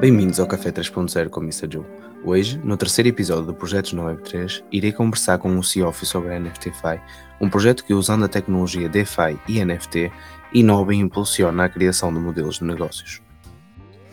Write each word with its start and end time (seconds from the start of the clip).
Bem-vindos 0.00 0.38
ao 0.38 0.46
Café 0.46 0.70
3.0 0.70 1.28
com 1.28 1.40
Mr. 1.40 1.68
Joe. 1.68 1.84
Hoje, 2.22 2.56
no 2.62 2.76
terceiro 2.76 3.08
episódio 3.08 3.46
do 3.46 3.54
Projetos 3.54 3.92
na 3.92 4.04
Web3, 4.04 4.62
irei 4.70 4.92
conversar 4.92 5.38
com 5.38 5.58
o 5.58 5.64
CIOF 5.64 6.06
sobre 6.06 6.32
a 6.32 6.38
NFTFi, 6.38 7.00
um 7.40 7.50
projeto 7.50 7.84
que, 7.84 7.92
usando 7.92 8.24
a 8.24 8.28
tecnologia 8.28 8.88
DeFi 8.88 9.36
e 9.48 9.64
NFT, 9.64 10.12
inova 10.52 10.94
e 10.94 10.98
impulsiona 10.98 11.64
a 11.64 11.68
criação 11.68 12.14
de 12.14 12.20
modelos 12.20 12.60
de 12.60 12.64
negócios. 12.64 13.20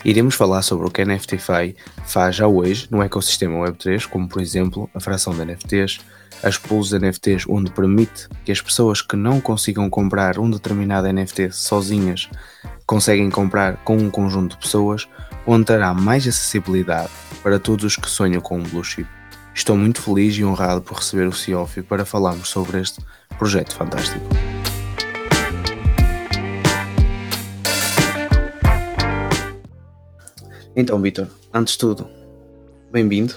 Iremos 0.05 0.35
falar 0.35 0.61
sobre 0.61 0.85
o 0.87 0.91
que 0.91 1.01
a 1.01 1.05
NFTFi 1.05 1.75
faz 2.05 2.35
já 2.35 2.45
hoje 2.45 2.87
no 2.91 3.01
ecossistema 3.01 3.57
Web3, 3.65 4.07
como 4.07 4.29
por 4.29 4.39
exemplo 4.39 4.87
a 4.93 4.99
fração 4.99 5.33
de 5.33 5.43
NFTs, 5.43 5.99
as 6.43 6.59
pools 6.59 6.89
de 6.89 6.99
NFTs, 6.99 7.45
onde 7.49 7.71
permite 7.71 8.29
que 8.45 8.51
as 8.51 8.61
pessoas 8.61 9.01
que 9.01 9.15
não 9.15 9.41
consigam 9.41 9.89
comprar 9.89 10.37
um 10.37 10.47
determinado 10.47 11.11
NFT 11.11 11.51
sozinhas 11.51 12.29
conseguem 12.86 13.32
comprar 13.32 13.77
com 13.77 13.97
um 13.97 14.11
conjunto 14.11 14.55
de 14.55 14.61
pessoas, 14.61 15.07
onde 15.43 15.65
terá 15.65 15.91
mais 15.91 16.27
acessibilidade 16.27 17.10
para 17.41 17.57
todos 17.57 17.83
os 17.83 17.96
que 17.96 18.07
sonham 18.07 18.41
com 18.41 18.60
um 18.60 18.63
blue 18.63 18.83
chip. 18.83 19.10
Estou 19.55 19.75
muito 19.75 20.04
feliz 20.04 20.35
e 20.37 20.46
honrado 20.46 20.83
por 20.83 20.97
receber 20.97 21.27
o 21.27 21.33
Ciofi 21.33 21.82
para 21.82 22.05
falarmos 22.05 22.49
sobre 22.49 22.79
este 22.79 22.99
projeto 23.39 23.74
fantástico. 23.74 24.24
Então, 30.75 31.02
Vitor, 31.02 31.28
antes 31.54 31.74
de 31.74 31.79
tudo, 31.79 32.06
bem-vindo. 32.92 33.33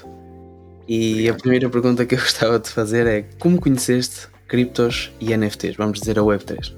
E 0.89 1.13
Obrigado. 1.13 1.37
a 1.37 1.39
primeira 1.39 1.71
pergunta 1.71 2.07
que 2.07 2.15
eu 2.17 2.19
gostava 2.21 2.59
de 2.59 2.69
fazer 2.69 3.07
é: 3.07 3.23
como 3.39 3.61
conheceste 3.61 4.27
criptos 4.49 5.13
e 5.21 5.37
NFTs? 5.37 5.77
Vamos 5.77 6.01
dizer 6.01 6.19
a 6.19 6.23
Web3. 6.23 6.75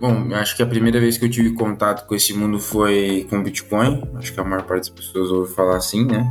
Bom, 0.00 0.34
acho 0.34 0.56
que 0.56 0.62
a 0.62 0.66
primeira 0.66 0.98
vez 0.98 1.18
que 1.18 1.26
eu 1.26 1.30
tive 1.30 1.52
contato 1.52 2.06
com 2.06 2.14
esse 2.14 2.32
mundo 2.32 2.58
foi 2.58 3.26
com 3.28 3.42
Bitcoin. 3.42 4.02
Acho 4.14 4.32
que 4.32 4.40
a 4.40 4.44
maior 4.44 4.62
parte 4.62 4.88
das 4.88 4.88
pessoas 4.88 5.30
ouve 5.30 5.52
falar 5.52 5.76
assim, 5.76 6.06
né? 6.06 6.26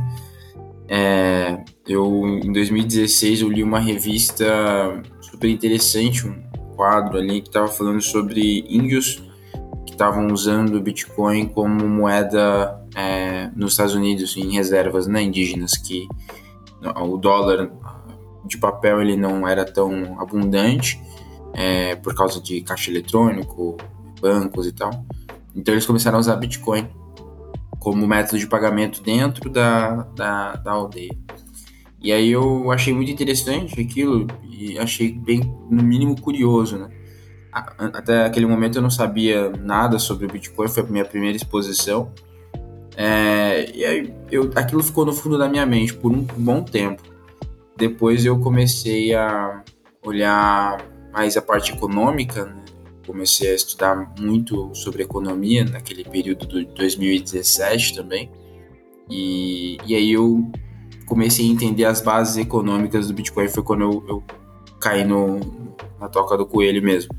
É, 0.88 1.62
eu, 1.86 2.26
em 2.42 2.52
2016, 2.52 3.42
eu 3.42 3.48
li 3.48 3.62
uma 3.62 3.78
revista 3.78 4.44
super 5.20 5.48
interessante, 5.48 6.26
um 6.26 6.42
quadro 6.74 7.16
ali 7.16 7.40
que 7.40 7.48
estava 7.48 7.68
falando 7.68 8.02
sobre 8.02 8.66
índios 8.68 9.22
que 9.86 9.92
estavam 9.92 10.26
usando 10.32 10.74
o 10.74 10.80
Bitcoin 10.80 11.46
como 11.46 11.86
moeda 11.86 12.79
é, 12.94 13.50
nos 13.54 13.72
Estados 13.72 13.94
Unidos 13.94 14.36
em 14.36 14.52
reservas 14.52 15.06
né, 15.06 15.22
indígenas 15.22 15.76
que 15.76 16.08
o 16.96 17.16
dólar 17.16 17.70
de 18.44 18.58
papel 18.58 19.00
ele 19.02 19.16
não 19.16 19.46
era 19.46 19.64
tão 19.64 20.20
abundante 20.20 21.00
é, 21.52 21.94
por 21.96 22.14
causa 22.14 22.40
de 22.40 22.60
caixa 22.62 22.90
eletrônico, 22.90 23.76
bancos 24.20 24.66
e 24.66 24.72
tal. 24.72 25.04
Então 25.54 25.74
eles 25.74 25.86
começaram 25.86 26.16
a 26.16 26.20
usar 26.20 26.36
Bitcoin 26.36 26.88
como 27.78 28.06
método 28.06 28.38
de 28.38 28.46
pagamento 28.46 29.02
dentro 29.02 29.48
da, 29.50 30.02
da, 30.14 30.56
da 30.56 30.72
aldeia. 30.72 31.16
E 32.02 32.12
aí 32.12 32.30
eu 32.30 32.70
achei 32.70 32.94
muito 32.94 33.10
interessante 33.10 33.78
aquilo 33.80 34.26
e 34.42 34.78
achei 34.78 35.12
bem, 35.12 35.40
no 35.70 35.82
mínimo, 35.82 36.18
curioso, 36.18 36.78
né? 36.78 36.88
Até 37.52 38.24
aquele 38.24 38.46
momento 38.46 38.76
eu 38.76 38.82
não 38.82 38.90
sabia 38.90 39.50
nada 39.50 39.98
sobre 39.98 40.24
o 40.24 40.28
Bitcoin, 40.28 40.68
foi 40.68 40.82
a 40.82 40.86
minha 40.86 41.04
primeira 41.04 41.36
exposição. 41.36 42.12
É, 42.96 43.70
e 43.74 43.84
aí 43.84 44.14
eu, 44.30 44.50
aquilo 44.54 44.82
ficou 44.82 45.04
no 45.04 45.12
fundo 45.12 45.38
da 45.38 45.48
minha 45.48 45.64
mente 45.64 45.94
por 45.94 46.12
um 46.12 46.22
bom 46.22 46.62
tempo. 46.62 47.02
Depois 47.76 48.24
eu 48.24 48.38
comecei 48.38 49.14
a 49.14 49.62
olhar 50.04 50.84
mais 51.12 51.36
a 51.36 51.42
parte 51.42 51.72
econômica, 51.72 52.44
né? 52.44 52.60
comecei 53.06 53.50
a 53.50 53.54
estudar 53.54 54.14
muito 54.20 54.72
sobre 54.74 55.02
economia 55.02 55.64
naquele 55.64 56.04
período 56.04 56.46
de 56.46 56.64
2017 56.66 57.96
também. 57.96 58.30
E, 59.10 59.78
e 59.84 59.94
aí 59.94 60.12
eu 60.12 60.48
comecei 61.06 61.44
a 61.44 61.48
entender 61.48 61.84
as 61.84 62.00
bases 62.00 62.36
econômicas 62.36 63.08
do 63.08 63.14
Bitcoin, 63.14 63.48
foi 63.48 63.64
quando 63.64 63.82
eu, 63.82 64.04
eu 64.08 64.24
caí 64.78 65.04
no, 65.04 65.40
na 65.98 66.08
toca 66.08 66.36
do 66.36 66.46
coelho 66.46 66.82
mesmo. 66.82 67.12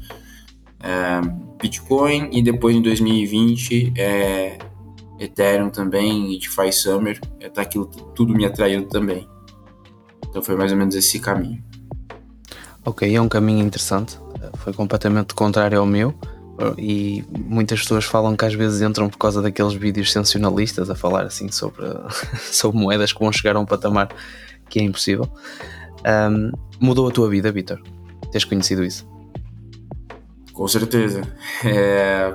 É, 0.80 1.22
Bitcoin 1.62 2.30
e 2.32 2.42
depois 2.42 2.76
em 2.76 2.82
2020 2.82 3.94
é, 3.98 4.58
Ethereum 5.22 5.70
também 5.70 6.34
e 6.34 6.40
DeFi 6.40 6.74
Summer, 6.74 7.20
é, 7.40 7.48
tá 7.48 7.62
aquilo 7.62 7.86
tudo 7.86 8.34
me 8.34 8.46
atraiu 8.46 8.88
também. 8.88 9.28
Então 10.28 10.42
foi 10.42 10.56
mais 10.56 10.72
ou 10.72 10.78
menos 10.78 10.96
esse 10.96 11.20
caminho. 11.20 11.64
Ok, 12.84 13.16
é 13.16 13.22
um 13.22 13.30
caminho 13.30 13.64
interessante. 13.66 14.18
Foi 14.58 14.74
completamente 14.74 15.36
contrário 15.36 15.80
ao 15.80 15.86
meu. 15.86 16.14
E 16.78 17.24
muitas 17.32 17.82
pessoas 17.82 18.06
falam 18.06 18.36
que 18.36 18.46
às 18.46 18.54
vezes 18.54 18.82
entram 18.82 19.10
por 19.10 19.18
causa 19.18 19.42
daqueles 19.42 19.74
vídeos 19.74 20.12
sensacionalistas 20.12 20.90
a 20.90 20.96
falar 20.96 21.24
assim 21.24 21.52
sobre, 21.52 21.86
sobre 22.52 22.80
moedas 22.80 23.14
que 23.14 23.20
vão 23.20 23.32
chegar 23.32 23.56
a 23.56 23.60
um 23.60 23.66
patamar 23.66 24.10
que 24.70 24.80
é 24.80 24.84
impossível. 24.84 25.30
Um, 26.06 26.52
mudou 26.80 27.08
a 27.08 27.12
tua 27.12 27.30
vida, 27.30 27.52
Vitor? 27.52 27.82
Tens 28.32 28.46
conhecido 28.46 28.84
isso? 28.84 29.08
Com 30.54 30.68
certeza. 30.68 31.22
É... 31.66 32.34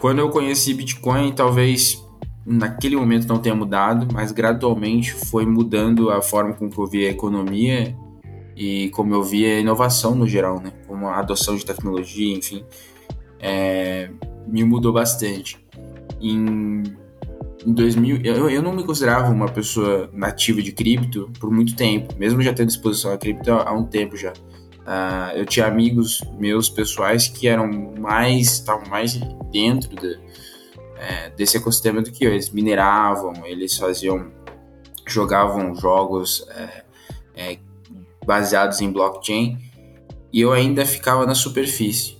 Quando 0.00 0.18
eu 0.18 0.30
conheci 0.30 0.74
Bitcoin, 0.74 1.32
talvez 1.32 2.04
naquele 2.44 2.96
momento 2.96 3.28
não 3.28 3.38
tenha 3.38 3.54
mudado, 3.54 4.08
mas 4.12 4.32
gradualmente 4.32 5.12
foi 5.12 5.44
mudando 5.44 6.10
a 6.10 6.22
forma 6.22 6.54
com 6.54 6.68
que 6.70 6.78
eu 6.78 6.86
via 6.86 7.08
a 7.08 7.10
economia 7.10 7.94
e 8.56 8.88
como 8.90 9.14
eu 9.14 9.22
vi 9.22 9.44
a 9.44 9.60
inovação 9.60 10.14
no 10.14 10.26
geral, 10.26 10.60
né? 10.60 10.72
Como 10.86 11.06
a 11.06 11.18
adoção 11.18 11.54
de 11.54 11.64
tecnologia, 11.64 12.36
enfim, 12.36 12.64
é, 13.38 14.10
me 14.46 14.64
mudou 14.64 14.92
bastante. 14.92 15.64
Em, 16.20 16.82
em 17.64 17.72
2000, 17.72 18.20
eu, 18.24 18.50
eu 18.50 18.62
não 18.62 18.74
me 18.74 18.82
considerava 18.82 19.30
uma 19.30 19.48
pessoa 19.48 20.10
nativa 20.12 20.62
de 20.62 20.72
cripto 20.72 21.30
por 21.38 21.50
muito 21.50 21.76
tempo, 21.76 22.14
mesmo 22.18 22.42
já 22.42 22.52
tendo 22.52 22.70
exposição 22.70 23.12
a 23.12 23.18
cripto 23.18 23.52
há 23.52 23.72
um 23.72 23.84
tempo 23.84 24.16
já. 24.16 24.32
Uh, 24.88 25.36
eu 25.36 25.44
tinha 25.44 25.66
amigos 25.66 26.22
meus 26.38 26.70
pessoais 26.70 27.28
que 27.28 27.46
eram 27.46 27.70
mais, 27.98 28.52
estavam 28.54 28.88
mais 28.88 29.20
dentro 29.52 29.94
de, 29.94 30.18
é, 30.96 31.28
desse 31.28 31.58
ecossistema 31.58 32.00
do 32.00 32.10
que 32.10 32.24
eu. 32.24 32.32
Eles 32.32 32.48
mineravam, 32.48 33.34
eles 33.44 33.76
faziam, 33.76 34.32
jogavam 35.06 35.74
jogos 35.74 36.48
é, 36.56 36.84
é, 37.36 37.58
baseados 38.24 38.80
em 38.80 38.90
blockchain 38.90 39.58
e 40.32 40.40
eu 40.40 40.52
ainda 40.52 40.86
ficava 40.86 41.26
na 41.26 41.34
superfície. 41.34 42.16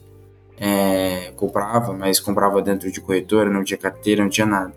É, 0.61 1.33
comprava, 1.37 1.95
mas 1.95 2.21
comprava 2.21 2.61
dentro 2.61 2.93
de 2.93 3.01
corretora, 3.01 3.49
não 3.49 3.65
tinha 3.65 3.79
carteira, 3.79 4.23
não 4.23 4.29
tinha 4.29 4.47
nada. 4.47 4.75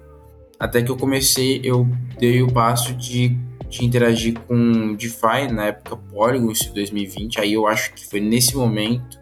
Até 0.61 0.83
que 0.83 0.91
eu 0.91 0.95
comecei, 0.95 1.59
eu 1.63 1.87
dei 2.19 2.43
o 2.43 2.47
passo 2.47 2.93
de, 2.93 3.29
de 3.67 3.83
interagir 3.83 4.39
com 4.41 4.93
DeFi 4.93 5.51
na 5.51 5.65
época 5.65 5.97
Polygon, 5.97 6.51
isso 6.51 6.71
2020. 6.71 7.41
Aí 7.41 7.53
eu 7.53 7.65
acho 7.65 7.91
que 7.95 8.05
foi 8.05 8.19
nesse 8.19 8.55
momento 8.55 9.19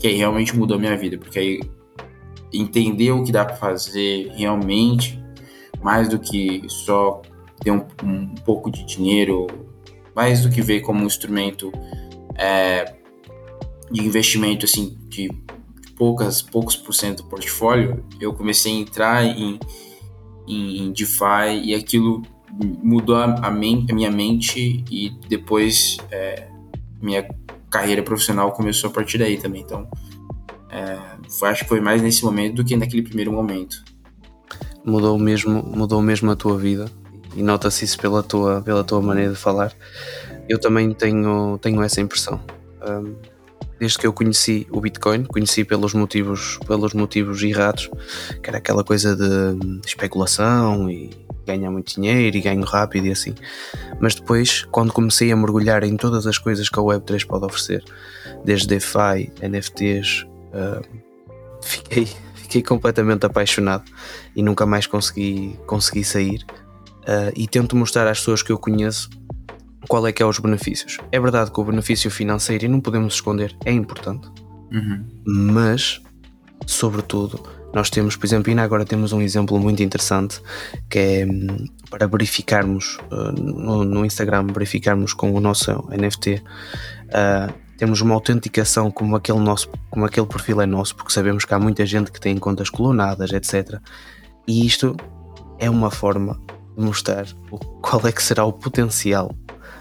que 0.00 0.08
aí 0.08 0.16
realmente 0.16 0.56
mudou 0.56 0.76
a 0.76 0.80
minha 0.80 0.96
vida, 0.96 1.16
porque 1.16 1.38
aí 1.38 1.60
entender 2.52 3.12
o 3.12 3.22
que 3.22 3.30
dá 3.30 3.44
para 3.44 3.54
fazer 3.54 4.32
realmente, 4.34 5.16
mais 5.80 6.08
do 6.08 6.18
que 6.18 6.64
só 6.66 7.22
ter 7.62 7.70
um, 7.70 7.86
um 8.02 8.34
pouco 8.44 8.68
de 8.68 8.84
dinheiro 8.84 9.46
mais 10.12 10.42
do 10.42 10.50
que 10.50 10.60
ver 10.60 10.80
como 10.80 11.04
um 11.04 11.06
instrumento 11.06 11.70
é, 12.34 12.96
de 13.92 14.04
investimento 14.04 14.64
assim 14.64 14.98
de 15.08 15.30
poucas 15.96 16.42
poucos 16.42 16.74
por 16.74 16.92
cento 16.92 17.22
do 17.22 17.28
portfólio, 17.28 18.04
eu 18.20 18.34
comecei 18.34 18.72
a 18.72 18.76
entrar 18.76 19.24
em, 19.24 19.58
em, 20.46 20.92
DeFi 20.92 21.62
e 21.62 21.74
aquilo 21.74 22.22
mudou 22.82 23.16
a, 23.16 23.24
a, 23.24 23.50
men 23.50 23.86
a 23.90 23.94
minha 23.94 24.10
mente 24.10 24.84
e 24.90 25.10
depois 25.28 25.96
é, 26.10 26.48
minha 27.00 27.26
carreira 27.70 28.02
profissional 28.02 28.52
começou 28.52 28.90
a 28.90 28.92
partir 28.92 29.18
daí 29.18 29.36
também. 29.36 29.62
Então, 29.62 29.88
é, 30.70 30.98
foi, 31.28 31.48
acho 31.48 31.62
que 31.64 31.68
foi 31.68 31.80
mais 31.80 32.00
nesse 32.00 32.24
momento 32.24 32.56
do 32.56 32.64
que 32.64 32.76
naquele 32.76 33.02
primeiro 33.02 33.32
momento. 33.32 33.82
Mudou 34.84 35.18
mesmo, 35.18 35.62
mudou 35.62 36.00
mesmo 36.02 36.30
a 36.30 36.36
tua 36.36 36.58
vida 36.58 36.90
e 37.34 37.42
nota-se 37.42 37.84
isso 37.84 37.98
pela 37.98 38.22
tua, 38.22 38.62
pela 38.62 38.84
tua 38.84 39.00
maneira 39.00 39.32
de 39.32 39.38
falar. 39.38 39.72
Eu 40.48 40.60
também 40.60 40.92
tenho, 40.92 41.58
tenho 41.58 41.82
essa 41.82 42.00
impressão. 42.00 42.40
Um, 42.86 43.14
desde 43.78 43.98
que 43.98 44.06
eu 44.06 44.12
conheci 44.12 44.66
o 44.70 44.80
Bitcoin, 44.80 45.24
conheci 45.24 45.64
pelos 45.64 45.94
motivos, 45.94 46.58
pelos 46.66 46.94
motivos 46.94 47.42
errados, 47.42 47.90
que 48.42 48.48
era 48.48 48.58
aquela 48.58 48.84
coisa 48.84 49.16
de 49.16 49.80
especulação 49.86 50.90
e 50.90 51.10
ganhar 51.46 51.70
muito 51.70 51.94
dinheiro 51.94 52.36
e 52.36 52.40
ganho 52.40 52.64
rápido 52.64 53.06
e 53.06 53.12
assim. 53.12 53.34
Mas 54.00 54.14
depois, 54.14 54.64
quando 54.70 54.92
comecei 54.92 55.30
a 55.30 55.36
mergulhar 55.36 55.84
em 55.84 55.96
todas 55.96 56.26
as 56.26 56.38
coisas 56.38 56.68
que 56.68 56.78
a 56.78 56.82
Web3 56.82 57.26
pode 57.26 57.44
oferecer, 57.44 57.84
desde 58.44 58.66
DeFi, 58.66 59.32
NFTs, 59.42 60.26
uh, 60.52 60.82
fiquei, 61.62 62.08
fiquei 62.34 62.62
completamente 62.62 63.26
apaixonado 63.26 63.84
e 64.34 64.42
nunca 64.42 64.66
mais 64.66 64.86
consegui, 64.86 65.58
consegui 65.66 66.04
sair 66.04 66.44
uh, 67.02 67.32
e 67.36 67.46
tento 67.46 67.76
mostrar 67.76 68.06
às 68.06 68.18
pessoas 68.18 68.42
que 68.42 68.52
eu 68.52 68.58
conheço 68.58 69.10
qual 69.88 70.06
é 70.06 70.12
que 70.12 70.22
é 70.22 70.26
os 70.26 70.38
benefícios. 70.38 70.98
É 71.12 71.20
verdade 71.20 71.50
que 71.50 71.60
o 71.60 71.64
benefício 71.64 72.10
financeiro, 72.10 72.64
e 72.64 72.68
não 72.68 72.80
podemos 72.80 73.14
esconder, 73.14 73.56
é 73.64 73.72
importante, 73.72 74.28
uhum. 74.72 75.04
mas, 75.26 76.00
sobretudo, 76.66 77.40
Nós 77.74 77.90
temos, 77.90 78.14
por 78.14 78.24
exemplo, 78.24 78.50
ainda 78.50 78.62
agora 78.62 78.84
temos 78.84 79.12
um 79.12 79.20
exemplo 79.20 79.58
muito 79.58 79.82
interessante 79.82 80.40
que 80.88 80.98
é 80.98 81.26
hum, 81.26 81.66
para 81.90 82.06
verificarmos 82.06 82.98
uh, 83.10 83.32
no, 83.32 83.82
no, 83.82 84.06
Instagram, 84.06 84.46
verificarmos 84.46 85.12
com 85.12 85.32
o 85.32 85.40
nosso 85.40 85.72
NFT, 85.90 86.40
uh, 87.08 87.52
temos 87.76 88.00
uma 88.00 88.14
autenticação 88.14 88.92
como 88.92 89.16
aquele, 89.16 89.40
nosso, 89.40 89.68
como 89.90 90.06
aquele 90.06 90.26
perfil 90.26 90.60
é 90.60 90.66
nosso, 90.66 90.94
porque 90.94 91.12
sabemos 91.12 91.44
que 91.44 91.52
há 91.52 91.58
muita 91.58 91.84
gente 91.84 92.12
que 92.12 92.20
tem 92.20 92.36
contas 92.36 92.70
clonadas, 92.70 93.32
etc. 93.32 93.80
E 94.46 94.64
isto 94.64 94.96
é 95.58 95.68
uma 95.68 95.90
forma 95.90 96.40
de 96.78 96.84
mostrar 96.84 97.26
qual 97.82 98.06
é 98.06 98.12
que 98.12 98.22
será 98.22 98.44
o 98.44 98.52
potencial 98.52 99.34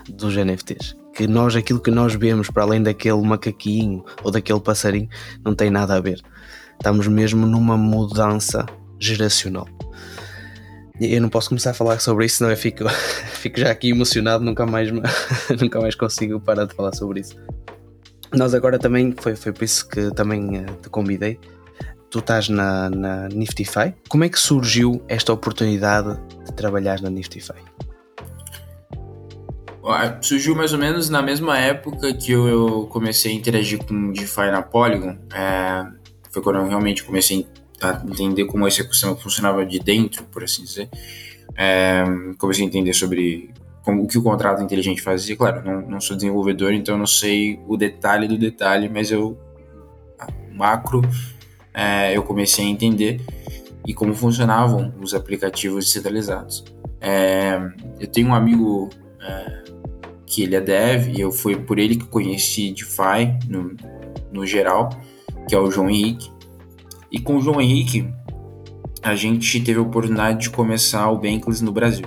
dos 0.10 0.36
NFTs. 0.36 0.96
Que 1.16 1.28
nós, 1.28 1.56
aquilo 1.56 1.80
que 1.80 1.92
nós 1.92 2.16
vemos 2.16 2.50
para 2.50 2.64
além 2.64 2.82
daquele 2.82 3.22
macaquinho 3.22 4.04
ou 4.24 4.32
daquele 4.32 4.60
passarinho, 4.60 5.08
não 5.46 5.54
tem 5.54 5.70
nada 5.70 5.96
a 5.96 6.00
ver. 6.00 6.22
Estamos 6.74 7.08
mesmo 7.08 7.46
numa 7.46 7.78
mudança 7.78 8.66
geracional. 9.00 9.68
Eu 11.00 11.22
não 11.22 11.30
posso 11.30 11.50
começar 11.50 11.72
a 11.72 11.74
falar 11.74 12.00
sobre 12.00 12.26
isso, 12.26 12.38
senão 12.38 12.52
eu 12.52 12.58
fico, 12.58 12.88
fico 13.34 13.60
já 13.60 13.72
aqui 13.72 13.90
emocionado, 13.90 14.44
nunca 14.44 14.66
mais, 14.66 14.90
nunca 15.60 15.80
mais 15.80 15.96
consigo 15.96 16.40
parar 16.40 16.66
de 16.66 16.76
falar 16.76 16.94
sobre 16.94 17.22
isso. 17.22 17.36
Nós 18.34 18.54
agora 18.54 18.80
também, 18.80 19.14
foi, 19.18 19.36
foi 19.36 19.52
por 19.52 19.64
isso 19.64 19.88
que 19.88 20.12
também 20.12 20.58
eh, 20.58 20.66
te 20.82 20.90
convidei. 20.90 21.40
Tu 22.10 22.20
estás 22.20 22.50
na, 22.50 22.90
na 22.90 23.28
Niftify. 23.30 23.94
Como 24.08 24.24
é 24.24 24.30
que 24.30 24.40
surgiu 24.40 25.04
esta 25.08 25.34
oportunidade 25.34 26.20
de 26.46 26.54
trabalhar 26.54 27.02
na 27.02 27.10
Niftify? 27.10 27.62
Surgiu 30.22 30.56
mais 30.56 30.72
ou 30.72 30.80
menos 30.80 31.10
na 31.10 31.22
mesma 31.22 31.60
época 31.60 32.14
que 32.14 32.32
eu 32.32 32.88
comecei 32.90 33.34
a 33.34 33.36
interagir 33.36 33.84
com 33.84 34.12
DeFi 34.12 34.50
na 34.52 34.62
Polygon. 34.62 35.18
É, 35.34 35.86
foi 36.32 36.42
quando 36.42 36.60
eu 36.60 36.68
realmente 36.68 37.04
comecei 37.04 37.46
a 37.82 38.02
entender 38.06 38.46
como 38.46 38.66
esse 38.66 38.82
ecossistema 38.82 39.16
funcionava 39.16 39.66
de 39.66 39.80
dentro, 39.80 40.24
por 40.26 40.44
assim 40.44 40.64
dizer. 40.64 40.90
É, 41.58 42.04
comecei 42.38 42.64
a 42.64 42.68
entender 42.68 42.94
sobre 42.94 43.52
como, 43.84 44.04
o 44.04 44.08
que 44.08 44.18
o 44.18 44.24
contrato 44.24 44.64
inteligente 44.64 45.02
fazia. 45.02 45.36
Claro, 45.36 45.62
não, 45.66 45.82
não 45.82 46.02
sou 46.02 46.16
desenvolvedor, 46.16 46.72
então 46.72 46.98
não 46.98 47.06
sei 47.06 47.60
o 47.68 47.76
detalhe 47.76 48.28
do 48.28 48.38
detalhe, 48.38 48.88
mas 48.88 49.12
eu, 49.12 49.38
macro, 50.54 51.02
é, 51.74 52.16
eu 52.16 52.24
comecei 52.24 52.66
a 52.66 52.70
entender 52.70 53.20
e 53.86 53.94
como 53.94 54.14
funcionavam 54.14 54.94
os 55.02 55.14
aplicativos 55.14 55.86
descentralizados. 55.86 56.64
É, 57.02 57.60
eu 58.00 58.08
tenho 58.08 58.30
um 58.30 58.34
amigo 58.34 58.90
é, 59.22 59.64
que 60.26 60.44
ele 60.44 60.56
é 60.56 60.62
dev, 60.62 61.10
e 61.10 61.22
eu 61.22 61.32
foi 61.32 61.56
por 61.56 61.78
ele 61.78 61.96
que 61.96 62.06
conheci 62.06 62.72
DeFi 62.72 63.38
no, 63.48 63.76
no 64.32 64.46
geral, 64.46 64.90
que 65.48 65.56
é 65.56 65.60
o 65.60 65.70
João 65.70 65.90
Henrique. 65.90 66.32
E 67.12 67.20
com 67.20 67.38
o 67.38 67.42
João 67.42 67.62
Henrique, 67.62 68.08
a 69.02 69.16
gente 69.16 69.60
teve 69.60 69.80
a 69.80 69.82
oportunidade 69.82 70.42
de 70.42 70.50
começar 70.50 71.10
o 71.12 71.18
Bankless 71.18 71.64
no 71.64 71.72
Brasil. 71.72 72.06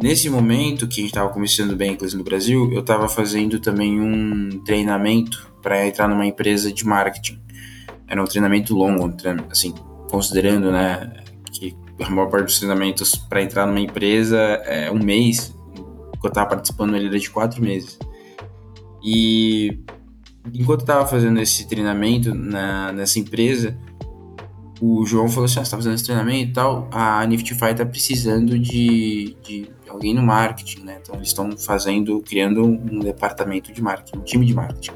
Nesse 0.00 0.30
momento 0.30 0.86
que 0.86 1.00
a 1.00 1.02
gente 1.02 1.10
estava 1.10 1.30
começando 1.30 1.72
o 1.72 1.76
Bankless 1.76 2.16
no 2.16 2.22
Brasil, 2.22 2.72
eu 2.72 2.80
estava 2.80 3.08
fazendo 3.08 3.58
também 3.58 4.00
um 4.00 4.62
treinamento 4.64 5.50
para 5.60 5.86
entrar 5.86 6.06
numa 6.06 6.26
empresa 6.26 6.72
de 6.72 6.86
marketing. 6.86 7.40
Era 8.06 8.22
um 8.22 8.26
treinamento 8.26 8.76
longo, 8.76 9.12
assim, 9.50 9.74
considerando, 10.08 10.70
né, 10.70 11.12
que 11.50 11.76
a 12.00 12.08
maior 12.10 12.30
parte 12.30 12.44
dos 12.44 12.58
treinamentos 12.58 13.16
para 13.16 13.42
entrar 13.42 13.66
numa 13.66 13.80
empresa 13.80 14.38
é 14.38 14.90
um 14.90 15.02
mês, 15.02 15.52
que 16.20 16.26
eu 16.26 16.28
estava 16.28 16.50
participando 16.50 16.94
ele 16.96 17.06
era 17.06 17.18
de 17.18 17.30
quatro 17.30 17.62
meses. 17.62 17.98
E 19.02 19.78
enquanto 20.52 20.80
eu 20.80 20.84
estava 20.84 21.06
fazendo 21.06 21.40
esse 21.40 21.66
treinamento 21.68 22.34
na, 22.34 22.92
nessa 22.92 23.18
empresa, 23.18 23.76
o 24.80 25.04
João 25.06 25.28
falou 25.28 25.44
assim: 25.44 25.60
ah, 25.60 25.64
você 25.64 25.70
tá 25.70 25.76
fazendo 25.76 25.94
esse 25.94 26.04
treinamento 26.04 26.50
e 26.50 26.52
tal, 26.52 26.88
a 26.90 27.24
Niftify 27.26 27.74
tá 27.74 27.84
precisando 27.84 28.58
de, 28.58 29.36
de 29.42 29.70
alguém 29.88 30.14
no 30.14 30.22
marketing, 30.22 30.82
né? 30.82 30.98
Então 31.02 31.16
eles 31.16 31.28
estão 31.28 31.56
fazendo, 31.56 32.20
criando 32.20 32.64
um 32.64 32.98
departamento 33.00 33.72
de 33.72 33.82
marketing, 33.82 34.18
um 34.18 34.22
time 34.22 34.46
de 34.46 34.54
marketing. 34.54 34.92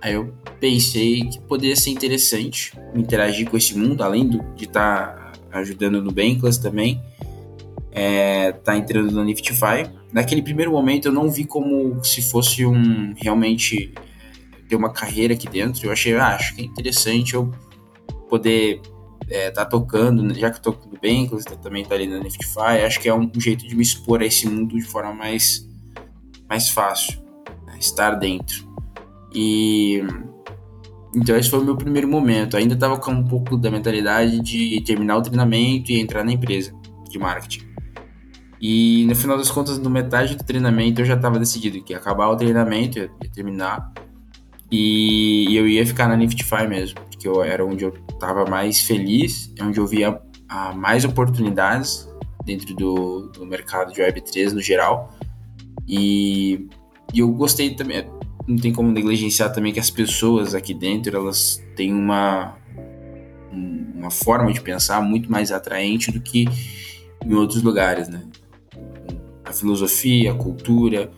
Aí 0.00 0.14
eu 0.14 0.32
pensei 0.60 1.24
que 1.24 1.40
poderia 1.40 1.74
ser 1.74 1.90
interessante 1.90 2.72
interagir 2.94 3.50
com 3.50 3.56
esse 3.56 3.76
mundo, 3.76 4.02
além 4.02 4.28
do, 4.28 4.42
de 4.54 4.64
estar 4.64 5.32
tá 5.50 5.58
ajudando 5.58 6.02
no 6.02 6.12
Bankless 6.12 6.58
também, 6.60 7.02
é, 7.90 8.52
tá 8.52 8.76
entrando 8.76 9.10
no 9.10 9.24
Niftify 9.24 9.90
naquele 10.16 10.40
primeiro 10.40 10.72
momento 10.72 11.08
eu 11.08 11.12
não 11.12 11.30
vi 11.30 11.44
como 11.44 12.02
se 12.02 12.22
fosse 12.22 12.64
um 12.64 13.12
realmente 13.14 13.92
ter 14.66 14.74
uma 14.74 14.90
carreira 14.90 15.34
aqui 15.34 15.46
dentro. 15.46 15.86
Eu 15.86 15.92
achei, 15.92 16.16
ah, 16.16 16.28
acho 16.28 16.54
que 16.54 16.62
é 16.62 16.64
interessante 16.64 17.34
eu 17.34 17.52
poder 18.26 18.80
é, 19.28 19.50
tá 19.50 19.66
tocando, 19.66 20.22
né, 20.22 20.32
já 20.32 20.50
que 20.50 20.66
eu 20.66 20.74
bem, 21.02 21.26
você 21.26 21.54
também 21.56 21.84
tá 21.84 21.94
ali 21.94 22.06
na 22.06 22.18
Niftify, 22.18 22.82
acho 22.86 22.98
que 22.98 23.10
é 23.10 23.14
um 23.14 23.30
jeito 23.36 23.68
de 23.68 23.76
me 23.76 23.82
expor 23.82 24.22
a 24.22 24.24
esse 24.24 24.48
mundo 24.48 24.74
de 24.74 24.86
forma 24.86 25.12
mais, 25.12 25.68
mais 26.48 26.70
fácil, 26.70 27.20
né, 27.66 27.76
estar 27.78 28.12
dentro. 28.12 28.66
E 29.34 30.02
então 31.14 31.36
esse 31.36 31.50
foi 31.50 31.58
o 31.58 31.64
meu 31.64 31.76
primeiro 31.76 32.08
momento. 32.08 32.56
Ainda 32.56 32.74
tava 32.74 32.98
com 32.98 33.10
um 33.10 33.24
pouco 33.24 33.58
da 33.58 33.70
mentalidade 33.70 34.40
de 34.40 34.80
terminar 34.80 35.18
o 35.18 35.22
treinamento 35.22 35.92
e 35.92 36.00
entrar 36.00 36.24
na 36.24 36.32
empresa 36.32 36.74
de 37.06 37.18
marketing. 37.18 37.65
E 38.60 39.04
no 39.06 39.14
final 39.14 39.36
das 39.36 39.50
contas, 39.50 39.78
no 39.78 39.90
metade 39.90 40.36
do 40.36 40.44
treinamento, 40.44 41.00
eu 41.00 41.04
já 41.04 41.14
estava 41.14 41.38
decidido 41.38 41.82
que 41.82 41.92
ia 41.92 41.98
acabar 41.98 42.28
o 42.28 42.36
treinamento, 42.36 42.98
ia, 42.98 43.10
terminar. 43.34 43.92
E, 44.70 45.54
eu 45.54 45.68
ia 45.68 45.86
ficar 45.86 46.08
na 46.08 46.16
Niftify 46.16 46.66
mesmo, 46.68 47.00
porque 47.02 47.28
eu, 47.28 47.42
era 47.42 47.64
onde 47.64 47.84
eu 47.84 47.94
estava 48.10 48.44
mais 48.46 48.80
feliz, 48.80 49.52
é 49.56 49.62
onde 49.62 49.78
eu 49.78 49.86
via 49.86 50.18
a, 50.48 50.72
mais 50.72 51.04
oportunidades 51.04 52.08
dentro 52.44 52.74
do, 52.74 53.28
do 53.28 53.46
mercado 53.46 53.92
de 53.92 54.00
Web3 54.00 54.52
no 54.52 54.60
geral. 54.60 55.12
E, 55.86 56.66
e 57.12 57.20
eu 57.20 57.30
gostei 57.30 57.74
também, 57.74 58.06
não 58.46 58.56
tem 58.56 58.72
como 58.72 58.90
negligenciar 58.90 59.52
também 59.52 59.72
que 59.72 59.80
as 59.80 59.90
pessoas 59.90 60.54
aqui 60.54 60.72
dentro, 60.72 61.16
elas 61.16 61.62
têm 61.76 61.92
uma, 61.92 62.56
uma 63.52 64.10
forma 64.10 64.52
de 64.52 64.60
pensar 64.60 65.00
muito 65.02 65.30
mais 65.30 65.52
atraente 65.52 66.10
do 66.10 66.20
que 66.20 66.46
em 67.24 67.34
outros 67.34 67.62
lugares, 67.62 68.08
né? 68.08 68.22
A 69.46 69.52
filosofia, 69.52 70.32
a 70.32 70.34
cultura 70.34 71.10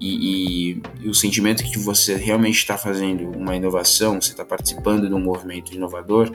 e, 0.00 0.72
e, 0.72 0.82
e 1.02 1.08
o 1.08 1.14
sentimento 1.14 1.62
que 1.62 1.78
você 1.78 2.16
realmente 2.16 2.56
está 2.56 2.76
fazendo 2.76 3.30
uma 3.36 3.54
inovação, 3.54 4.20
você 4.20 4.30
está 4.30 4.44
participando 4.44 5.06
de 5.06 5.14
um 5.14 5.20
movimento 5.20 5.72
inovador, 5.72 6.34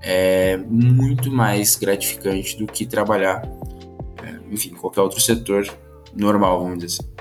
é 0.00 0.56
muito 0.56 1.30
mais 1.30 1.74
gratificante 1.74 2.56
do 2.56 2.66
que 2.66 2.86
trabalhar, 2.86 3.42
é, 4.22 4.38
enfim, 4.52 4.70
qualquer 4.70 5.00
outro 5.00 5.20
setor 5.20 5.66
normal, 6.14 6.62
vamos 6.62 6.78
dizer 6.78 7.02
assim. 7.02 7.12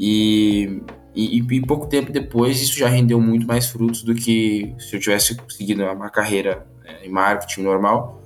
E, 0.00 0.82
e, 1.14 1.38
e, 1.38 1.60
pouco 1.62 1.86
tempo 1.86 2.12
depois 2.12 2.60
isso 2.62 2.78
já 2.78 2.88
rendeu 2.88 3.20
muito 3.20 3.46
mais 3.46 3.66
frutos 3.66 4.02
do 4.02 4.14
que 4.14 4.74
se 4.78 4.94
eu 4.94 5.00
tivesse 5.00 5.36
seguido 5.48 5.82
uma 5.84 6.08
carreira 6.08 6.66
é, 6.84 7.04
em 7.06 7.10
marketing 7.10 7.62
normal 7.62 8.18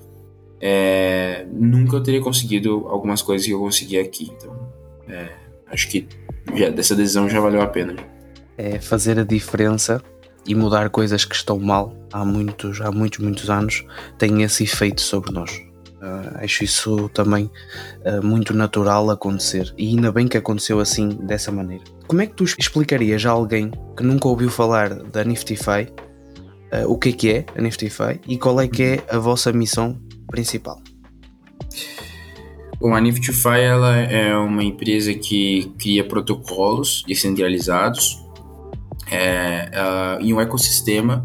é, 0.64 1.44
nunca 1.50 1.96
eu 1.96 2.02
teria 2.04 2.20
conseguido 2.20 2.86
algumas 2.86 3.20
coisas 3.20 3.44
que 3.44 3.52
eu 3.52 3.58
consegui 3.58 3.98
aqui. 3.98 4.32
Então, 4.32 4.51
é, 5.12 5.28
acho 5.70 5.88
que 5.88 6.08
já, 6.56 6.70
dessa 6.70 6.94
decisão 6.96 7.28
já 7.28 7.40
valeu 7.40 7.60
a 7.60 7.66
pena. 7.66 7.94
É 8.56 8.80
fazer 8.80 9.18
a 9.18 9.24
diferença 9.24 10.02
e 10.46 10.54
mudar 10.54 10.90
coisas 10.90 11.24
que 11.24 11.34
estão 11.34 11.58
mal 11.58 11.94
há 12.12 12.24
muitos, 12.24 12.80
há 12.80 12.90
muitos, 12.90 13.18
muitos 13.18 13.50
anos 13.50 13.84
tem 14.18 14.42
esse 14.42 14.64
efeito 14.64 15.00
sobre 15.00 15.32
nós. 15.32 15.50
Uh, 16.02 16.42
acho 16.42 16.64
isso 16.64 17.08
também 17.10 17.48
uh, 18.04 18.26
muito 18.26 18.52
natural 18.52 19.08
acontecer 19.08 19.72
e 19.78 19.90
ainda 19.90 20.10
bem 20.10 20.26
que 20.26 20.36
aconteceu 20.36 20.80
assim 20.80 21.10
dessa 21.10 21.52
maneira. 21.52 21.84
Como 22.08 22.20
é 22.20 22.26
que 22.26 22.34
tu 22.34 22.42
explicarias 22.42 23.24
a 23.24 23.30
alguém 23.30 23.70
que 23.96 24.02
nunca 24.02 24.26
ouviu 24.26 24.50
falar 24.50 24.94
da 24.94 25.22
Niftify 25.22 25.86
uh, 26.72 26.90
o 26.90 26.98
que 26.98 27.10
é 27.10 27.12
que 27.12 27.30
é 27.30 27.46
a 27.56 27.62
Niftify 27.62 28.20
e 28.26 28.36
qual 28.36 28.60
é 28.60 28.66
que 28.66 28.82
é 28.82 29.04
a 29.08 29.18
vossa 29.18 29.52
missão 29.52 29.96
principal? 30.26 30.81
Bom, 32.82 32.96
a 32.96 33.00
Niftify 33.00 33.60
ela 33.60 33.96
é 33.96 34.36
uma 34.36 34.64
empresa 34.64 35.14
que 35.14 35.72
cria 35.78 36.02
protocolos 36.02 37.04
descentralizados 37.06 38.20
é, 39.08 39.70
uh, 39.70 40.20
em 40.20 40.34
um 40.34 40.40
ecossistema. 40.40 41.24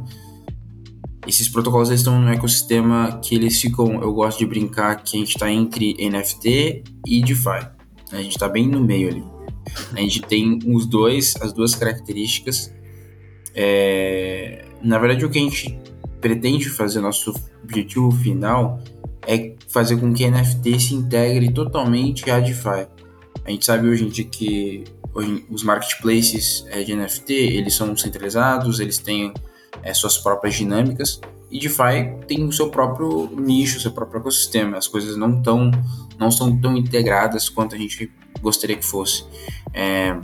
Esses 1.27 1.49
protocolos 1.49 1.89
estão 1.89 2.21
num 2.21 2.29
ecossistema 2.29 3.19
que 3.23 3.33
eles 3.33 3.59
ficam, 3.59 4.03
eu 4.03 4.13
gosto 4.13 4.37
de 4.37 4.45
brincar 4.45 4.97
que 4.97 5.17
a 5.17 5.19
gente 5.19 5.29
está 5.29 5.51
entre 5.51 5.95
NFT 5.99 6.83
e 7.07 7.21
DeFi. 7.23 7.67
A 8.11 8.17
gente 8.17 8.33
está 8.33 8.47
bem 8.47 8.67
no 8.67 8.79
meio 8.79 9.09
ali. 9.09 9.23
A 9.93 9.99
gente 9.99 10.21
tem 10.21 10.59
os 10.63 10.85
dois, 10.85 11.33
as 11.41 11.51
duas 11.53 11.73
características. 11.73 12.71
É, 13.55 14.63
na 14.83 14.99
verdade, 14.99 15.25
o 15.25 15.29
que 15.31 15.39
a 15.39 15.41
gente 15.41 15.79
pretende 16.19 16.69
fazer, 16.69 17.01
nosso 17.01 17.33
objetivo 17.63 18.11
final 18.11 18.79
é 19.25 19.55
fazer 19.67 19.97
com 19.97 20.13
que 20.13 20.23
a 20.23 20.31
NFT 20.31 20.79
se 20.79 20.95
integre 20.95 21.51
totalmente 21.51 22.29
à 22.29 22.39
DeFi. 22.39 22.87
A 23.43 23.51
gente 23.51 23.65
sabe 23.65 23.87
hoje 23.87 24.05
em 24.05 24.09
dia 24.09 24.25
que 24.25 24.83
hoje, 25.13 25.45
os 25.49 25.63
marketplaces 25.63 26.65
é, 26.69 26.83
de 26.83 26.95
NFT 26.95 27.33
eles 27.33 27.73
são 27.73 27.95
centralizados, 27.95 28.79
eles 28.79 28.97
têm 28.97 29.33
é, 29.83 29.93
suas 29.93 30.17
próprias 30.17 30.55
dinâmicas 30.55 31.19
e 31.51 31.59
DeFi 31.59 32.25
tem 32.27 32.45
o 32.45 32.51
seu 32.51 32.69
próprio 32.69 33.29
nicho, 33.37 33.79
seu 33.79 33.91
próprio 33.91 34.19
ecossistema. 34.19 34.77
As 34.77 34.87
coisas 34.87 35.17
não 35.17 35.41
tão 35.41 35.71
não 36.17 36.31
são 36.31 36.59
tão 36.59 36.75
integradas 36.75 37.49
quanto 37.49 37.75
a 37.75 37.77
gente 37.77 38.11
gostaria 38.41 38.77
que 38.77 38.85
fosse. 38.85 39.25
É, 39.73 40.17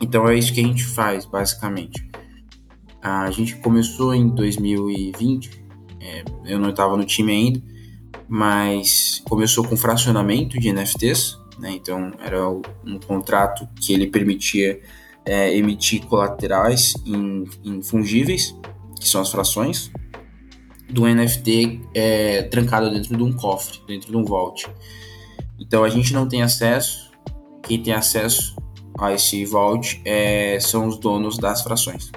então 0.00 0.28
é 0.28 0.36
isso 0.36 0.52
que 0.52 0.60
a 0.60 0.64
gente 0.64 0.84
faz 0.84 1.24
basicamente. 1.24 2.07
A 3.02 3.30
gente 3.30 3.56
começou 3.56 4.14
em 4.14 4.28
2020. 4.28 5.64
É, 6.00 6.24
eu 6.46 6.58
não 6.58 6.70
estava 6.70 6.96
no 6.96 7.04
time 7.04 7.32
ainda, 7.32 7.62
mas 8.28 9.22
começou 9.28 9.66
com 9.66 9.76
fracionamento 9.76 10.58
de 10.58 10.72
NFTs. 10.72 11.38
Né? 11.58 11.72
Então 11.72 12.12
era 12.20 12.48
um 12.50 12.98
contrato 13.06 13.68
que 13.80 13.92
ele 13.92 14.06
permitia 14.06 14.80
é, 15.24 15.54
emitir 15.54 16.06
colaterais 16.06 16.94
em, 17.04 17.82
fungíveis, 17.82 18.56
que 18.98 19.08
são 19.08 19.20
as 19.20 19.30
frações, 19.30 19.90
do 20.88 21.06
NFT 21.06 21.82
é, 21.94 22.42
trancado 22.44 22.90
dentro 22.90 23.14
de 23.14 23.22
um 23.22 23.32
cofre, 23.32 23.78
dentro 23.86 24.10
de 24.10 24.16
um 24.16 24.24
vault. 24.24 24.66
Então 25.58 25.84
a 25.84 25.88
gente 25.88 26.14
não 26.14 26.26
tem 26.26 26.42
acesso, 26.42 27.10
quem 27.62 27.82
tem 27.82 27.92
acesso 27.92 28.56
a 28.98 29.12
esse 29.12 29.44
vault 29.44 30.00
é, 30.04 30.58
são 30.60 30.86
os 30.86 30.98
donos 30.98 31.36
das 31.36 31.62
frações. 31.62 32.10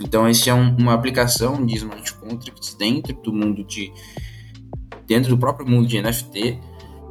Então 0.00 0.28
esse 0.28 0.50
é 0.50 0.54
um, 0.54 0.76
uma 0.76 0.94
aplicação 0.94 1.64
de 1.64 1.74
smart 1.76 2.12
contracts 2.14 2.74
dentro 2.74 3.14
do 3.14 3.32
mundo 3.32 3.64
de 3.64 3.92
dentro 5.06 5.30
do 5.30 5.38
próprio 5.38 5.68
mundo 5.68 5.86
de 5.86 6.00
NFT 6.00 6.58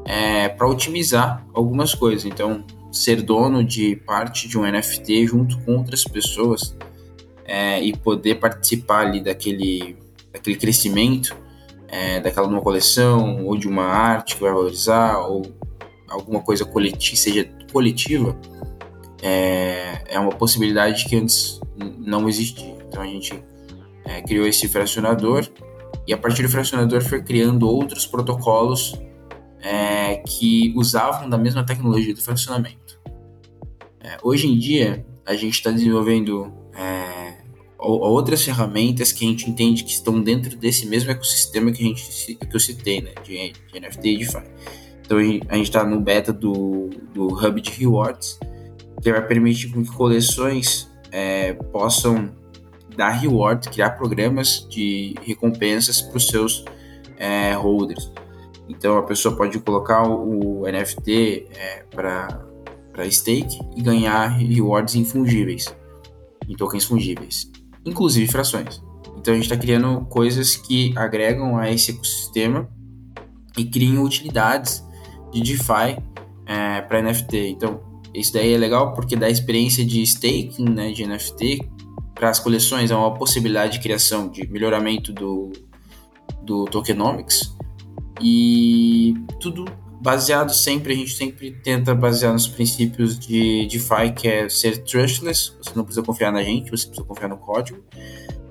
é, 0.06 0.50
para 0.50 0.68
otimizar 0.68 1.46
algumas 1.54 1.96
coisas. 1.96 2.26
Então 2.26 2.64
ser 2.92 3.22
dono 3.22 3.64
de 3.64 3.96
parte 3.96 4.48
de 4.48 4.58
um 4.58 4.70
NFT 4.70 5.28
junto 5.28 5.58
com 5.60 5.78
outras 5.78 6.04
pessoas 6.04 6.76
é, 7.46 7.82
e 7.82 7.96
poder 7.96 8.36
participar 8.36 9.08
ali 9.08 9.22
daquele, 9.22 9.98
daquele 10.32 10.56
crescimento 10.56 11.36
é, 11.88 12.20
daquela 12.20 12.48
numa 12.48 12.62
coleção 12.62 13.46
ou 13.46 13.58
de 13.58 13.68
uma 13.68 13.86
arte 13.86 14.36
que 14.36 14.42
vai 14.42 14.52
valorizar 14.52 15.18
ou 15.20 15.44
alguma 16.10 16.42
coisa 16.42 16.66
coletiva, 16.66 17.16
seja 17.16 17.50
coletiva, 17.72 18.38
é, 19.22 20.04
é 20.08 20.20
uma 20.20 20.32
possibilidade 20.32 21.06
que 21.06 21.16
antes 21.16 21.60
não 21.98 22.28
existia. 22.28 22.75
Então 22.96 23.04
a 23.04 23.08
gente 23.08 23.44
é, 24.06 24.22
criou 24.22 24.48
esse 24.48 24.70
fracionador 24.70 25.46
e 26.08 26.14
a 26.14 26.18
partir 26.18 26.44
do 26.44 26.48
fracionador 26.48 27.02
foi 27.02 27.22
criando 27.22 27.68
outros 27.68 28.08
protocolos 28.08 28.96
é, 29.60 30.16
que 30.26 30.74
usavam 30.78 31.30
da 31.30 31.38
mesma 31.38 31.66
tecnologia 31.66 32.14
do 32.14 32.22
fracionamento. 32.22 32.98
É, 34.00 34.18
hoje 34.24 34.48
em 34.48 34.58
dia, 34.58 35.06
a 35.26 35.36
gente 35.36 35.56
está 35.56 35.72
desenvolvendo 35.72 36.54
é, 36.74 37.34
outras 37.78 38.42
ferramentas 38.42 39.12
que 39.12 39.26
a 39.26 39.28
gente 39.28 39.50
entende 39.50 39.84
que 39.84 39.92
estão 39.92 40.22
dentro 40.22 40.56
desse 40.56 40.86
mesmo 40.86 41.12
ecossistema 41.12 41.74
que, 41.74 41.84
a 41.84 41.88
gente, 41.88 42.36
que 42.36 42.56
eu 42.56 42.60
citei, 42.62 43.02
né, 43.02 43.12
de, 43.26 43.52
de 43.52 43.80
NFT 43.82 44.08
e 44.08 44.18
DeFi. 44.20 44.44
Então 45.06 45.18
a 45.18 45.22
gente 45.58 45.64
está 45.64 45.84
no 45.84 46.00
beta 46.00 46.32
do, 46.32 46.90
do 47.14 47.28
Hub 47.28 47.60
de 47.60 47.72
Rewards, 47.72 48.40
que 49.02 49.12
vai 49.12 49.28
permitir 49.28 49.70
que 49.70 49.86
coleções 49.86 50.90
é, 51.12 51.54
possam 51.54 52.45
dar 52.96 53.12
reward, 53.12 53.70
criar 53.70 53.92
programas 53.92 54.68
de 54.70 55.16
recompensas 55.22 56.02
para 56.02 56.18
os 56.18 56.28
seus 56.28 56.66
é, 57.18 57.54
holders. 57.54 58.12
Então 58.68 58.98
a 58.98 59.04
pessoa 59.04 59.36
pode 59.36 59.60
colocar 59.60 60.08
o, 60.08 60.62
o 60.62 60.72
NFT 60.72 61.48
é, 61.56 61.84
para 61.92 63.10
stake 63.10 63.60
e 63.76 63.82
ganhar 63.82 64.28
rewards 64.28 64.96
infungíveis, 64.96 65.74
em 66.48 66.56
tokens 66.56 66.86
fungíveis, 66.86 67.52
inclusive 67.86 68.32
frações. 68.32 68.82
Então 69.18 69.34
a 69.34 69.38
gente 69.38 69.46
está 69.46 69.58
criando 69.58 70.06
coisas 70.06 70.56
que 70.56 70.94
agregam 70.96 71.58
a 71.58 71.72
esse 71.72 71.92
ecossistema 71.92 72.68
e 73.58 73.66
criam 73.66 74.04
utilidades 74.04 74.84
de 75.32 75.42
DeFi 75.42 75.98
é, 76.46 76.82
para 76.82 77.02
NFT. 77.02 77.50
Então 77.50 77.80
isso 78.14 78.34
daí 78.34 78.54
é 78.54 78.58
legal 78.58 78.94
porque 78.94 79.16
dá 79.16 79.30
experiência 79.30 79.86
de 79.86 80.02
staking 80.02 80.70
né, 80.70 80.92
de 80.92 81.06
NFT 81.06 81.70
para 82.16 82.30
as 82.30 82.40
coleções, 82.40 82.90
é 82.90 82.96
uma 82.96 83.14
possibilidade 83.14 83.74
de 83.74 83.80
criação, 83.82 84.30
de 84.30 84.48
melhoramento 84.48 85.12
do, 85.12 85.52
do 86.42 86.66
tokenomics 86.66 87.54
e 88.22 89.14
tudo 89.40 89.66
baseado 90.02 90.54
sempre, 90.54 90.94
a 90.94 90.96
gente 90.96 91.14
sempre 91.14 91.52
tenta 91.52 91.94
basear 91.94 92.32
nos 92.32 92.48
princípios 92.48 93.20
de 93.20 93.68
DeFi, 93.68 94.14
que 94.16 94.28
é 94.28 94.48
ser 94.48 94.84
trustless, 94.84 95.52
você 95.62 95.72
não 95.76 95.84
precisa 95.84 96.06
confiar 96.06 96.32
na 96.32 96.44
gente, 96.44 96.70
você 96.70 96.88
precisa 96.88 97.06
confiar 97.06 97.28
no 97.28 97.38
código, 97.38 97.84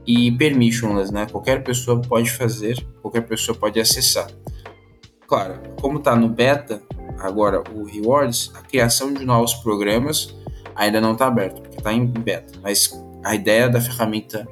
e 0.07 0.33
permissionless, 0.33 1.13
né? 1.13 1.27
Qualquer 1.31 1.63
pessoa 1.65 2.01
pode 2.03 2.31
fazer, 2.31 2.85
qualquer 3.01 3.23
pessoa 3.23 3.57
pode 3.57 3.81
acessar. 3.81 4.27
Claro, 5.27 5.61
como 5.81 5.99
está 5.99 6.15
no 6.15 6.29
beta, 6.29 6.83
agora 7.19 7.63
o 7.73 7.85
Rewards, 7.85 8.51
a 8.55 8.61
criação 8.61 9.15
de 9.15 9.25
novos 9.25 9.55
programas 9.55 10.35
ainda 10.75 11.01
não 11.01 11.13
está 11.13 11.27
aberto, 11.27 11.63
porque 11.63 11.79
está 11.79 11.93
em 11.93 12.05
beta, 12.05 12.59
mas 12.63 12.93
a 13.25 13.35
ideia 13.35 13.69
da 13.69 13.81
ferramenta, 13.81 14.47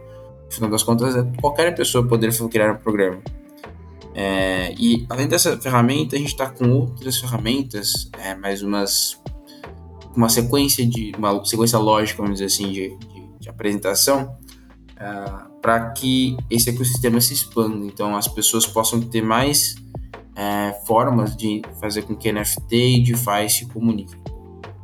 no 0.47 0.53
final 0.53 0.71
das 0.71 0.83
contas, 0.83 1.15
é 1.15 1.23
qualquer 1.41 1.75
pessoa 1.75 2.07
poder 2.07 2.33
criar 2.49 2.73
um 2.73 2.77
programa. 2.77 3.21
É, 4.15 4.75
e 4.79 5.07
além 5.09 5.27
dessa 5.27 5.57
ferramenta, 5.59 6.17
a 6.17 6.19
gente 6.19 6.29
está 6.29 6.49
com 6.51 6.71
outras 6.71 7.19
ferramentas, 7.19 8.11
é, 8.19 8.35
mais 8.35 8.63
umas 8.63 9.21
uma 10.15 10.29
sequência 10.29 10.87
de 10.87 11.13
uma 11.17 11.43
sequência 11.45 11.79
lógica, 11.79 12.23
vamos 12.23 12.39
dizer 12.39 12.47
assim, 12.47 12.71
de, 12.71 12.97
de, 12.99 13.39
de 13.41 13.49
apresentação, 13.49 14.37
é, 14.97 15.53
para 15.61 15.91
que 15.91 16.37
esse 16.51 16.69
ecossistema 16.71 17.21
se 17.21 17.33
expanda. 17.33 17.87
Então, 17.87 18.15
as 18.15 18.29
pessoas 18.29 18.67
possam 18.67 19.01
ter 19.01 19.23
mais 19.23 19.75
é, 20.37 20.73
formas 20.87 21.37
de 21.37 21.63
fazer 21.81 22.03
com 22.03 22.15
que 22.15 22.31
NFT 22.31 22.77
e 22.77 23.03
DeFi 23.03 23.49
se 23.49 23.67
comuniquem. 23.67 24.22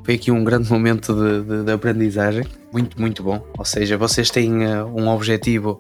Foi 0.09 0.15
aqui 0.15 0.31
um 0.31 0.43
grande 0.43 0.73
momento 0.73 1.13
de, 1.13 1.43
de, 1.43 1.65
de 1.65 1.71
aprendizagem, 1.71 2.43
muito, 2.73 2.99
muito 2.99 3.23
bom. 3.23 3.47
Ou 3.59 3.65
seja, 3.67 3.99
vocês 3.99 4.31
têm 4.31 4.67
uh, 4.67 4.87
um 4.87 5.07
objetivo 5.07 5.77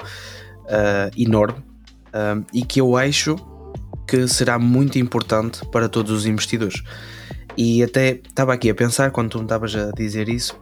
uh, 0.65 1.11
enorme 1.17 1.65
um, 2.13 2.45
e 2.53 2.61
que 2.61 2.79
eu 2.79 2.95
acho 2.95 3.37
que 4.07 4.29
será 4.29 4.59
muito 4.59 4.99
importante 4.99 5.65
para 5.73 5.89
todos 5.89 6.13
os 6.13 6.27
investidores. 6.27 6.83
E 7.57 7.83
até 7.83 8.21
estava 8.23 8.53
aqui 8.53 8.69
a 8.69 8.75
pensar, 8.75 9.13
quando 9.13 9.31
tu 9.31 9.39
me 9.39 9.45
estavas 9.45 9.75
a 9.75 9.93
dizer 9.93 10.29
isso, 10.29 10.61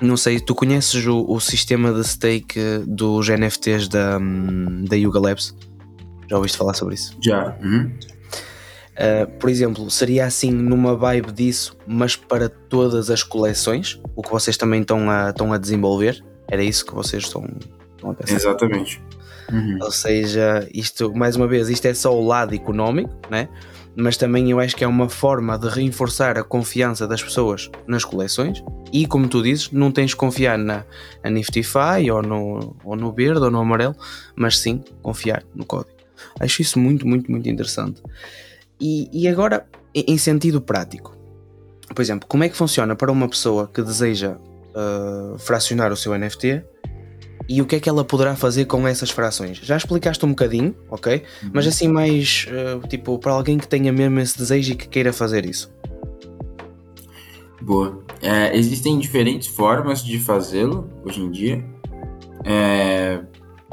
não 0.00 0.16
sei, 0.16 0.38
tu 0.38 0.54
conheces 0.54 1.04
o, 1.04 1.24
o 1.28 1.40
sistema 1.40 1.92
de 1.92 2.04
stake 2.06 2.84
dos 2.86 3.28
NFTs 3.28 3.88
da, 3.88 4.20
da 4.88 4.94
Yuga 4.94 5.18
Labs? 5.18 5.56
Já 6.30 6.36
ouviste 6.36 6.56
falar 6.56 6.74
sobre 6.74 6.94
isso? 6.94 7.16
Já. 7.20 7.56
Uhum. 7.64 7.90
Uh, 8.92 9.26
por 9.38 9.48
exemplo, 9.48 9.90
seria 9.90 10.26
assim 10.26 10.50
numa 10.50 10.94
vibe 10.94 11.32
disso, 11.32 11.76
mas 11.86 12.14
para 12.14 12.48
todas 12.48 13.10
as 13.10 13.22
coleções, 13.22 14.00
o 14.14 14.22
que 14.22 14.30
vocês 14.30 14.56
também 14.56 14.82
estão 14.82 15.10
a, 15.10 15.30
estão 15.30 15.52
a 15.52 15.58
desenvolver? 15.58 16.22
Era 16.50 16.62
isso 16.62 16.84
que 16.84 16.94
vocês 16.94 17.24
estão, 17.24 17.46
estão 17.96 18.10
a 18.10 18.14
pensar? 18.14 18.34
Exatamente. 18.34 19.02
Uhum. 19.50 19.78
Ou 19.80 19.90
seja, 19.90 20.68
isto, 20.72 21.14
mais 21.14 21.36
uma 21.36 21.46
vez, 21.46 21.68
isto 21.68 21.86
é 21.86 21.94
só 21.94 22.14
o 22.14 22.24
lado 22.24 22.54
económico, 22.54 23.14
né? 23.30 23.48
mas 23.94 24.16
também 24.16 24.50
eu 24.50 24.58
acho 24.58 24.74
que 24.74 24.84
é 24.84 24.88
uma 24.88 25.08
forma 25.08 25.58
de 25.58 25.68
reforçar 25.68 26.38
a 26.38 26.44
confiança 26.44 27.06
das 27.06 27.22
pessoas 27.22 27.70
nas 27.86 28.04
coleções 28.04 28.62
e, 28.92 29.06
como 29.06 29.28
tu 29.28 29.42
dizes, 29.42 29.70
não 29.70 29.90
tens 29.90 30.10
de 30.10 30.16
confiar 30.16 30.58
na, 30.58 30.84
na 31.22 31.30
Niftify 31.30 32.10
ou 32.10 32.22
no, 32.22 32.76
ou 32.84 32.96
no 32.96 33.12
verde 33.12 33.40
ou 33.40 33.50
no 33.50 33.58
amarelo, 33.58 33.94
mas 34.34 34.58
sim 34.58 34.82
confiar 35.02 35.44
no 35.54 35.64
código. 35.64 35.90
Acho 36.40 36.62
isso 36.62 36.78
muito, 36.78 37.06
muito, 37.06 37.30
muito 37.30 37.48
interessante. 37.48 38.02
E, 38.82 39.08
e 39.12 39.28
agora, 39.28 39.64
em 39.94 40.18
sentido 40.18 40.60
prático, 40.60 41.16
por 41.94 42.02
exemplo, 42.02 42.26
como 42.28 42.42
é 42.42 42.48
que 42.48 42.56
funciona 42.56 42.96
para 42.96 43.12
uma 43.12 43.28
pessoa 43.28 43.70
que 43.72 43.80
deseja 43.80 44.36
uh, 44.74 45.38
fracionar 45.38 45.92
o 45.92 45.96
seu 45.96 46.18
NFT 46.18 46.64
e 47.48 47.62
o 47.62 47.66
que 47.66 47.76
é 47.76 47.80
que 47.80 47.88
ela 47.88 48.04
poderá 48.04 48.34
fazer 48.34 48.64
com 48.64 48.86
essas 48.88 49.10
frações. 49.10 49.58
Já 49.58 49.76
explicaste 49.76 50.26
um 50.26 50.30
bocadinho, 50.30 50.74
ok? 50.90 51.22
Uhum. 51.42 51.50
Mas 51.52 51.66
assim 51.68 51.86
mais, 51.86 52.48
uh, 52.48 52.84
tipo, 52.88 53.16
para 53.20 53.30
alguém 53.30 53.56
que 53.56 53.68
tenha 53.68 53.92
mesmo 53.92 54.18
esse 54.18 54.36
desejo 54.36 54.72
e 54.72 54.74
que 54.74 54.88
queira 54.88 55.12
fazer 55.12 55.46
isso. 55.46 55.72
Boa. 57.60 58.02
É, 58.20 58.56
existem 58.56 58.98
diferentes 58.98 59.46
formas 59.46 60.02
de 60.02 60.18
fazê-lo 60.18 60.90
hoje 61.04 61.20
em 61.20 61.30
dia. 61.30 61.64
É, 62.44 63.20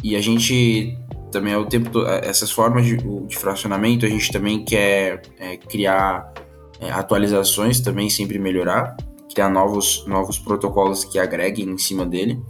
e 0.04 0.16
a 0.16 0.22
gente 0.22 0.96
também 1.32 1.54
ao 1.54 1.66
tempo 1.66 1.90
todo, 1.90 2.08
essas 2.08 2.52
formas 2.52 2.86
de, 2.86 2.98
de, 2.98 3.38
fracionamento 3.38 4.06
a 4.06 4.10
gente 4.10 4.32
também 4.32 4.64
quer 4.64 5.22
é, 5.40 5.58
criar 5.58 6.34
é, 6.80 6.92
atualizações 6.92 7.80
também 7.80 8.10
sempre 8.10 8.40
melhorar 8.40 8.96
criar 9.32 9.50
novos 9.50 10.06
novos 10.08 10.40
protocolos 10.40 11.04
que 11.04 11.20
agreguem 11.20 11.70
em 11.70 11.78
cima 11.78 12.06
dele 12.06 12.42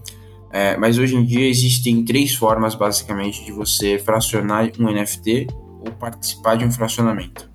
é, 0.51 0.75
mas 0.77 0.97
hoje 0.97 1.15
em 1.15 1.23
dia 1.23 1.47
existem 1.47 2.03
três 2.03 2.33
formas 2.33 2.73
basicamente 2.73 3.45
de 3.45 3.51
você 3.51 3.99
fracionar 3.99 4.69
um 4.79 4.91
NFT 4.91 5.47
ou 5.79 5.91
participar 5.91 6.55
de 6.55 6.65
um 6.65 6.71
fracionamento. 6.71 7.49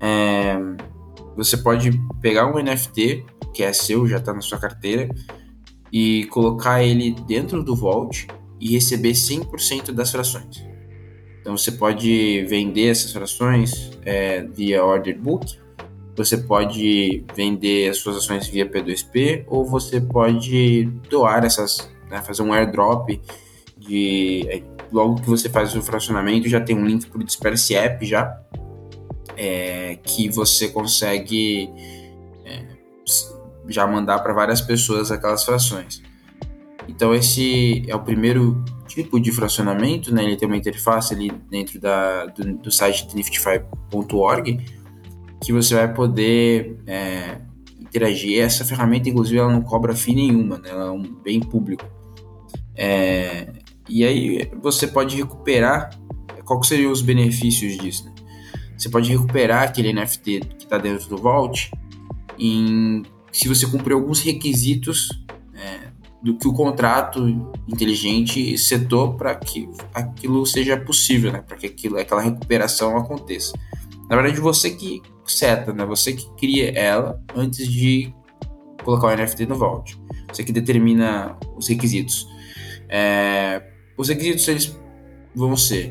É, 0.00 0.58
você 1.36 1.56
pode 1.56 1.92
pegar 2.20 2.46
um 2.46 2.60
NFT 2.60 3.24
que 3.54 3.62
é 3.62 3.72
seu, 3.72 4.06
já 4.06 4.16
está 4.16 4.32
na 4.32 4.40
sua 4.40 4.58
carteira, 4.58 5.08
e 5.92 6.24
colocar 6.26 6.82
ele 6.82 7.14
dentro 7.26 7.62
do 7.62 7.76
Vault 7.76 8.26
e 8.62 8.70
receber 8.70 9.10
100% 9.10 9.90
das 9.90 10.12
frações. 10.12 10.64
Então 11.40 11.56
você 11.56 11.72
pode 11.72 12.46
vender 12.48 12.90
essas 12.90 13.10
frações 13.12 13.90
é, 14.04 14.42
via 14.42 14.84
order 14.84 15.18
book, 15.18 15.58
você 16.16 16.36
pode 16.36 17.24
vender 17.34 17.90
as 17.90 17.96
suas 17.96 18.18
ações 18.18 18.46
via 18.46 18.64
P2P 18.64 19.44
ou 19.48 19.64
você 19.64 20.00
pode 20.00 20.84
doar 21.10 21.44
essas, 21.44 21.90
né, 22.08 22.22
fazer 22.22 22.42
um 22.42 22.52
airdrop 22.52 23.20
de 23.76 24.46
é, 24.48 24.62
logo 24.92 25.20
que 25.20 25.28
você 25.28 25.48
faz 25.48 25.74
o 25.74 25.82
fracionamento 25.82 26.48
já 26.48 26.60
tem 26.60 26.76
um 26.76 26.86
link 26.86 27.08
para 27.08 27.20
o 27.20 27.24
Disperse 27.24 27.74
App 27.74 28.06
já 28.06 28.40
é, 29.36 29.98
que 30.04 30.28
você 30.28 30.68
consegue 30.68 31.68
é, 32.44 32.64
já 33.66 33.88
mandar 33.88 34.20
para 34.20 34.32
várias 34.32 34.60
pessoas 34.60 35.10
aquelas 35.10 35.42
frações. 35.42 36.11
Então 36.94 37.14
esse 37.14 37.82
é 37.88 37.96
o 37.96 38.00
primeiro 38.00 38.62
tipo 38.86 39.18
de 39.18 39.32
fracionamento, 39.32 40.14
né? 40.14 40.24
Ele 40.24 40.36
tem 40.36 40.46
uma 40.46 40.56
interface 40.56 41.14
ali 41.14 41.32
dentro 41.50 41.80
da, 41.80 42.26
do, 42.26 42.58
do 42.58 42.70
site 42.70 43.08
niftify.org 43.16 44.60
que 45.42 45.52
você 45.52 45.74
vai 45.74 45.92
poder 45.92 46.78
é, 46.86 47.38
interagir. 47.80 48.40
Essa 48.40 48.64
ferramenta, 48.64 49.08
inclusive, 49.08 49.38
ela 49.38 49.50
não 49.50 49.62
cobra 49.62 49.96
FII 49.96 50.14
nenhuma, 50.14 50.58
né? 50.58 50.68
Ela 50.68 50.88
é 50.88 50.90
um 50.90 51.02
bem 51.02 51.40
público. 51.40 51.84
É, 52.76 53.48
e 53.88 54.04
aí 54.04 54.50
você 54.60 54.86
pode 54.86 55.16
recuperar. 55.16 55.98
Qual 56.44 56.62
seriam 56.62 56.92
os 56.92 57.00
benefícios 57.00 57.78
disso? 57.78 58.04
Né? 58.04 58.14
Você 58.76 58.90
pode 58.90 59.10
recuperar 59.10 59.62
aquele 59.62 59.92
NFT 59.92 60.40
que 60.58 60.64
está 60.64 60.76
dentro 60.76 61.08
do 61.08 61.16
Vault 61.16 61.70
em, 62.38 63.02
se 63.32 63.48
você 63.48 63.66
cumprir 63.66 63.94
alguns 63.94 64.20
requisitos 64.20 65.08
do 66.22 66.36
que 66.36 66.46
o 66.46 66.52
contrato 66.52 67.28
inteligente 67.68 68.56
setou 68.56 69.14
para 69.14 69.34
que 69.34 69.68
aquilo 69.92 70.46
seja 70.46 70.76
possível, 70.76 71.32
né? 71.32 71.42
Para 71.42 71.56
que 71.56 71.66
aquilo, 71.66 71.98
aquela 71.98 72.22
recuperação 72.22 72.96
aconteça. 72.96 73.52
Na 74.08 74.16
verdade, 74.16 74.40
você 74.40 74.70
que 74.70 75.02
seta, 75.24 75.72
né? 75.72 75.84
Você 75.84 76.12
que 76.12 76.28
cria 76.36 76.70
ela 76.78 77.20
antes 77.34 77.66
de 77.66 78.14
colocar 78.84 79.08
o 79.08 79.16
NFT 79.16 79.46
no 79.46 79.56
Vault. 79.56 79.98
Você 80.32 80.44
que 80.44 80.52
determina 80.52 81.36
os 81.56 81.68
requisitos. 81.68 82.28
É, 82.88 83.62
os 83.96 84.08
requisitos 84.08 84.46
eles 84.46 84.78
vão 85.34 85.56
ser 85.56 85.90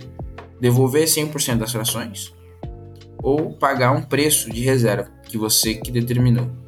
devolver 0.61 1.05
100% 1.05 1.57
das 1.57 1.71
frações 1.71 2.33
ou 3.23 3.53
pagar 3.53 3.91
um 3.91 4.01
preço 4.01 4.49
de 4.49 4.61
reserva 4.61 5.11
que 5.27 5.37
você 5.37 5.75
que 5.75 5.91
determinou 5.91 6.60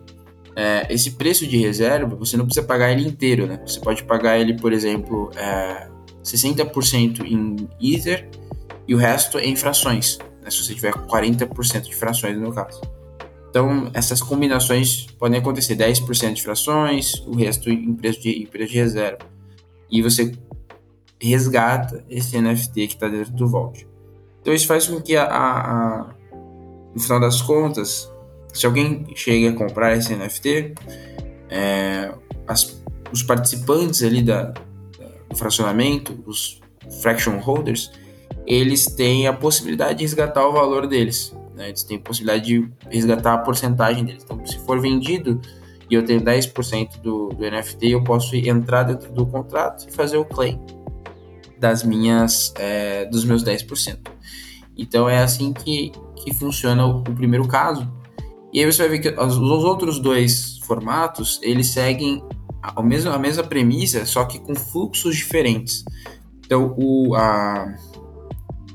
é, 0.55 0.88
esse 0.89 1.12
preço 1.12 1.48
de 1.48 1.57
reserva, 1.57 2.15
você 2.15 2.38
não 2.38 2.45
precisa 2.45 2.65
pagar 2.65 2.91
ele 2.91 3.07
inteiro, 3.07 3.48
né? 3.48 3.60
Você 3.65 3.79
pode 3.79 4.03
pagar 4.03 4.38
ele, 4.38 4.53
por 4.53 4.72
exemplo, 4.72 5.31
é, 5.36 5.88
60% 6.24 7.25
em 7.25 7.67
Ether 7.81 8.29
e 8.88 8.93
o 8.93 8.98
resto 8.98 9.39
em 9.39 9.55
frações, 9.55 10.19
né? 10.41 10.50
se 10.50 10.63
você 10.63 10.75
tiver 10.75 10.93
40% 10.93 11.81
de 11.81 11.95
frações 11.95 12.38
no 12.38 12.53
caso. 12.53 12.81
Então, 13.50 13.91
essas 13.93 14.22
combinações 14.22 15.05
podem 15.19 15.39
acontecer 15.39 15.75
10% 15.75 16.33
de 16.33 16.41
frações, 16.41 17.13
o 17.27 17.36
resto 17.36 17.69
em 17.69 17.93
preço 17.93 18.22
de, 18.22 18.43
em 18.43 18.45
preço 18.48 18.72
de 18.72 18.77
reserva. 18.79 19.19
E 19.91 20.01
você 20.01 20.31
resgata 21.22 22.03
esse 22.10 22.39
NFT 22.39 22.88
que 22.88 22.95
está 22.95 23.07
dentro 23.07 23.31
do 23.33 23.48
Vault. 23.48 23.88
Então, 24.41 24.53
isso 24.53 24.67
faz 24.67 24.88
com 24.88 25.00
que, 25.00 25.15
a, 25.15 25.25
a, 25.25 26.01
a, 26.01 26.15
no 26.93 27.00
final 27.00 27.19
das 27.19 27.41
contas, 27.41 28.12
se 28.53 28.65
alguém 28.65 29.05
chega 29.15 29.50
a 29.50 29.53
comprar 29.53 29.98
esse 29.98 30.15
NFT, 30.15 30.75
é, 31.50 32.13
as, 32.48 32.81
os 33.12 33.24
participantes 33.24 34.03
ali 34.03 34.22
da, 34.22 34.53
do 35.29 35.36
fracionamento, 35.36 36.24
os 36.25 36.62
fraction 37.01 37.38
holders, 37.39 37.91
eles 38.45 38.86
têm 38.86 39.27
a 39.27 39.33
possibilidade 39.33 39.95
de 39.95 40.03
resgatar 40.03 40.48
o 40.48 40.53
valor 40.53 40.88
deles. 40.88 41.36
Né? 41.56 41.69
Eles 41.69 41.84
têm 41.84 41.97
a 41.97 41.99
possibilidade 41.99 42.45
de 42.45 42.69
resgatar 42.89 43.34
a 43.34 43.38
porcentagem 43.39 44.06
deles. 44.06 44.23
Então, 44.23 44.45
se 44.45 44.60
for 44.60 44.80
vendido 44.80 45.41
e 45.89 45.95
eu 45.95 46.04
tenho 46.04 46.21
10% 46.21 47.01
do, 47.01 47.30
do 47.30 47.43
NFT, 47.43 47.89
eu 47.89 48.04
posso 48.04 48.36
entrar 48.36 48.84
dentro 48.84 49.12
do 49.12 49.25
contrato 49.25 49.88
e 49.88 49.91
fazer 49.91 50.17
o 50.17 50.25
claim 50.25 50.60
das 51.60 51.84
minhas, 51.84 52.54
é, 52.58 53.06
dos 53.06 53.23
meus 53.23 53.43
10%. 53.43 53.99
Então, 54.77 55.08
é 55.08 55.19
assim 55.19 55.54
que, 55.54 55.91
que 56.17 56.34
funciona 56.34 56.86
o, 56.86 56.99
o 56.99 57.15
primeiro 57.15 57.47
caso. 57.47 57.89
E 58.53 58.59
aí 58.59 58.71
você 58.71 58.87
vai 58.87 58.97
ver 58.97 58.99
que 58.99 59.19
os, 59.19 59.37
outros 59.39 59.99
dois 59.99 60.59
formatos, 60.59 61.39
eles 61.41 61.67
seguem 61.67 62.23
a 62.61 62.83
mesma, 62.83 63.15
a 63.15 63.19
mesma 63.19 63.43
premissa, 63.43 64.05
só 64.05 64.23
que 64.25 64.37
com 64.37 64.53
fluxos 64.53 65.15
diferentes. 65.15 65.83
Então, 66.45 66.75
o, 66.77 67.15
a, 67.15 67.73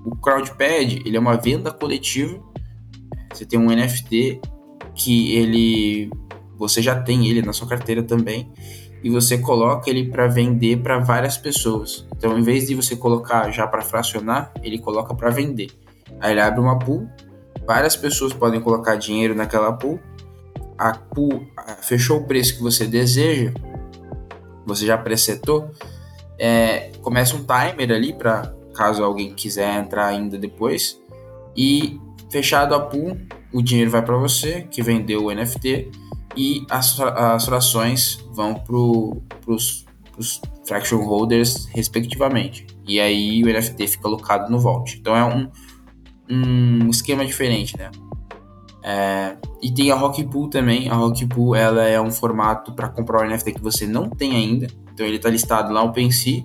o 0.04 0.16
CrowdPad, 0.16 0.94
ele 1.06 1.16
é 1.16 1.20
uma 1.20 1.36
venda 1.36 1.70
coletiva. 1.70 2.42
Você 3.32 3.46
tem 3.46 3.58
um 3.58 3.66
NFT 3.66 4.40
que 4.96 5.32
ele 5.36 6.10
você 6.56 6.82
já 6.82 7.00
tem 7.00 7.28
ele 7.28 7.40
na 7.40 7.52
sua 7.52 7.68
carteira 7.68 8.02
também 8.02 8.50
e 9.02 9.08
você 9.08 9.38
coloca 9.38 9.88
ele 9.88 10.10
para 10.10 10.26
vender 10.26 10.82
para 10.82 10.98
várias 10.98 11.38
pessoas. 11.38 12.04
Então, 12.16 12.36
em 12.36 12.42
vez 12.42 12.66
de 12.66 12.74
você 12.74 12.96
colocar 12.96 13.48
já 13.52 13.64
para 13.64 13.80
fracionar, 13.80 14.52
ele 14.60 14.78
coloca 14.80 15.14
para 15.14 15.30
vender. 15.30 15.70
Aí 16.18 16.32
ele 16.32 16.40
abre 16.40 16.58
uma 16.58 16.76
pool 16.80 17.08
várias 17.68 17.94
pessoas 17.94 18.32
podem 18.32 18.62
colocar 18.62 18.96
dinheiro 18.96 19.34
naquela 19.34 19.70
pool. 19.74 20.00
A 20.78 20.92
pool 20.94 21.46
fechou 21.82 22.20
o 22.20 22.24
preço 22.24 22.56
que 22.56 22.62
você 22.62 22.86
deseja, 22.86 23.52
você 24.64 24.86
já 24.86 24.96
presetou. 24.96 25.70
É, 26.38 26.92
começa 27.02 27.36
um 27.36 27.44
timer 27.44 27.92
ali 27.92 28.14
para 28.14 28.54
caso 28.74 29.04
alguém 29.04 29.34
quiser 29.34 29.78
entrar 29.78 30.06
ainda 30.06 30.38
depois. 30.38 30.98
E 31.54 32.00
fechado 32.30 32.74
a 32.74 32.80
pool, 32.80 33.18
o 33.52 33.60
dinheiro 33.60 33.90
vai 33.90 34.00
para 34.02 34.16
você 34.16 34.62
que 34.62 34.82
vendeu 34.82 35.26
o 35.26 35.34
NFT 35.34 35.90
e 36.34 36.64
as, 36.70 36.98
as 36.98 37.44
frações 37.44 38.24
vão 38.32 38.54
para 38.54 38.76
os 38.76 39.84
fraction 40.64 41.04
holders 41.04 41.66
respectivamente. 41.66 42.66
E 42.86 42.98
aí 42.98 43.42
o 43.44 43.46
NFT 43.46 43.88
fica 43.88 44.08
alocado 44.08 44.50
no 44.50 44.58
vault. 44.58 44.96
Então 44.98 45.14
é 45.14 45.22
um 45.22 45.50
um 46.30 46.88
esquema 46.90 47.24
diferente, 47.24 47.76
né? 47.76 47.90
É, 48.82 49.36
e 49.62 49.72
tem 49.72 49.90
a 49.90 49.94
Rock 49.94 50.24
Pool 50.24 50.48
também. 50.48 50.88
A 50.88 50.94
Rock 50.94 51.26
Pool 51.26 51.54
ela 51.54 51.82
é 51.84 52.00
um 52.00 52.10
formato 52.10 52.72
para 52.72 52.88
comprar 52.88 53.22
o 53.22 53.28
NFT 53.28 53.54
que 53.54 53.62
você 53.62 53.86
não 53.86 54.08
tem 54.08 54.34
ainda. 54.34 54.66
Então 54.92 55.04
ele 55.06 55.16
está 55.16 55.28
listado 55.28 55.72
lá 55.72 55.82
no 55.82 55.90
OpenSea. 55.90 56.44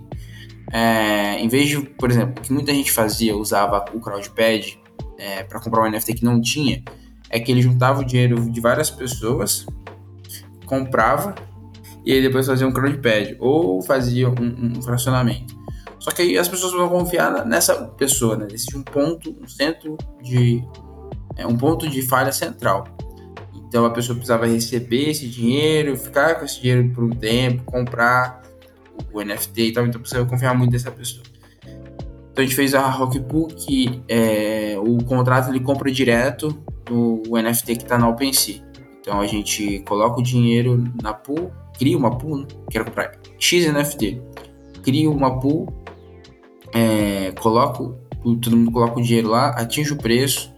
É, 0.72 1.38
em 1.40 1.48
vez 1.48 1.68
de, 1.68 1.80
por 1.80 2.10
exemplo, 2.10 2.42
que 2.42 2.52
muita 2.52 2.72
gente 2.72 2.90
fazia, 2.90 3.36
usava 3.36 3.84
o 3.94 4.00
Crowdpad 4.00 4.78
é, 5.18 5.42
para 5.44 5.60
comprar 5.60 5.82
um 5.82 5.90
NFT 5.90 6.14
que 6.14 6.24
não 6.24 6.40
tinha, 6.40 6.82
é 7.30 7.38
que 7.38 7.52
ele 7.52 7.62
juntava 7.62 8.00
o 8.00 8.04
dinheiro 8.04 8.50
de 8.50 8.60
várias 8.60 8.90
pessoas, 8.90 9.66
comprava 10.66 11.34
e 12.04 12.12
aí 12.12 12.20
depois 12.22 12.46
fazia 12.46 12.66
um 12.66 12.72
Crowdpad 12.72 13.36
ou 13.38 13.82
fazia 13.82 14.28
um, 14.28 14.76
um 14.78 14.82
fracionamento. 14.82 15.54
Só 16.04 16.10
que 16.10 16.20
aí 16.20 16.36
as 16.36 16.46
pessoas 16.46 16.74
vão 16.74 16.86
confiar 16.86 17.46
nessa 17.46 17.74
pessoa, 17.96 18.36
né? 18.36 18.46
Existe 18.52 18.76
um 18.76 18.82
ponto, 18.82 19.34
um 19.42 19.48
centro 19.48 19.96
de. 20.22 20.62
É, 21.34 21.46
um 21.46 21.56
ponto 21.56 21.88
de 21.88 22.02
falha 22.02 22.30
central. 22.30 22.86
Então 23.54 23.86
a 23.86 23.90
pessoa 23.90 24.14
precisava 24.14 24.46
receber 24.46 25.08
esse 25.08 25.26
dinheiro, 25.26 25.96
ficar 25.96 26.34
com 26.34 26.44
esse 26.44 26.60
dinheiro 26.60 26.90
por 26.94 27.04
um 27.04 27.10
tempo, 27.10 27.64
comprar 27.64 28.42
o 29.14 29.22
NFT 29.22 29.62
e 29.62 29.72
tal, 29.72 29.86
então 29.86 29.98
precisa 29.98 30.22
confiar 30.26 30.54
muito 30.54 30.72
nessa 30.72 30.90
pessoa. 30.90 31.24
Então 31.64 32.36
a 32.36 32.42
gente 32.42 32.54
fez 32.54 32.74
a 32.74 32.86
Rockpool 32.86 33.46
que 33.48 34.02
é, 34.06 34.76
o 34.78 35.02
contrato 35.04 35.48
ele 35.48 35.60
compra 35.60 35.90
direto 35.90 36.50
do 36.84 37.22
NFT 37.32 37.76
que 37.76 37.82
está 37.82 37.96
na 37.96 38.10
OpenSea. 38.10 38.62
Então 39.00 39.22
a 39.22 39.26
gente 39.26 39.78
coloca 39.88 40.20
o 40.20 40.22
dinheiro 40.22 40.84
na 41.02 41.14
pool, 41.14 41.50
cria 41.78 41.96
uma 41.96 42.18
pool, 42.18 42.40
né? 42.40 42.46
quero 42.70 42.84
comprar 42.84 43.12
X 43.38 43.72
NFT, 43.72 44.20
cria 44.82 45.10
uma 45.10 45.40
pool 45.40 45.83
é, 46.74 47.30
coloco, 47.40 47.96
todo 48.22 48.56
mundo 48.56 48.72
coloca 48.72 48.98
o 48.98 49.02
dinheiro 49.02 49.28
lá, 49.28 49.50
atinge 49.50 49.92
o 49.92 49.96
preço 49.96 50.52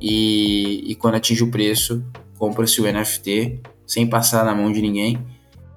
e, 0.00 0.90
e 0.90 0.94
quando 0.94 1.16
atinge 1.16 1.44
o 1.44 1.50
preço, 1.50 2.02
compra-se 2.38 2.80
o 2.80 2.90
NFT 2.90 3.60
sem 3.86 4.06
passar 4.06 4.44
na 4.44 4.54
mão 4.54 4.72
de 4.72 4.80
ninguém 4.80 5.18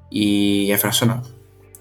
e 0.10 0.72
é 0.72 0.78
fracionado. 0.78 1.28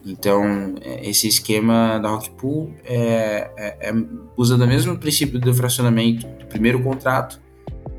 Então, 0.05 0.75
é, 0.83 1.09
esse 1.09 1.29
esquema 1.29 1.99
da 1.99 2.11
Rockpool 2.11 2.75
é, 2.85 3.51
é, 3.57 3.89
é, 3.89 3.95
usa 4.37 4.57
o 4.57 4.59
mesmo 4.59 4.99
princípio 4.99 5.39
do 5.39 5.55
fracionamento 5.55 6.27
do 6.27 6.47
primeiro 6.47 6.83
contrato, 6.83 7.41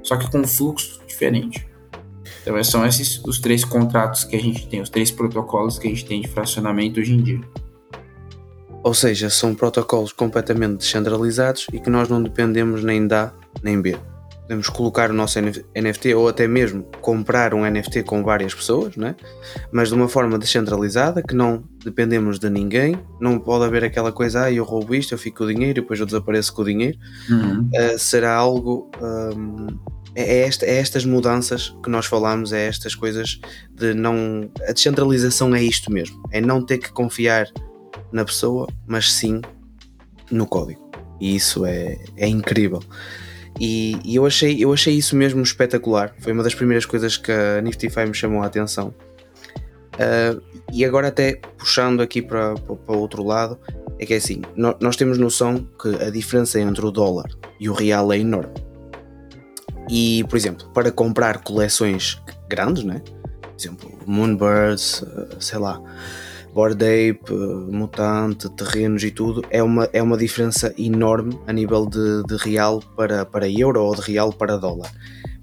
só 0.03 0.17
que 0.17 0.29
com 0.29 0.39
um 0.39 0.47
fluxo 0.47 1.01
diferente. 1.07 1.65
Então, 2.41 2.61
são 2.63 2.85
esses 2.85 3.23
os 3.23 3.39
três 3.39 3.63
contratos 3.63 4.23
que 4.23 4.35
a 4.35 4.39
gente 4.39 4.67
tem, 4.67 4.81
os 4.81 4.89
três 4.89 5.09
protocolos 5.09 5.79
que 5.79 5.87
a 5.87 5.89
gente 5.89 6.05
tem 6.05 6.21
de 6.21 6.27
fracionamento 6.27 6.99
hoje 6.99 7.13
em 7.13 7.23
dia. 7.23 7.41
Ou 8.85 8.93
seja, 8.93 9.31
são 9.31 9.55
protocolos 9.55 10.13
completamente 10.13 10.77
descentralizados 10.77 11.65
e 11.73 11.79
que 11.79 11.89
nós 11.89 12.07
não 12.07 12.21
dependemos 12.21 12.83
nem 12.83 13.07
da 13.07 13.33
nem 13.63 13.81
B. 13.81 13.97
podemos 14.43 14.69
colocar 14.69 15.09
o 15.09 15.13
nosso 15.13 15.39
NFT 15.41 16.13
ou 16.13 16.27
até 16.27 16.47
mesmo 16.47 16.83
comprar 17.01 17.55
um 17.55 17.65
NFT 17.65 18.03
com 18.03 18.23
várias 18.23 18.53
pessoas, 18.53 18.95
né? 18.95 19.15
mas 19.71 19.89
de 19.89 19.95
uma 19.95 20.07
forma 20.07 20.37
descentralizada, 20.37 21.23
que 21.23 21.33
não 21.33 21.63
dependemos 21.83 22.37
de 22.37 22.47
ninguém, 22.47 22.95
não 23.19 23.39
pode 23.39 23.65
haver 23.65 23.83
aquela 23.83 24.11
coisa, 24.11 24.43
ah, 24.43 24.51
eu 24.51 24.63
roubo 24.63 24.93
isto, 24.93 25.15
eu 25.15 25.17
fico 25.17 25.39
com 25.39 25.45
o 25.45 25.47
dinheiro 25.47 25.79
e 25.79 25.81
depois 25.81 25.99
eu 25.99 26.05
desapareço 26.05 26.53
com 26.53 26.61
o 26.61 26.65
dinheiro. 26.65 26.99
Uhum. 27.27 27.67
Uh, 27.73 27.97
será 27.97 28.35
algo. 28.35 28.91
Um, 29.01 29.65
é, 30.13 30.41
é, 30.41 30.47
esta, 30.47 30.63
é 30.63 30.75
estas 30.75 31.05
mudanças 31.05 31.75
que 31.83 31.89
nós 31.89 32.05
falamos, 32.05 32.53
é 32.53 32.67
estas 32.67 32.93
coisas 32.93 33.39
de 33.73 33.95
não. 33.95 34.47
A 34.69 34.73
descentralização 34.73 35.55
é 35.55 35.63
isto 35.63 35.91
mesmo, 35.91 36.21
é 36.31 36.39
não 36.39 36.63
ter 36.63 36.77
que 36.77 36.91
confiar 36.91 37.47
na 38.11 38.23
pessoa, 38.23 38.67
mas 38.87 39.11
sim 39.11 39.41
no 40.31 40.45
código. 40.45 40.89
E 41.19 41.35
isso 41.35 41.65
é, 41.65 41.97
é 42.17 42.27
incrível. 42.27 42.81
E, 43.59 43.97
e, 44.03 44.15
eu, 44.15 44.25
achei, 44.25 44.63
eu 44.63 44.73
achei 44.73 44.95
isso 44.95 45.15
mesmo 45.15 45.41
espetacular. 45.41 46.13
Foi 46.19 46.33
uma 46.33 46.43
das 46.43 46.53
primeiras 46.53 46.85
coisas 46.85 47.15
que 47.17 47.31
a 47.31 47.61
Niftyfy 47.61 48.05
me 48.05 48.13
chamou 48.13 48.43
a 48.43 48.47
atenção. 48.47 48.93
Uh, 49.93 50.41
e 50.73 50.83
agora, 50.83 51.07
até 51.07 51.39
puxando 51.57 52.01
aqui 52.01 52.21
para, 52.21 52.53
o 52.53 52.97
outro 52.97 53.23
lado, 53.23 53.57
é 53.97 54.05
que 54.05 54.13
é 54.13 54.17
assim: 54.17 54.41
nós, 54.55 54.75
nós 54.81 54.95
temos 54.97 55.17
noção 55.17 55.65
que 55.81 55.87
a 56.03 56.09
diferença 56.09 56.59
entre 56.59 56.85
o 56.85 56.91
dólar 56.91 57.29
e 57.59 57.69
o 57.69 57.73
real 57.73 58.11
é 58.11 58.19
enorme. 58.19 58.53
E, 59.89 60.25
por 60.25 60.35
exemplo, 60.35 60.67
para 60.73 60.91
comprar 60.91 61.43
coleções 61.43 62.21
grandes, 62.49 62.83
né? 62.83 63.01
por 63.41 63.55
exemplo, 63.57 63.99
Moonbirds, 64.05 65.01
uh, 65.03 65.27
sei 65.39 65.59
lá, 65.59 65.81
Bored 66.55 66.81
Ape, 66.81 67.33
Mutante, 67.69 68.49
terrenos 68.51 69.03
e 69.03 69.11
tudo, 69.11 69.43
é 69.49 69.61
uma, 69.61 69.89
é 69.91 70.01
uma 70.01 70.15
diferença 70.15 70.73
enorme 70.77 71.37
a 71.45 71.51
nível 71.51 71.85
de, 71.85 72.23
de 72.23 72.37
real 72.37 72.81
para, 72.95 73.25
para 73.25 73.49
euro 73.49 73.83
ou 73.83 73.93
de 73.93 74.01
real 74.01 74.31
para 74.31 74.55
dólar. 74.55 74.89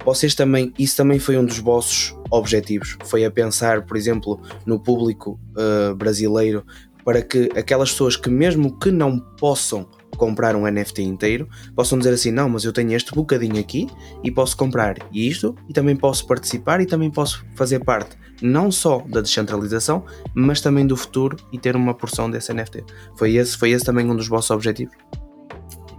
Vocês 0.02 0.34
também, 0.34 0.72
isso 0.78 0.96
também 0.96 1.18
foi 1.18 1.36
um 1.36 1.44
dos 1.44 1.58
vossos 1.58 2.16
objetivos, 2.30 2.96
foi 3.04 3.26
a 3.26 3.30
pensar, 3.30 3.84
por 3.84 3.98
exemplo, 3.98 4.40
no 4.64 4.80
público 4.80 5.38
uh, 5.54 5.94
brasileiro, 5.94 6.64
para 7.04 7.20
que 7.20 7.50
aquelas 7.54 7.90
pessoas 7.90 8.16
que 8.16 8.30
mesmo 8.30 8.78
que 8.78 8.90
não 8.90 9.20
possam 9.20 9.86
comprar 10.16 10.54
um 10.56 10.70
NFT 10.70 11.02
inteiro, 11.02 11.48
possam 11.74 11.98
dizer 11.98 12.14
assim: 12.14 12.30
não, 12.30 12.48
mas 12.48 12.64
eu 12.64 12.72
tenho 12.72 12.92
este 12.92 13.14
bocadinho 13.14 13.58
aqui 13.58 13.88
e 14.22 14.30
posso 14.30 14.56
comprar 14.56 14.96
isto 15.12 15.54
e 15.68 15.72
também 15.72 15.96
posso 15.96 16.26
participar 16.26 16.80
e 16.80 16.86
também 16.86 17.10
posso 17.10 17.44
fazer 17.54 17.80
parte 17.84 18.16
não 18.42 18.72
só 18.72 18.98
da 19.06 19.20
descentralização, 19.20 20.04
mas 20.34 20.60
também 20.60 20.84
do 20.84 20.96
futuro 20.96 21.36
e 21.52 21.58
ter 21.58 21.76
uma 21.76 21.94
porção 21.94 22.28
desse 22.28 22.52
NFT. 22.52 22.84
Foi 23.16 23.36
esse, 23.36 23.56
foi 23.56 23.70
esse 23.70 23.84
também 23.84 24.10
um 24.10 24.16
dos 24.16 24.26
vossos 24.26 24.50
objetivos? 24.50 24.94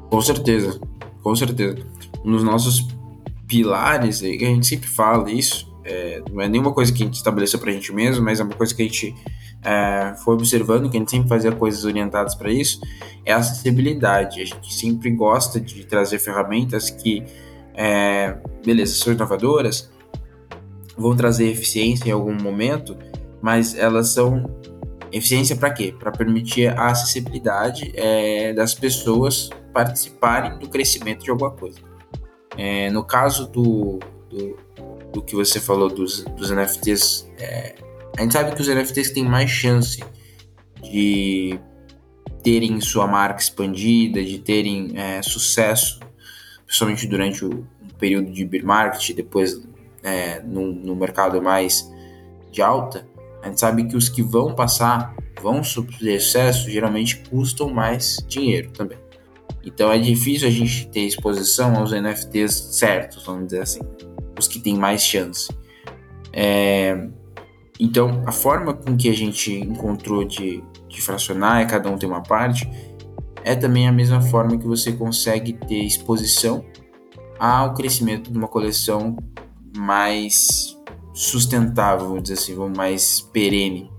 Com 0.10 0.22
certeza, 0.22 0.80
com 1.22 1.34
certeza. 1.36 1.78
Um 2.24 2.34
dos 2.34 2.44
nossos 2.44 2.86
pilares, 3.48 4.22
a 4.22 4.26
gente 4.26 4.68
sempre 4.68 4.90
fala 4.90 5.32
isso, 5.32 5.74
é, 5.86 6.22
não 6.32 6.42
é 6.42 6.50
nenhuma 6.50 6.74
coisa 6.74 6.92
que 6.92 7.02
a 7.02 7.06
gente 7.06 7.16
estabeleceu 7.16 7.60
para 7.60 7.72
a 7.72 7.74
gente 7.74 7.92
mesmo, 7.94 8.24
mas 8.24 8.40
é 8.40 8.44
uma 8.44 8.56
coisa 8.56 8.76
que 8.76 8.82
a 8.82 8.86
gente 8.86 9.16
é, 9.64 10.16
foi 10.24 10.36
observando, 10.36 10.90
que 10.90 10.98
a 10.98 11.00
gente 11.00 11.12
sempre 11.12 11.30
fazia 11.30 11.52
coisas 11.52 11.86
orientadas 11.86 12.36
para 12.36 12.52
isso, 12.52 12.80
é 13.26 13.34
a 13.34 13.38
acessibilidade. 13.38 14.42
A 14.42 14.46
gente 14.46 14.74
sempre 14.74 15.10
gosta 15.12 15.60
de 15.60 15.86
trazer 15.86 16.20
ferramentas 16.20 16.90
que, 16.90 17.24
é, 17.74 18.38
beleza, 18.66 18.96
são 18.96 19.14
inovadoras, 19.14 19.90
vão 20.98 21.16
trazer 21.16 21.50
eficiência 21.50 22.10
em 22.10 22.12
algum 22.12 22.34
momento, 22.34 22.98
mas 23.42 23.76
elas 23.76 24.10
são 24.10 24.50
eficiência 25.12 25.56
para 25.56 25.72
quê? 25.72 25.94
Para 25.98 26.12
permitir 26.12 26.68
a 26.68 26.88
acessibilidade 26.88 27.92
é, 27.96 28.54
das 28.54 28.74
pessoas 28.74 29.50
participarem 29.74 30.58
do 30.60 30.68
crescimento 30.70 31.24
de 31.24 31.32
alguma 31.32 31.52
coisa. 31.52 31.80
É, 32.58 32.90
no 32.92 33.04
caso 33.04 33.48
do, 33.48 34.00
do, 34.30 34.58
do, 35.12 35.22
que 35.22 35.36
você 35.36 35.60
falou 35.60 35.90
dos, 35.90 36.24
dos 36.24 36.52
NFTs, 36.52 37.28
é, 37.40 37.76
a 38.18 38.22
gente 38.22 38.34
sabe 38.34 38.56
que 38.56 38.62
os 38.62 38.68
NFTs 38.68 39.12
têm 39.12 39.26
mais 39.26 39.50
chance 39.50 40.04
de 40.82 41.60
terem 42.44 42.80
sua 42.82 43.08
marca 43.08 43.42
expandida, 43.42 44.24
de 44.24 44.38
terem 44.40 44.92
é, 44.96 45.22
sucesso, 45.22 46.00
principalmente 46.66 47.08
durante 47.08 47.46
o, 47.46 47.66
período 47.98 48.32
de 48.32 48.44
bear 48.44 48.66
market, 48.66 49.16
depois 49.16 49.62
é, 50.04 50.42
no, 50.42 50.74
no 50.74 50.94
mercado 50.94 51.42
mais 51.42 51.90
de 52.52 52.62
alta, 52.62 53.08
a 53.42 53.48
gente 53.48 53.62
sabe 53.62 53.86
que 53.86 53.96
os 53.96 54.10
que 54.10 54.22
vão 54.22 54.54
passar, 54.54 55.16
vão 55.42 55.64
sofrer 55.64 56.16
excesso, 56.16 56.70
geralmente 56.70 57.24
custam 57.30 57.70
mais 57.70 58.18
dinheiro 58.28 58.72
também. 58.72 58.98
Então 59.64 59.90
é 59.90 59.98
difícil 59.98 60.50
a 60.50 60.52
gente 60.52 60.88
ter 60.90 61.02
exposição 61.02 61.78
aos 61.78 61.92
NFTs 61.92 62.76
certos, 62.78 63.26
vamos 63.26 63.46
dizer 63.46 63.62
assim, 63.62 63.80
os 64.38 64.48
que 64.48 64.60
têm 64.60 64.76
mais 64.76 65.02
chance. 65.02 65.48
É, 66.34 67.08
então 67.80 68.24
a 68.26 68.32
forma 68.32 68.74
com 68.74 68.96
que 68.96 69.10
a 69.10 69.14
gente 69.14 69.52
encontrou 69.54 70.24
de, 70.24 70.64
de 70.88 71.02
fracionar, 71.02 71.62
e 71.62 71.66
cada 71.66 71.90
um 71.90 71.98
tem 71.98 72.08
uma 72.08 72.22
parte, 72.22 72.70
é 73.44 73.56
também 73.56 73.88
a 73.88 73.92
mesma 73.92 74.22
forma 74.22 74.58
que 74.58 74.66
você 74.66 74.92
consegue 74.92 75.54
ter 75.54 75.84
exposição 75.84 76.64
ao 77.38 77.74
crescimento 77.74 78.32
de 78.32 78.38
uma 78.38 78.48
coleção 78.48 79.18
mais 79.76 80.78
sustentável, 81.14 82.08
vamos 82.08 82.24
dizer 82.24 82.36
assim, 82.36 82.56
mais 82.76 83.22
perene 83.22 83.92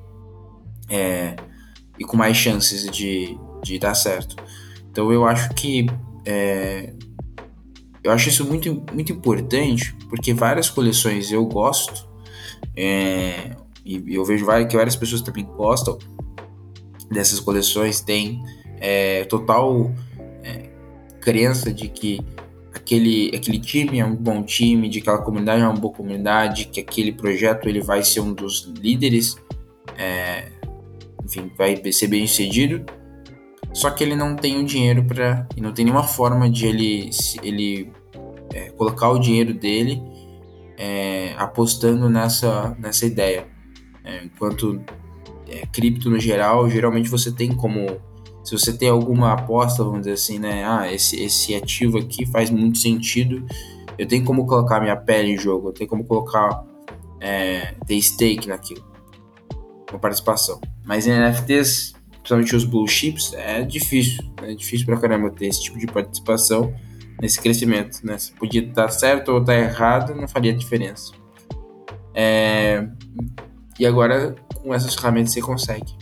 é, 0.88 1.36
e 1.98 2.04
com 2.04 2.16
mais 2.16 2.36
chances 2.36 2.88
de, 2.90 3.38
de 3.62 3.78
dar 3.78 3.94
certo. 3.94 4.36
Então 4.90 5.12
eu 5.12 5.26
acho 5.26 5.50
que 5.50 5.86
é, 6.24 6.94
eu 8.02 8.12
acho 8.12 8.28
isso 8.28 8.44
muito, 8.44 8.84
muito 8.92 9.12
importante 9.12 9.94
porque 10.08 10.32
várias 10.32 10.70
coleções 10.70 11.30
eu 11.30 11.44
gosto 11.46 12.08
é, 12.76 13.56
e 13.84 14.14
eu 14.14 14.24
vejo 14.24 14.46
várias, 14.46 14.68
que 14.68 14.76
várias 14.76 14.96
pessoas 14.96 15.20
também 15.20 15.44
gostam 15.44 15.98
dessas 17.10 17.38
coleções, 17.38 18.00
tem 18.00 18.42
é, 18.80 19.24
total 19.24 19.92
é, 20.42 20.70
crença 21.20 21.72
de 21.72 21.88
que 21.88 22.20
aquele, 22.74 23.30
aquele 23.34 23.58
time 23.58 24.00
é 24.00 24.04
um 24.04 24.14
bom 24.14 24.42
time, 24.42 24.88
de 24.88 25.00
que 25.00 25.08
aquela 25.08 25.24
comunidade 25.24 25.62
é 25.62 25.66
uma 25.66 25.78
boa 25.78 25.92
comunidade, 25.92 26.66
que 26.66 26.80
aquele 26.80 27.12
projeto 27.12 27.68
ele 27.68 27.80
vai 27.80 28.02
ser 28.02 28.20
um 28.20 28.32
dos 28.32 28.72
líderes, 28.78 29.36
é, 29.98 30.48
enfim, 31.24 31.50
vai 31.56 31.80
ser 31.92 32.08
bem 32.08 32.26
sucedido. 32.26 32.84
Só 33.72 33.90
que 33.90 34.04
ele 34.04 34.14
não 34.14 34.36
tem 34.36 34.60
o 34.60 34.64
dinheiro 34.64 35.04
para, 35.04 35.48
e 35.56 35.60
não 35.60 35.72
tem 35.72 35.84
nenhuma 35.84 36.04
forma 36.04 36.48
de 36.48 36.66
ele, 36.66 37.10
ele 37.42 37.92
é, 38.52 38.70
colocar 38.70 39.10
o 39.10 39.18
dinheiro 39.18 39.52
dele 39.52 40.00
é, 40.78 41.34
apostando 41.36 42.08
nessa, 42.08 42.76
nessa 42.78 43.04
ideia. 43.04 43.53
É, 44.04 44.24
enquanto 44.24 44.80
é, 45.48 45.66
cripto 45.66 46.10
no 46.10 46.20
geral, 46.20 46.68
geralmente 46.68 47.08
você 47.08 47.32
tem 47.32 47.54
como 47.54 47.86
se 48.44 48.52
você 48.52 48.76
tem 48.76 48.90
alguma 48.90 49.32
aposta, 49.32 49.82
vamos 49.82 50.00
dizer 50.00 50.12
assim, 50.12 50.38
né? 50.38 50.62
Ah, 50.66 50.92
esse, 50.92 51.18
esse 51.18 51.54
ativo 51.54 51.98
aqui 51.98 52.26
faz 52.26 52.50
muito 52.50 52.76
sentido. 52.76 53.44
Eu 53.96 54.06
tenho 54.06 54.22
como 54.22 54.46
colocar 54.46 54.80
minha 54.80 54.96
pele 54.96 55.32
em 55.32 55.38
jogo, 55.38 55.68
eu 55.68 55.72
tenho 55.72 55.88
como 55.88 56.04
colocar 56.04 56.62
é, 57.20 57.74
ter 57.86 58.00
stake 58.02 58.46
naquilo, 58.46 58.84
uma 59.90 59.98
participação. 59.98 60.60
Mas 60.84 61.06
em 61.06 61.12
NFTs, 61.12 61.94
principalmente 62.10 62.54
os 62.54 62.64
blue 62.64 62.86
chips, 62.86 63.32
é 63.32 63.62
difícil, 63.62 64.22
é 64.42 64.54
difícil 64.54 64.84
pra 64.84 64.98
caramba 64.98 65.30
ter 65.30 65.46
esse 65.46 65.62
tipo 65.62 65.78
de 65.78 65.86
participação 65.86 66.74
nesse 67.22 67.40
crescimento, 67.40 68.04
né? 68.04 68.18
Se 68.18 68.32
podia 68.32 68.62
estar 68.62 68.90
certo 68.90 69.30
ou 69.30 69.40
estar 69.40 69.54
errado, 69.54 70.14
não 70.14 70.28
faria 70.28 70.52
diferença. 70.52 71.12
É, 72.12 72.86
e 73.78 73.86
agora 73.86 74.34
com 74.54 74.74
essas 74.74 74.94
ferramentas 74.94 75.32
você 75.32 75.40
consegue. 75.40 75.94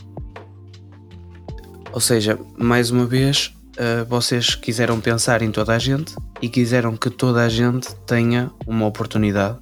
Ou 1.93 2.01
seja, 2.01 2.39
mais 2.57 2.91
uma 2.91 3.05
vez, 3.05 3.55
uh, 3.77 4.05
vocês 4.09 4.55
quiseram 4.55 5.01
pensar 5.01 5.43
em 5.43 5.51
toda 5.51 5.75
a 5.75 5.79
gente 5.79 6.15
e 6.41 6.49
quiseram 6.49 6.97
que 6.97 7.11
toda 7.11 7.45
a 7.45 7.49
gente 7.49 7.95
tenha 8.07 8.51
uma 8.67 8.87
oportunidade. 8.87 9.59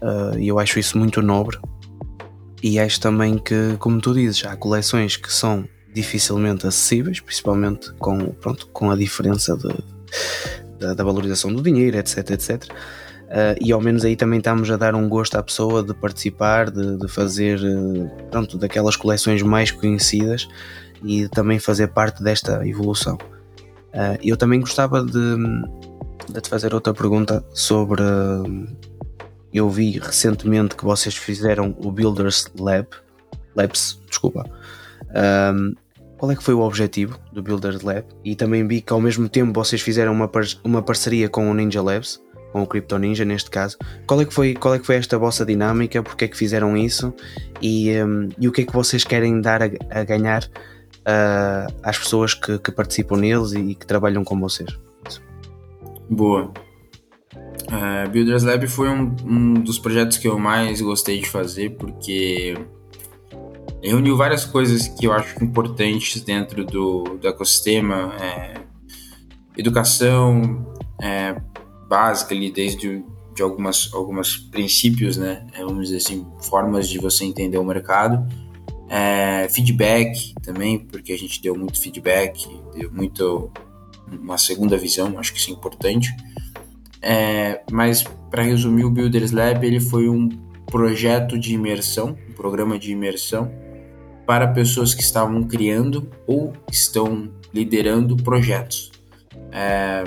Uh, 0.00 0.38
e 0.38 0.48
eu 0.48 0.58
acho 0.58 0.78
isso 0.78 0.96
muito 0.96 1.20
nobre. 1.20 1.58
E 2.62 2.78
acho 2.78 3.00
também 3.00 3.38
que, 3.38 3.76
como 3.78 4.00
tu 4.00 4.14
dizes, 4.14 4.44
há 4.44 4.56
coleções 4.56 5.16
que 5.16 5.32
são 5.32 5.68
dificilmente 5.92 6.66
acessíveis, 6.66 7.20
principalmente 7.20 7.92
com, 7.94 8.18
pronto, 8.32 8.66
com 8.68 8.90
a 8.90 8.96
diferença 8.96 9.56
de, 9.56 9.74
da, 10.78 10.94
da 10.94 11.04
valorização 11.04 11.52
do 11.52 11.62
dinheiro, 11.62 11.96
etc, 11.96 12.30
etc. 12.30 12.64
Uh, 13.26 13.58
e 13.60 13.72
ao 13.72 13.80
menos 13.80 14.04
aí 14.04 14.14
também 14.14 14.38
estamos 14.38 14.70
a 14.70 14.76
dar 14.76 14.94
um 14.94 15.08
gosto 15.08 15.36
à 15.36 15.42
pessoa 15.42 15.82
de 15.82 15.92
participar, 15.92 16.70
de, 16.70 16.96
de 16.96 17.08
fazer 17.08 17.58
uh, 17.58 18.08
pronto, 18.30 18.56
daquelas 18.56 18.94
coleções 18.94 19.42
mais 19.42 19.72
conhecidas 19.72 20.48
e 21.02 21.28
também 21.28 21.58
fazer 21.58 21.88
parte 21.88 22.22
desta 22.22 22.66
evolução. 22.66 23.18
Uh, 23.92 24.16
eu 24.22 24.36
também 24.36 24.60
gostava 24.60 25.04
de, 25.04 25.36
de, 26.32 26.40
te 26.40 26.48
fazer 26.48 26.72
outra 26.72 26.94
pergunta 26.94 27.44
sobre. 27.52 28.02
eu 29.52 29.68
vi 29.68 29.98
recentemente 29.98 30.76
que 30.76 30.84
vocês 30.84 31.16
fizeram 31.16 31.74
o 31.78 31.90
Builders 31.90 32.46
Lab, 32.58 32.86
Labs, 33.56 34.00
desculpa. 34.08 34.44
Um, 35.52 35.74
qual 36.18 36.30
é 36.30 36.36
que 36.36 36.42
foi 36.42 36.54
o 36.54 36.60
objetivo 36.60 37.18
do 37.32 37.42
Builders 37.42 37.82
Lab? 37.82 38.04
E 38.24 38.34
também 38.34 38.66
vi 38.66 38.80
que 38.80 38.92
ao 38.92 39.00
mesmo 39.00 39.28
tempo 39.28 39.52
vocês 39.52 39.82
fizeram 39.82 40.12
uma, 40.12 40.28
par 40.28 40.44
uma 40.64 40.82
parceria 40.82 41.28
com 41.28 41.50
o 41.50 41.54
Ninja 41.54 41.82
Labs. 41.82 42.20
Com 42.52 42.62
o 42.62 42.66
Crypto 42.66 42.98
Ninja 42.98 43.24
neste 43.24 43.50
caso. 43.50 43.76
Qual 44.06 44.20
é 44.20 44.24
que 44.24 44.32
foi, 44.32 44.54
qual 44.54 44.74
é 44.74 44.78
que 44.78 44.86
foi 44.86 44.96
esta 44.96 45.18
vossa 45.18 45.44
dinâmica? 45.44 46.02
Porque 46.02 46.24
é 46.24 46.28
que 46.28 46.36
fizeram 46.36 46.76
isso? 46.76 47.12
E, 47.60 47.90
um, 48.02 48.28
e 48.38 48.48
o 48.48 48.52
que 48.52 48.62
é 48.62 48.64
que 48.64 48.72
vocês 48.72 49.04
querem 49.04 49.40
dar 49.40 49.62
a, 49.62 49.66
a 49.90 50.04
ganhar 50.04 50.44
uh, 50.44 51.72
às 51.82 51.98
pessoas 51.98 52.34
que, 52.34 52.58
que, 52.58 52.72
participam 52.72 53.16
neles 53.16 53.52
e, 53.52 53.58
e 53.58 53.74
que 53.74 53.86
trabalham 53.86 54.24
com 54.24 54.38
vocês? 54.38 54.78
Boa. 56.08 56.52
Uh, 57.66 58.08
Builders 58.10 58.44
Lab 58.44 58.66
foi 58.68 58.88
um, 58.88 59.14
um, 59.24 59.54
dos 59.54 59.78
projetos 59.78 60.18
que 60.18 60.28
eu 60.28 60.38
mais 60.38 60.80
gostei 60.80 61.20
de 61.20 61.28
fazer 61.28 61.70
porque 61.70 62.56
reuniu 63.82 64.16
várias 64.16 64.44
coisas 64.44 64.86
que 64.86 65.06
eu 65.06 65.12
acho 65.12 65.42
importantes 65.42 66.20
dentro 66.22 66.64
do, 66.64 67.02
do 67.20 67.28
ecossistema. 67.28 68.14
É, 68.20 68.54
educação 69.56 70.66
é, 71.00 71.36
básica 71.88 72.34
ali, 72.34 72.50
desde 72.50 73.04
de 73.34 73.42
algumas, 73.42 73.90
algumas 73.92 74.36
princípios, 74.36 75.18
né? 75.18 75.46
É, 75.52 75.62
vamos 75.62 75.88
dizer 75.88 75.98
assim, 75.98 76.26
formas 76.40 76.88
de 76.88 76.98
você 76.98 77.24
entender 77.24 77.58
o 77.58 77.64
mercado. 77.64 78.26
É, 78.88 79.46
feedback 79.50 80.32
também, 80.42 80.78
porque 80.78 81.12
a 81.12 81.18
gente 81.18 81.42
deu 81.42 81.54
muito 81.54 81.78
feedback, 81.78 82.48
deu 82.74 82.90
muito 82.90 83.50
uma 84.10 84.38
segunda 84.38 84.78
visão, 84.78 85.18
acho 85.18 85.32
que 85.32 85.38
isso 85.38 85.50
é 85.50 85.52
importante. 85.52 86.14
É, 87.02 87.62
mas 87.70 88.04
para 88.30 88.42
resumir, 88.42 88.84
o 88.84 88.90
Builders 88.90 89.32
Lab 89.32 89.64
ele 89.66 89.80
foi 89.80 90.08
um 90.08 90.28
projeto 90.66 91.38
de 91.38 91.54
imersão, 91.54 92.16
um 92.28 92.32
programa 92.32 92.78
de 92.78 92.92
imersão 92.92 93.52
para 94.26 94.48
pessoas 94.48 94.94
que 94.94 95.02
estavam 95.02 95.44
criando 95.44 96.10
ou 96.26 96.52
estão 96.70 97.30
liderando 97.52 98.16
projetos. 98.16 98.90
É, 99.52 100.04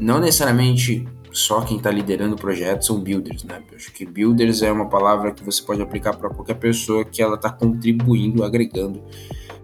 não 0.00 0.18
necessariamente 0.18 1.06
só 1.32 1.60
quem 1.60 1.76
está 1.76 1.90
liderando 1.90 2.34
projetos 2.34 2.86
são 2.86 2.98
builders, 3.00 3.44
né? 3.44 3.62
Eu 3.70 3.76
acho 3.76 3.92
que 3.92 4.04
builders 4.04 4.62
é 4.62 4.72
uma 4.72 4.88
palavra 4.88 5.30
que 5.30 5.44
você 5.44 5.62
pode 5.62 5.80
aplicar 5.80 6.16
para 6.16 6.30
qualquer 6.30 6.54
pessoa 6.54 7.04
que 7.04 7.22
ela 7.22 7.36
está 7.36 7.50
contribuindo, 7.50 8.42
agregando 8.42 9.00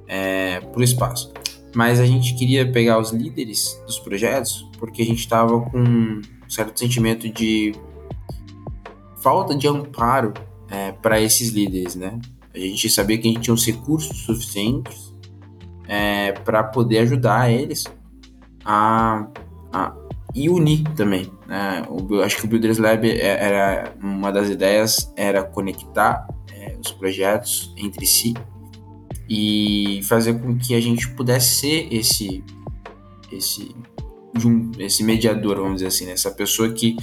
é, 0.07 0.61
para 0.61 0.79
o 0.79 0.85
espaço. 0.85 1.33
Mas 1.75 1.99
a 1.99 2.07
gente 2.07 2.35
queria 2.37 2.71
pegar 2.71 2.99
os 2.99 3.11
líderes 3.11 3.83
dos 3.87 3.99
projetos 3.99 4.69
porque 4.79 5.03
a 5.03 5.05
gente 5.05 5.19
estava 5.19 5.61
com 5.61 5.79
um 5.79 6.23
certo 6.49 6.79
sentimento 6.79 7.29
de 7.29 7.75
falta 9.21 9.57
de 9.57 9.67
amparo 9.67 10.33
é, 10.71 10.93
para 10.93 11.21
esses 11.21 11.49
líderes, 11.49 11.97
né? 11.97 12.19
A 12.55 12.59
gente 12.59 12.89
sabia 12.89 13.19
que 13.19 13.29
a 13.29 13.31
gente 13.31 13.43
tinha 13.43 13.55
os 13.55 13.67
recursos 13.67 14.17
suficientes 14.19 15.13
é, 15.89 16.33
para 16.33 16.63
poder 16.63 16.99
ajudar 16.99 17.51
eles 17.51 17.85
a, 18.65 19.27
a 19.73 19.95
e 20.37 20.51
unir 20.51 20.85
também. 20.95 21.33
Né? 21.47 21.83
O, 21.89 22.21
acho 22.21 22.37
que 22.37 22.45
o 22.45 22.49
Builders 22.49 22.77
Lab 22.77 23.09
é, 23.09 23.45
era 23.45 23.95
uma 24.03 24.31
das 24.31 24.51
ideias 24.51 25.11
era 25.17 25.43
conectar 25.43 26.29
é, 26.53 26.77
os 26.79 26.93
projetos 26.93 27.75
entre 27.79 28.05
si 28.05 28.35
e 29.29 30.01
fazer 30.05 30.35
com 30.35 30.57
que 30.59 30.75
a 30.75 30.81
gente 30.81 31.09
pudesse 31.11 31.61
ser 31.61 31.89
esse 31.91 32.45
esse 33.33 33.75
esse 34.79 35.03
mediador, 35.03 35.57
vamos 35.57 35.77
dizer 35.77 35.87
assim, 35.87 36.05
né? 36.05 36.13
essa 36.13 36.31
pessoa 36.31 36.71
que 36.71 36.95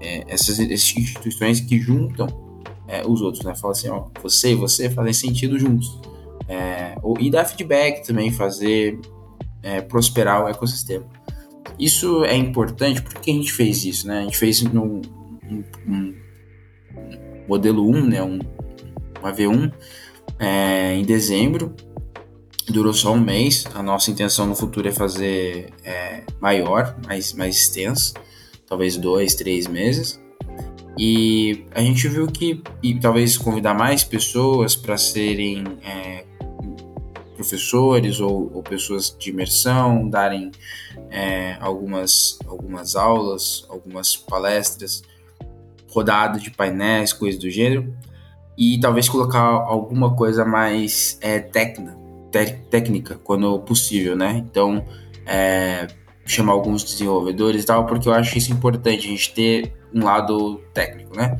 é, 0.00 0.24
essas, 0.26 0.58
essas 0.58 0.96
instituições 0.96 1.60
que 1.60 1.78
juntam 1.78 2.26
é, 2.88 3.06
os 3.06 3.20
outros, 3.20 3.44
né? 3.44 3.54
Fala 3.54 3.72
assim, 3.72 3.88
ó, 3.88 4.06
você 4.20 4.52
e 4.52 4.54
você 4.54 4.90
fazem 4.90 5.12
sentido 5.12 5.58
juntos. 5.58 6.00
É, 6.48 6.96
ou, 7.02 7.16
e 7.20 7.30
dar 7.30 7.44
feedback 7.44 8.04
também, 8.04 8.30
fazer 8.30 8.98
é, 9.62 9.80
prosperar 9.80 10.44
o 10.44 10.48
ecossistema. 10.48 11.06
Isso 11.78 12.24
é 12.24 12.36
importante 12.36 13.02
porque 13.02 13.30
a 13.30 13.34
gente 13.34 13.52
fez 13.52 13.84
isso, 13.84 14.06
né? 14.06 14.20
A 14.20 14.22
gente 14.22 14.38
fez 14.38 14.62
no 14.62 15.02
um, 15.50 15.64
um 15.86 16.14
modelo 17.48 17.88
1, 17.88 18.06
né? 18.06 18.22
Um, 18.22 18.38
uma 19.20 19.32
V1 19.32 19.72
é, 20.38 20.94
em 20.94 21.02
dezembro, 21.02 21.74
durou 22.68 22.92
só 22.92 23.12
um 23.12 23.20
mês. 23.20 23.66
A 23.74 23.82
nossa 23.82 24.10
intenção 24.10 24.46
no 24.46 24.54
futuro 24.54 24.88
é 24.88 24.92
fazer 24.92 25.70
é, 25.84 26.22
maior, 26.40 26.96
mais, 27.06 27.32
mais 27.32 27.56
extenso, 27.56 28.14
talvez 28.66 28.96
dois, 28.96 29.34
três 29.34 29.66
meses. 29.66 30.20
E 30.98 31.66
a 31.72 31.80
gente 31.80 32.08
viu 32.08 32.26
que, 32.26 32.62
e 32.82 32.98
talvez 32.98 33.36
convidar 33.36 33.74
mais 33.74 34.02
pessoas 34.02 34.74
para 34.74 34.96
serem 34.96 35.62
é, 35.84 36.24
professores 37.36 38.18
ou, 38.20 38.50
ou, 38.52 38.62
pessoas 38.62 39.14
de 39.16 39.30
imersão, 39.30 40.08
darem 40.08 40.50
é, 41.10 41.56
algumas, 41.60 42.38
algumas 42.46 42.96
aulas, 42.96 43.66
algumas 43.68 44.16
palestras, 44.16 45.02
rodadas 45.90 46.42
de 46.42 46.50
painéis, 46.50 47.12
coisas 47.12 47.40
do 47.40 47.50
gênero, 47.50 47.94
e 48.56 48.80
talvez 48.80 49.08
colocar 49.08 49.40
alguma 49.40 50.16
coisa 50.16 50.44
mais 50.44 51.18
é, 51.20 51.38
técnica, 51.38 51.96
técnica, 52.70 53.20
quando 53.22 53.58
possível, 53.60 54.16
né? 54.16 54.42
Então, 54.44 54.84
é, 55.26 55.86
chamar 56.24 56.52
alguns 56.52 56.82
desenvolvedores 56.82 57.62
e 57.62 57.66
tal, 57.66 57.86
porque 57.86 58.08
eu 58.08 58.12
acho 58.12 58.36
isso 58.36 58.52
importante, 58.52 59.06
a 59.06 59.10
gente 59.10 59.32
ter 59.32 59.72
um 59.94 60.04
lado 60.04 60.60
técnico, 60.74 61.16
né? 61.16 61.38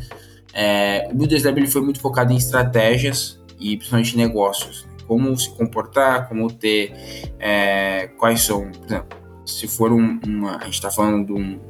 É, 0.53 1.09
o 1.11 1.15
Builders 1.15 1.45
Lab 1.45 1.59
ele 1.59 1.67
foi 1.67 1.83
muito 1.83 2.01
focado 2.01 2.33
em 2.33 2.37
estratégias 2.37 3.39
e 3.59 3.77
principalmente 3.77 4.17
negócios. 4.17 4.87
Como 5.07 5.37
se 5.39 5.51
comportar, 5.51 6.29
como 6.29 6.53
ter, 6.53 6.93
é, 7.39 8.09
quais 8.19 8.43
são, 8.43 8.71
por 8.71 8.85
exemplo, 8.85 9.19
se 9.45 9.69
for 9.69 9.93
um, 9.93 10.19
uma, 10.27 10.57
a 10.57 10.65
gente 10.65 10.75
está 10.75 10.91
falando 10.91 11.27
de, 11.27 11.33
um, 11.33 11.61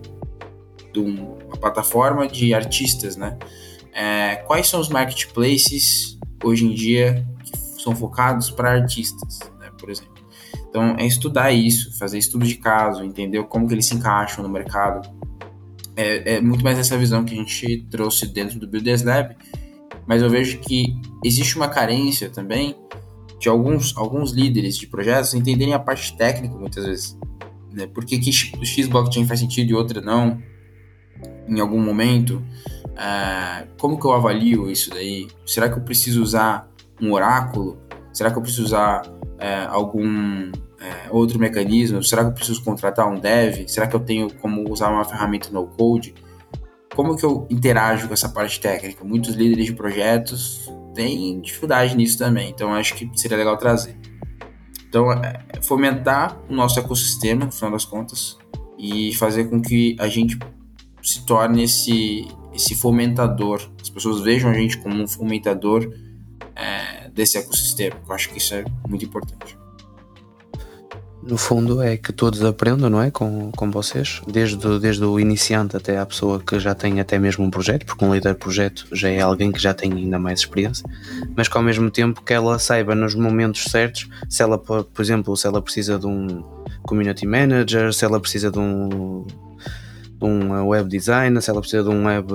de 0.93 1.01
uma 1.01 1.57
plataforma 1.57 2.27
de 2.27 2.55
artistas, 2.55 3.17
né? 3.17 3.39
É, 3.93 4.37
quais 4.47 4.69
são 4.69 4.81
os 4.81 4.89
marketplaces 4.89 6.19
hoje 6.43 6.67
em 6.67 6.75
dia 6.75 7.27
que 7.45 7.83
são 7.83 7.95
focados 7.95 8.51
para 8.51 8.71
artistas, 8.71 9.41
né, 9.59 9.71
por 9.79 9.91
exemplo? 9.91 10.15
Então, 10.69 10.97
é 10.99 11.07
estudar 11.07 11.53
isso, 11.53 11.97
fazer 11.99 12.19
estudo 12.19 12.47
de 12.47 12.57
caso, 12.57 13.03
entender 13.03 13.43
como 13.45 13.67
que 13.67 13.75
eles 13.75 13.87
se 13.87 13.95
encaixam 13.95 14.43
no 14.43 14.51
mercado, 14.51 15.09
é, 15.97 16.35
é 16.35 16.41
muito 16.41 16.63
mais 16.63 16.79
essa 16.79 16.97
visão 16.99 17.25
que 17.25 17.33
a 17.33 17.37
gente 17.37 17.87
trouxe 17.91 18.27
dentro 18.27 18.61
do 18.61 18.69
Builders 18.69 19.03
Lab, 19.03 19.35
mas 20.07 20.23
eu 20.23 20.29
vejo 20.29 20.59
que 20.59 20.95
existe 21.25 21.57
uma 21.57 21.69
carência 21.69 22.29
também 22.29 22.77
de 23.39 23.49
alguns, 23.49 23.97
alguns 23.97 24.33
líderes 24.33 24.77
de 24.77 24.87
projetos 24.87 25.35
entenderem 25.35 25.75
a 25.75 25.79
parte 25.79 26.17
técnica 26.17 26.55
muitas 26.55 26.85
vezes. 26.85 27.19
Né? 27.73 27.87
Por 27.87 28.05
que, 28.05 28.19
que 28.19 28.33
X 28.33 28.87
blockchain 28.89 29.27
faz 29.27 29.41
sentido 29.41 29.71
e 29.71 29.75
outra 29.75 30.01
não? 30.01 30.41
Em 31.47 31.61
algum 31.61 31.81
momento. 31.81 32.43
Uh, 32.93 33.69
como 33.79 34.01
que 34.01 34.07
eu 34.07 34.13
avalio 34.13 34.71
isso 34.71 34.91
daí? 34.91 35.29
Será 35.45 35.69
que 35.69 35.79
eu 35.79 35.83
preciso 35.83 36.23
usar 36.23 36.71
um 37.01 37.13
oráculo? 37.13 37.79
Será 38.13 38.31
que 38.31 38.39
eu 38.39 38.43
preciso 38.43 38.65
usar 38.65 39.07
uh, 39.07 39.69
algum 39.69 40.51
é, 40.81 41.11
outro 41.11 41.39
mecanismo? 41.39 42.03
Será 42.03 42.23
que 42.23 42.31
eu 42.31 42.35
preciso 42.35 42.63
contratar 42.65 43.07
um 43.07 43.19
dev? 43.19 43.69
Será 43.69 43.87
que 43.87 43.95
eu 43.95 44.01
tenho 44.01 44.33
como 44.35 44.71
usar 44.71 44.91
uma 44.91 45.05
ferramenta 45.05 45.51
no 45.51 45.67
code? 45.67 46.15
Como 46.95 47.15
que 47.15 47.25
eu 47.25 47.47
interajo 47.51 48.09
com 48.09 48.15
essa 48.15 48.29
parte 48.29 48.59
técnica? 48.59 49.05
Muitos 49.05 49.35
líderes 49.35 49.67
de 49.67 49.75
projetos 49.75 50.71
têm 50.97 51.41
dificuldade 51.41 51.97
nisso 51.97 52.19
também, 52.19 52.51
então 52.51 52.75
acho 52.75 52.95
que 52.95 53.09
seria 53.15 53.37
legal 53.37 53.57
trazer. 53.57 53.97
Então, 54.89 55.13
é, 55.13 55.45
fomentar 55.63 56.41
o 56.49 56.55
nosso 56.55 56.81
ecossistema, 56.81 57.45
no 57.45 57.53
final 57.53 57.71
das 57.71 57.85
contas, 57.85 58.37
e 58.79 59.15
fazer 59.15 59.45
com 59.45 59.61
que 59.61 59.97
a 60.01 60.09
gente 60.09 60.39
se 61.03 61.25
torne 61.25 61.65
esse, 61.65 62.27
esse 62.53 62.75
fomentador. 62.75 63.61
As 63.81 63.91
pessoas 63.91 64.21
vejam 64.23 64.51
a 64.51 64.55
gente 64.55 64.79
como 64.79 65.03
um 65.03 65.07
fomentador 65.07 65.93
é, 66.55 67.09
desse 67.11 67.37
ecossistema. 67.39 67.97
Eu 68.09 68.15
acho 68.15 68.31
que 68.31 68.39
isso 68.39 68.55
é 68.55 68.65
muito 68.89 69.05
importante 69.05 69.66
no 71.27 71.37
fundo 71.37 71.83
é 71.83 71.97
que 71.97 72.13
todos 72.13 72.43
aprendam, 72.45 72.89
não 72.89 73.03
é? 73.03 73.11
Com, 73.11 73.51
com 73.53 73.71
vocês, 73.71 74.21
desde, 74.27 74.57
desde 74.79 75.05
o 75.05 75.19
iniciante 75.19 75.77
até 75.77 75.99
a 75.99 76.07
pessoa 76.07 76.41
que 76.41 76.59
já 76.61 76.75
tem 76.75 77.01
até 77.01 77.19
mesmo 77.19 77.45
um 77.45 77.51
projeto, 77.51 77.85
porque 77.85 78.05
um 78.05 78.15
líder 78.15 78.35
de 78.35 78.39
projeto 78.39 78.87
já 78.93 79.09
é 79.09 79.21
alguém 79.21 79.51
que 79.51 79.61
já 79.61 79.75
tem 79.75 79.93
ainda 79.93 80.19
mais 80.19 80.41
experiência, 80.41 80.89
mas 81.37 81.49
que 81.49 81.57
ao 81.57 81.63
mesmo 81.63 81.91
tempo 81.91 82.23
que 82.23 82.33
ela 82.33 82.59
saiba 82.59 82.95
nos 82.95 83.15
momentos 83.15 83.65
certos, 83.65 84.09
se 84.29 84.43
ela, 84.43 84.57
por 84.59 84.85
exemplo, 84.99 85.37
se 85.37 85.47
ela 85.47 85.61
precisa 85.61 85.99
de 85.99 86.07
um 86.07 86.43
community 86.83 87.27
manager, 87.27 87.93
se 87.93 88.05
ela 88.05 88.21
precisa 88.21 88.51
de 88.51 88.59
um 88.59 89.27
um 90.21 90.69
web 90.69 90.89
designer, 90.89 91.43
se 91.43 91.51
ela 91.51 91.61
precisa 91.61 91.83
de 91.83 91.91
um 91.91 92.07
web 92.07 92.33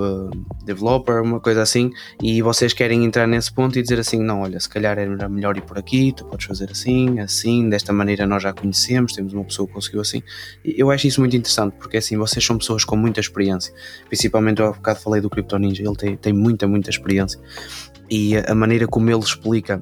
developer, 0.64 1.22
uma 1.22 1.40
coisa 1.40 1.62
assim, 1.62 1.90
e 2.22 2.40
vocês 2.40 2.72
querem 2.72 3.04
entrar 3.04 3.26
nesse 3.26 3.52
ponto 3.52 3.78
e 3.78 3.82
dizer 3.82 3.98
assim: 3.98 4.20
não, 4.22 4.42
olha, 4.42 4.58
se 4.60 4.68
calhar 4.68 4.98
era 4.98 5.28
melhor 5.28 5.56
ir 5.56 5.62
por 5.62 5.78
aqui, 5.78 6.12
tu 6.16 6.24
podes 6.24 6.46
fazer 6.46 6.70
assim, 6.70 7.18
assim, 7.18 7.68
desta 7.68 7.92
maneira 7.92 8.26
nós 8.26 8.42
já 8.42 8.52
conhecemos, 8.52 9.12
temos 9.12 9.32
uma 9.32 9.44
pessoa 9.44 9.66
que 9.66 9.74
conseguiu 9.74 10.00
assim. 10.00 10.22
Eu 10.64 10.90
acho 10.90 11.06
isso 11.06 11.20
muito 11.20 11.36
interessante, 11.36 11.74
porque 11.78 11.96
assim, 11.96 12.16
vocês 12.16 12.44
são 12.44 12.56
pessoas 12.56 12.84
com 12.84 12.96
muita 12.96 13.20
experiência, 13.20 13.74
principalmente 14.08 14.60
eu 14.60 14.68
há 14.68 14.72
bocado 14.72 15.00
falei 15.00 15.20
do 15.20 15.28
Crypto 15.28 15.58
Ninja, 15.58 15.82
ele 15.82 15.96
tem, 15.96 16.16
tem 16.16 16.32
muita, 16.32 16.68
muita 16.68 16.90
experiência, 16.90 17.40
e 18.08 18.36
a 18.36 18.54
maneira 18.54 18.86
como 18.86 19.10
ele 19.10 19.20
explica. 19.20 19.80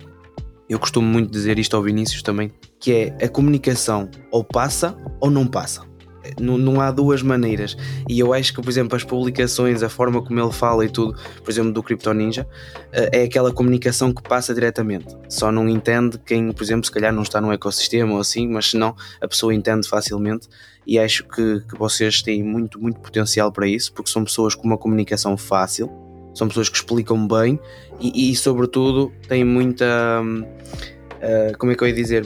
Eu 0.68 0.78
costumo 0.78 1.04
muito 1.04 1.32
dizer 1.32 1.58
isto 1.58 1.76
ao 1.76 1.82
Vinícius 1.82 2.22
também, 2.22 2.52
que 2.78 2.92
é 2.92 3.24
a 3.24 3.28
comunicação 3.28 4.08
ou 4.30 4.44
passa 4.44 4.96
ou 5.20 5.28
não 5.28 5.44
passa 5.44 5.89
não, 6.38 6.58
não, 6.58 6.80
há 6.80 6.90
duas 6.90 7.22
maneiras. 7.22 7.76
E 8.08 8.18
eu 8.18 8.32
acho 8.32 8.54
que, 8.54 8.60
por 8.60 8.68
exemplo, 8.68 8.96
as 8.96 9.04
publicações, 9.04 9.82
a 9.82 9.88
forma 9.88 10.22
como 10.22 10.40
ele 10.40 10.52
fala 10.52 10.84
e 10.84 10.88
tudo, 10.88 11.18
por 11.42 11.50
exemplo, 11.50 11.72
do 11.72 11.82
Crypto 11.82 12.12
Ninja, 12.12 12.46
eh, 12.92 13.20
é 13.20 13.22
aquela 13.24 13.52
comunicação 13.52 14.12
que 14.12 14.22
passa 14.22 14.54
diretamente. 14.54 15.16
Só 15.28 15.50
não 15.50 15.68
entende 15.68 16.18
quem, 16.18 16.52
por 16.52 16.62
exemplo, 16.62 16.84
se 16.84 16.92
calhar 16.92 17.12
não 17.12 17.22
está 17.22 17.40
no 17.40 17.52
ecossistema 17.52 18.14
ou 18.14 18.20
assim, 18.20 18.48
mas 18.48 18.70
senão 18.70 18.94
a 19.20 19.28
pessoa 19.28 19.54
entende 19.54 19.88
facilmente. 19.88 20.48
E 20.86 20.98
acho 20.98 21.24
que, 21.24 21.60
que 21.60 21.78
vocês 21.78 22.22
têm 22.22 22.42
muito, 22.42 22.80
muito 22.80 23.00
potencial 23.00 23.52
para 23.52 23.66
isso, 23.66 23.92
porque 23.92 24.10
são 24.10 24.24
pessoas 24.24 24.54
com 24.54 24.66
uma 24.66 24.78
comunicação 24.78 25.36
fácil, 25.36 25.90
são 26.34 26.48
pessoas 26.48 26.68
que 26.68 26.76
explicam 26.76 27.26
bem 27.26 27.58
e, 28.00 28.30
e 28.30 28.36
sobretudo, 28.36 29.12
têm 29.28 29.44
muita. 29.44 29.84
Uh, 30.22 31.58
como 31.58 31.70
é 31.70 31.74
que 31.74 31.84
eu 31.84 31.88
ia 31.88 31.94
dizer? 31.94 32.24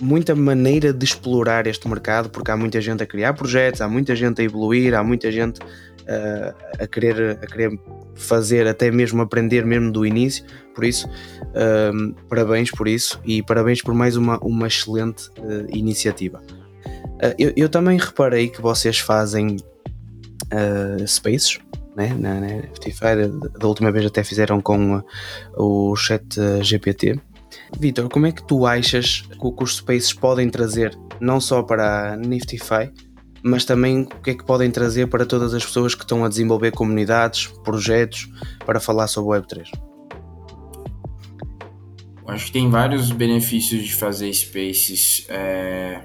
Muita 0.00 0.34
maneira 0.34 0.92
de 0.92 1.04
explorar 1.04 1.66
este 1.66 1.88
mercado, 1.88 2.30
porque 2.30 2.50
há 2.50 2.56
muita 2.56 2.80
gente 2.80 3.02
a 3.02 3.06
criar 3.06 3.34
projetos, 3.34 3.80
há 3.80 3.88
muita 3.88 4.14
gente 4.16 4.40
a 4.40 4.44
evoluir, 4.44 4.94
há 4.94 5.02
muita 5.02 5.30
gente 5.30 5.60
uh, 5.60 6.54
a, 6.78 6.86
querer, 6.86 7.38
a 7.42 7.46
querer 7.46 7.78
fazer, 8.14 8.66
até 8.66 8.90
mesmo 8.90 9.22
aprender 9.22 9.64
mesmo 9.64 9.92
do 9.92 10.04
início. 10.04 10.44
Por 10.74 10.84
isso, 10.84 11.08
uh, 11.08 12.14
parabéns 12.28 12.70
por 12.70 12.88
isso 12.88 13.20
e 13.24 13.42
parabéns 13.42 13.82
por 13.82 13.94
mais 13.94 14.16
uma, 14.16 14.38
uma 14.38 14.66
excelente 14.66 15.28
uh, 15.38 15.66
iniciativa. 15.70 16.42
Eu, 17.38 17.52
eu, 17.54 17.68
também 17.68 17.98
reparei 17.98 18.48
que 18.48 18.62
vocês 18.62 18.98
fazem 18.98 19.58
spaces. 21.06 21.58
Né, 21.94 22.14
na, 22.16 22.40
na 22.40 22.46
da 23.58 23.66
última 23.66 23.90
vez 23.90 24.06
até 24.06 24.22
fizeram 24.22 24.60
com 24.60 25.02
o 25.56 25.96
chat 25.96 26.24
GPT 26.62 27.20
Vitor, 27.78 28.08
como 28.08 28.26
é 28.26 28.32
que 28.32 28.46
tu 28.46 28.66
achas 28.66 29.22
que 29.22 29.64
os 29.64 29.76
Spaces 29.76 30.12
podem 30.12 30.48
trazer, 30.48 30.96
não 31.20 31.40
só 31.40 31.62
para 31.62 32.12
a 32.12 32.16
Niftify, 32.16 32.90
mas 33.42 33.64
também 33.64 34.02
o 34.02 34.22
que 34.22 34.30
é 34.30 34.34
que 34.34 34.44
podem 34.44 34.70
trazer 34.70 35.06
para 35.08 35.24
todas 35.24 35.54
as 35.54 35.64
pessoas 35.64 35.94
que 35.94 36.02
estão 36.02 36.24
a 36.24 36.28
desenvolver 36.28 36.72
comunidades, 36.72 37.46
projetos, 37.64 38.28
para 38.64 38.78
falar 38.80 39.06
sobre 39.06 39.30
o 39.30 39.40
Web3? 39.40 39.70
Acho 42.26 42.46
que 42.46 42.52
tem 42.52 42.70
vários 42.70 43.10
benefícios 43.10 43.82
de 43.82 43.94
fazer 43.94 44.32
Spaces. 44.32 45.26
É... 45.28 46.00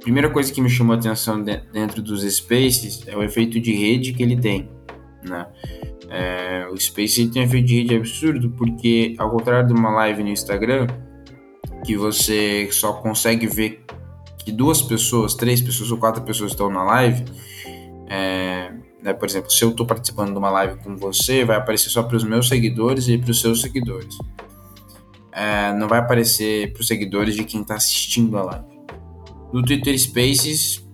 Primeira 0.00 0.28
coisa 0.28 0.52
que 0.52 0.60
me 0.60 0.68
chamou 0.68 0.94
a 0.94 0.98
atenção 0.98 1.42
dentro 1.42 2.02
dos 2.02 2.22
Spaces 2.22 3.04
é 3.06 3.16
o 3.16 3.22
efeito 3.22 3.58
de 3.58 3.72
rede 3.72 4.12
que 4.12 4.22
ele 4.22 4.36
tem. 4.36 4.68
Né? 5.26 5.46
É, 6.10 6.66
o 6.70 6.76
Space 6.76 7.28
tem 7.28 7.42
um 7.42 7.44
efeito 7.44 7.66
de 7.66 7.94
absurdo, 7.94 8.50
porque 8.50 9.14
ao 9.18 9.30
contrário 9.30 9.66
de 9.68 9.74
uma 9.74 9.90
live 9.90 10.22
no 10.22 10.30
Instagram, 10.30 10.86
que 11.84 11.96
você 11.96 12.68
só 12.72 12.94
consegue 12.94 13.46
ver 13.46 13.84
que 14.38 14.50
duas 14.50 14.80
pessoas, 14.80 15.34
três 15.34 15.60
pessoas 15.60 15.90
ou 15.90 15.98
quatro 15.98 16.22
pessoas 16.22 16.52
estão 16.52 16.70
na 16.70 16.82
live, 16.82 17.24
é, 18.08 18.72
né, 19.02 19.12
por 19.12 19.28
exemplo, 19.28 19.50
se 19.50 19.62
eu 19.62 19.70
estou 19.70 19.86
participando 19.86 20.32
de 20.32 20.38
uma 20.38 20.50
live 20.50 20.82
com 20.82 20.96
você, 20.96 21.44
vai 21.44 21.56
aparecer 21.56 21.90
só 21.90 22.02
para 22.02 22.16
os 22.16 22.24
meus 22.24 22.48
seguidores 22.48 23.06
e 23.08 23.18
para 23.18 23.30
os 23.30 23.40
seus 23.40 23.60
seguidores. 23.60 24.16
É, 25.30 25.72
não 25.74 25.86
vai 25.86 25.98
aparecer 25.98 26.72
para 26.72 26.80
os 26.80 26.86
seguidores 26.86 27.36
de 27.36 27.44
quem 27.44 27.60
está 27.60 27.74
assistindo 27.74 28.36
a 28.38 28.42
live. 28.42 28.66
No 29.52 29.62
Twitter 29.62 29.96
Spaces, 29.98 30.87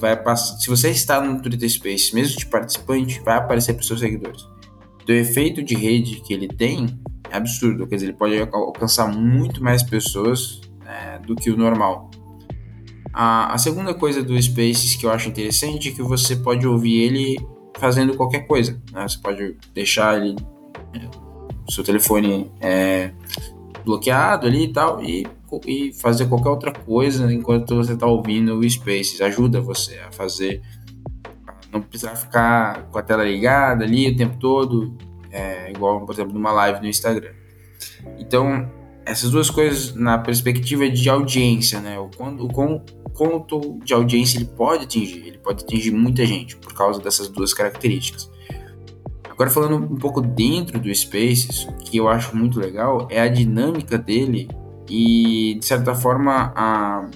vai 0.00 0.16
passar, 0.20 0.58
se 0.58 0.68
você 0.68 0.90
está 0.90 1.20
no 1.20 1.40
Twitter 1.40 1.68
Space, 1.68 2.14
mesmo 2.14 2.38
de 2.38 2.46
participante, 2.46 3.20
vai 3.20 3.36
aparecer 3.36 3.74
para 3.74 3.82
os 3.82 3.86
seus 3.86 4.00
seguidores. 4.00 4.46
Então, 5.02 5.14
o 5.14 5.18
efeito 5.18 5.62
de 5.62 5.74
rede 5.74 6.20
que 6.20 6.32
ele 6.32 6.48
tem 6.48 6.98
é 7.30 7.36
absurdo, 7.36 7.86
quer 7.86 7.96
dizer, 7.96 8.06
ele 8.06 8.16
pode 8.16 8.38
alcançar 8.40 9.08
muito 9.08 9.62
mais 9.62 9.82
pessoas 9.82 10.60
é, 10.86 11.18
do 11.18 11.34
que 11.34 11.50
o 11.50 11.56
normal. 11.56 12.10
A, 13.12 13.54
a, 13.54 13.58
segunda 13.58 13.94
coisa 13.94 14.22
do 14.22 14.40
Spaces 14.40 14.96
que 14.96 15.06
eu 15.06 15.10
acho 15.10 15.28
interessante 15.28 15.90
é 15.90 15.92
que 15.92 16.02
você 16.02 16.34
pode 16.34 16.66
ouvir 16.66 17.00
ele 17.02 17.36
fazendo 17.78 18.16
qualquer 18.16 18.46
coisa. 18.46 18.80
Né? 18.92 19.06
Você 19.06 19.18
pode 19.18 19.56
deixar 19.72 20.20
ele, 20.20 20.36
é, 20.94 21.08
seu 21.70 21.84
telefone 21.84 22.50
é, 22.60 23.12
bloqueado 23.84 24.46
ali 24.46 24.64
e 24.64 24.72
tal, 24.72 25.02
e 25.04 25.26
e 25.66 25.92
fazer 25.92 26.26
qualquer 26.26 26.50
outra 26.50 26.72
coisa 26.72 27.32
enquanto 27.32 27.76
você 27.76 27.92
está 27.94 28.06
ouvindo 28.06 28.58
o 28.58 28.68
Spaces. 28.68 29.20
Ajuda 29.20 29.60
você 29.60 29.98
a 29.98 30.12
fazer, 30.12 30.62
não 31.72 31.80
precisar 31.80 32.16
ficar 32.16 32.84
com 32.90 32.98
a 32.98 33.02
tela 33.02 33.24
ligada 33.24 33.84
ali 33.84 34.10
o 34.10 34.16
tempo 34.16 34.36
todo, 34.38 34.96
é, 35.30 35.70
igual, 35.70 36.04
por 36.04 36.12
exemplo, 36.14 36.32
numa 36.32 36.52
live 36.52 36.80
no 36.80 36.86
Instagram. 36.86 37.32
Então, 38.18 38.70
essas 39.04 39.30
duas 39.30 39.50
coisas 39.50 39.94
na 39.94 40.18
perspectiva 40.18 40.88
de 40.88 41.08
audiência, 41.08 41.80
né? 41.80 41.98
O, 41.98 42.08
quanto, 42.08 42.46
o 42.46 43.10
quanto 43.10 43.78
de 43.84 43.92
audiência 43.92 44.38
ele 44.38 44.46
pode 44.46 44.84
atingir. 44.84 45.26
Ele 45.26 45.38
pode 45.38 45.64
atingir 45.64 45.90
muita 45.90 46.24
gente 46.24 46.56
por 46.56 46.72
causa 46.72 47.00
dessas 47.00 47.28
duas 47.28 47.52
características. 47.52 48.30
Agora 49.28 49.50
falando 49.50 49.76
um 49.76 49.96
pouco 49.96 50.20
dentro 50.20 50.78
do 50.78 50.94
Spaces, 50.94 51.66
que 51.84 51.96
eu 51.96 52.08
acho 52.08 52.36
muito 52.36 52.60
legal 52.60 53.08
é 53.10 53.20
a 53.20 53.28
dinâmica 53.28 53.98
dele 53.98 54.48
e, 54.88 55.56
de 55.58 55.64
certa 55.64 55.94
forma, 55.94 56.52
a, 56.54 57.08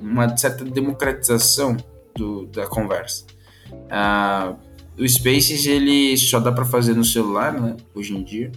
uma 0.00 0.36
certa 0.36 0.64
democratização 0.64 1.76
do, 2.14 2.46
da 2.46 2.66
conversa. 2.66 3.24
Uh, 3.72 4.56
o 4.98 5.08
Spaces 5.08 5.66
ele 5.66 6.16
só 6.16 6.40
dá 6.40 6.52
para 6.52 6.64
fazer 6.64 6.94
no 6.94 7.04
celular, 7.04 7.52
né, 7.52 7.76
hoje 7.94 8.16
em 8.16 8.22
dia. 8.22 8.50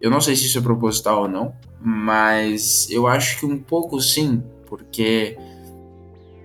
Eu 0.00 0.10
não 0.10 0.20
sei 0.20 0.36
se 0.36 0.46
isso 0.46 0.58
é 0.58 0.60
proposital 0.60 1.22
ou 1.22 1.28
não, 1.28 1.54
mas 1.80 2.88
eu 2.90 3.06
acho 3.06 3.40
que 3.40 3.46
um 3.46 3.58
pouco 3.58 4.00
sim, 4.00 4.42
porque 4.66 5.36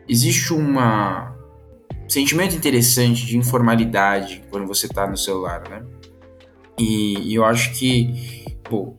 existe 0.07 0.53
uma 0.53 1.35
sentimento 2.07 2.55
interessante 2.55 3.25
de 3.25 3.37
informalidade 3.37 4.43
quando 4.49 4.65
você 4.65 4.87
está 4.87 5.07
no 5.07 5.15
celular, 5.15 5.61
né? 5.69 5.83
E, 6.77 7.31
e 7.31 7.35
eu 7.35 7.45
acho 7.45 7.77
que 7.77 8.38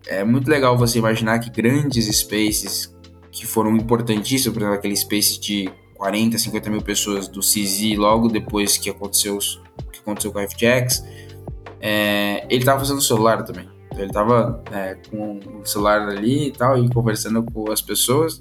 é 0.06 0.24
muito 0.24 0.48
legal 0.48 0.76
você 0.76 0.98
imaginar 0.98 1.38
que 1.38 1.50
grandes 1.50 2.06
spaces 2.06 2.94
que 3.30 3.46
foram 3.46 3.76
importantíssimos, 3.76 4.52
por 4.52 4.62
exemplo, 4.62 4.78
aquele 4.78 4.96
space 4.96 5.40
de 5.40 5.70
40, 5.94 6.38
50 6.38 6.70
mil 6.70 6.82
pessoas 6.82 7.28
do 7.28 7.40
CZ 7.40 7.96
logo 7.96 8.28
depois 8.28 8.78
que 8.78 8.90
aconteceu, 8.90 9.38
que 9.92 10.00
aconteceu 10.00 10.32
com 10.32 10.38
a 10.38 10.48
FTX, 10.48 11.04
é, 11.80 12.46
ele 12.48 12.60
estava 12.60 12.82
usando 12.82 12.98
o 12.98 13.02
celular 13.02 13.44
também. 13.44 13.68
Então, 13.86 13.98
ele 13.98 14.08
estava 14.08 14.62
é, 14.72 14.96
com 15.10 15.40
o 15.60 15.66
celular 15.66 16.08
ali 16.08 16.48
e 16.48 16.52
tal, 16.52 16.82
e 16.82 16.88
conversando 16.88 17.42
com 17.42 17.70
as 17.70 17.80
pessoas. 17.80 18.40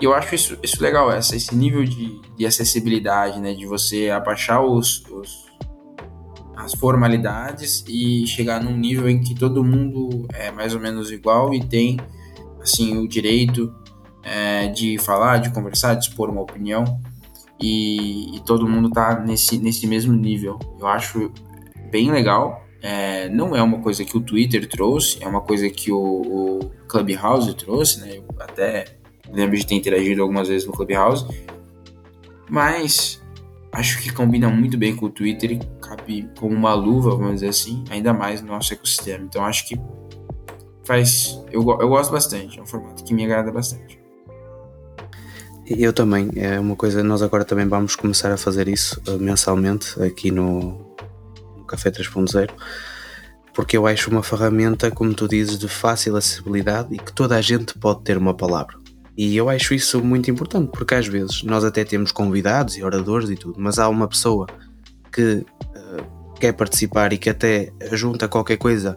E 0.00 0.04
eu 0.04 0.14
acho 0.14 0.34
isso, 0.34 0.58
isso 0.62 0.82
legal, 0.82 1.10
essa, 1.12 1.36
esse 1.36 1.54
nível 1.54 1.84
de, 1.84 2.20
de 2.36 2.46
acessibilidade, 2.46 3.40
né? 3.40 3.54
De 3.54 3.66
você 3.66 4.10
abaixar 4.10 4.64
os, 4.64 5.04
os 5.10 5.51
as 6.56 6.74
formalidades 6.74 7.84
e 7.88 8.26
chegar 8.26 8.62
num 8.62 8.76
nível 8.76 9.08
em 9.08 9.20
que 9.20 9.34
todo 9.34 9.64
mundo 9.64 10.26
é 10.32 10.50
mais 10.50 10.74
ou 10.74 10.80
menos 10.80 11.10
igual 11.10 11.54
e 11.54 11.64
tem 11.64 11.98
assim 12.60 12.98
o 12.98 13.08
direito 13.08 13.74
é, 14.22 14.68
de 14.68 14.98
falar, 14.98 15.38
de 15.38 15.50
conversar, 15.50 15.94
de 15.94 16.06
expor 16.06 16.30
uma 16.30 16.42
opinião 16.42 16.84
e, 17.60 18.36
e, 18.36 18.40
todo 18.40 18.68
mundo 18.68 18.90
tá 18.90 19.20
nesse, 19.20 19.56
nesse 19.58 19.86
mesmo 19.86 20.12
nível. 20.12 20.58
Eu 20.80 20.86
acho 20.88 21.32
bem 21.90 22.10
legal. 22.10 22.64
É, 22.82 23.28
não 23.28 23.54
é 23.54 23.62
uma 23.62 23.78
coisa 23.78 24.04
que 24.04 24.16
o 24.16 24.20
Twitter 24.20 24.68
trouxe, 24.68 25.22
é 25.22 25.28
uma 25.28 25.40
coisa 25.40 25.70
que 25.70 25.92
o, 25.92 25.98
o 25.98 26.70
Clubhouse 26.88 27.54
trouxe, 27.54 28.00
né? 28.00 28.16
Eu 28.16 28.24
até 28.40 28.96
lembro 29.30 29.56
de 29.56 29.64
ter 29.64 29.76
interagido 29.76 30.20
algumas 30.20 30.48
vezes 30.48 30.66
no 30.66 30.72
Clubhouse, 30.72 31.24
mas 32.50 33.21
acho 33.72 34.00
que 34.02 34.12
combina 34.12 34.48
muito 34.48 34.76
bem 34.76 34.94
com 34.94 35.06
o 35.06 35.10
Twitter 35.10 35.52
e 35.52 35.60
cabe 35.80 36.30
como 36.38 36.54
uma 36.54 36.74
luva, 36.74 37.16
vamos 37.16 37.36
dizer 37.36 37.48
assim, 37.48 37.82
ainda 37.90 38.12
mais 38.12 38.42
no 38.42 38.48
nosso 38.48 38.72
ecossistema. 38.72 39.24
Então 39.24 39.44
acho 39.44 39.66
que 39.66 39.80
faz. 40.84 41.40
Eu, 41.50 41.62
eu 41.80 41.88
gosto 41.88 42.12
bastante, 42.12 42.58
é 42.58 42.62
um 42.62 42.66
formato 42.66 43.02
que 43.02 43.14
me 43.14 43.24
agrada 43.24 43.50
bastante. 43.50 44.00
Eu 45.64 45.92
também, 45.92 46.30
é 46.36 46.60
uma 46.60 46.76
coisa, 46.76 47.02
nós 47.02 47.22
agora 47.22 47.44
também 47.44 47.66
vamos 47.66 47.96
começar 47.96 48.32
a 48.32 48.36
fazer 48.36 48.68
isso 48.68 49.00
uh, 49.08 49.18
mensalmente 49.18 50.00
aqui 50.02 50.30
no, 50.30 50.94
no 51.56 51.64
Café 51.64 51.90
3.0, 51.90 52.50
porque 53.54 53.76
eu 53.76 53.86
acho 53.86 54.10
uma 54.10 54.22
ferramenta, 54.22 54.90
como 54.90 55.14
tu 55.14 55.28
dizes, 55.28 55.58
de 55.58 55.68
fácil 55.68 56.16
acessibilidade 56.16 56.94
e 56.94 56.98
que 56.98 57.12
toda 57.12 57.36
a 57.36 57.40
gente 57.40 57.78
pode 57.78 58.02
ter 58.02 58.18
uma 58.18 58.34
palavra. 58.34 58.81
E 59.16 59.36
eu 59.36 59.48
acho 59.48 59.74
isso 59.74 60.02
muito 60.02 60.30
importante, 60.30 60.70
porque 60.72 60.94
às 60.94 61.06
vezes 61.06 61.42
nós 61.42 61.64
até 61.64 61.84
temos 61.84 62.12
convidados 62.12 62.76
e 62.76 62.82
oradores 62.82 63.28
e 63.28 63.36
tudo, 63.36 63.54
mas 63.58 63.78
há 63.78 63.88
uma 63.88 64.08
pessoa 64.08 64.46
que 65.12 65.44
uh, 65.44 66.32
quer 66.40 66.52
participar 66.52 67.12
e 67.12 67.18
que 67.18 67.28
até 67.28 67.72
junta 67.92 68.26
qualquer 68.26 68.56
coisa 68.56 68.96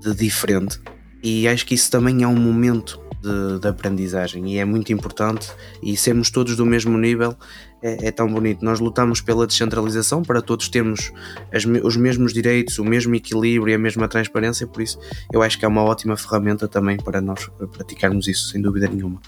de 0.00 0.14
diferente. 0.14 0.80
E 1.22 1.48
acho 1.48 1.66
que 1.66 1.74
isso 1.74 1.90
também 1.90 2.22
é 2.22 2.28
um 2.28 2.36
momento 2.36 3.00
de, 3.20 3.60
de, 3.60 3.68
aprendizagem 3.68 4.54
e 4.54 4.58
é 4.58 4.64
muito 4.64 4.92
importante 4.92 5.50
e 5.82 5.96
sermos 5.96 6.30
todos 6.30 6.56
do 6.56 6.64
mesmo 6.64 6.96
nível 6.96 7.36
é, 7.82 8.08
é 8.08 8.10
tão 8.10 8.32
bonito. 8.32 8.64
Nós 8.64 8.80
lutamos 8.80 9.20
pela 9.20 9.46
descentralização 9.46 10.22
para 10.22 10.42
todos 10.42 10.68
termos 10.68 11.12
as, 11.52 11.64
os 11.64 11.96
mesmos 11.96 12.32
direitos, 12.32 12.78
o 12.78 12.84
mesmo 12.84 13.14
equilíbrio 13.14 13.72
e 13.72 13.74
a 13.74 13.78
mesma 13.78 14.08
transparência, 14.08 14.66
por 14.66 14.82
isso 14.82 14.98
eu 15.32 15.42
acho 15.42 15.58
que 15.58 15.64
é 15.64 15.68
uma 15.68 15.82
ótima 15.82 16.16
ferramenta 16.16 16.68
também 16.68 16.96
para 16.96 17.20
nós 17.20 17.48
praticarmos 17.72 18.28
isso, 18.28 18.48
sem 18.48 18.60
dúvida 18.60 18.88
nenhuma. 18.88 19.20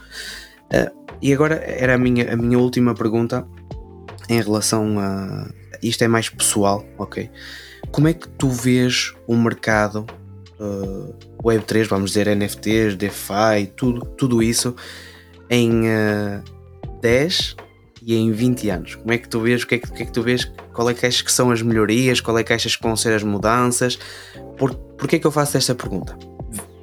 Uh, 0.73 1.17
e 1.21 1.33
agora 1.33 1.57
era 1.57 1.95
a 1.95 1.99
minha, 1.99 2.33
a 2.33 2.37
minha 2.37 2.59
última 2.59 2.95
pergunta 2.95 3.47
em 4.29 4.41
relação 4.41 4.99
a. 4.99 5.51
Isto 5.83 6.05
é 6.05 6.09
mais 6.09 6.29
pessoal, 6.29 6.85
ok? 6.97 7.29
Como 7.91 8.07
é 8.07 8.15
que 8.15 8.29
tu 8.29 8.49
vês 8.49 9.13
o 9.27 9.37
mercado 9.37 10.07
uh, 10.61 11.15
Web3, 11.43 11.89
vamos 11.89 12.13
dizer 12.13 12.35
NFTs, 12.35 12.95
DeFi, 12.95 13.73
tudo, 13.77 14.07
tudo 14.17 14.43
isso 14.43 14.75
em 15.51 15.83
uh, 15.89 16.43
10 17.01 17.57
e 18.05 18.15
em 18.15 18.33
20 18.33 18.71
anos? 18.71 18.95
Como 18.97 19.13
é 19.13 19.19
que 19.19 19.29
tu 19.29 19.41
vês? 19.41 19.63
O 19.63 19.67
que 19.67 19.77
é 19.77 19.79
que, 19.79 19.91
que, 19.91 20.03
é 20.03 20.07
que 20.07 20.13
tu 20.13 20.23
vês? 20.23 20.51
Qual 20.73 20.89
é 20.89 20.95
que 20.95 21.07
achas 21.07 21.23
que 21.23 21.33
são 21.33 21.51
as 21.51 21.63
melhorias? 21.63 22.21
Qual 22.21 22.37
é 22.39 22.43
que 22.43 22.53
achas 22.53 22.77
que 22.77 22.83
vão 22.83 22.97
ser 22.97 23.15
as 23.15 23.23
mudanças? 23.23 23.99
Por, 24.57 24.75
porquê 24.75 25.17
é 25.17 25.19
que 25.19 25.27
eu 25.27 25.31
faço 25.31 25.57
esta 25.57 25.75
pergunta? 25.75 26.17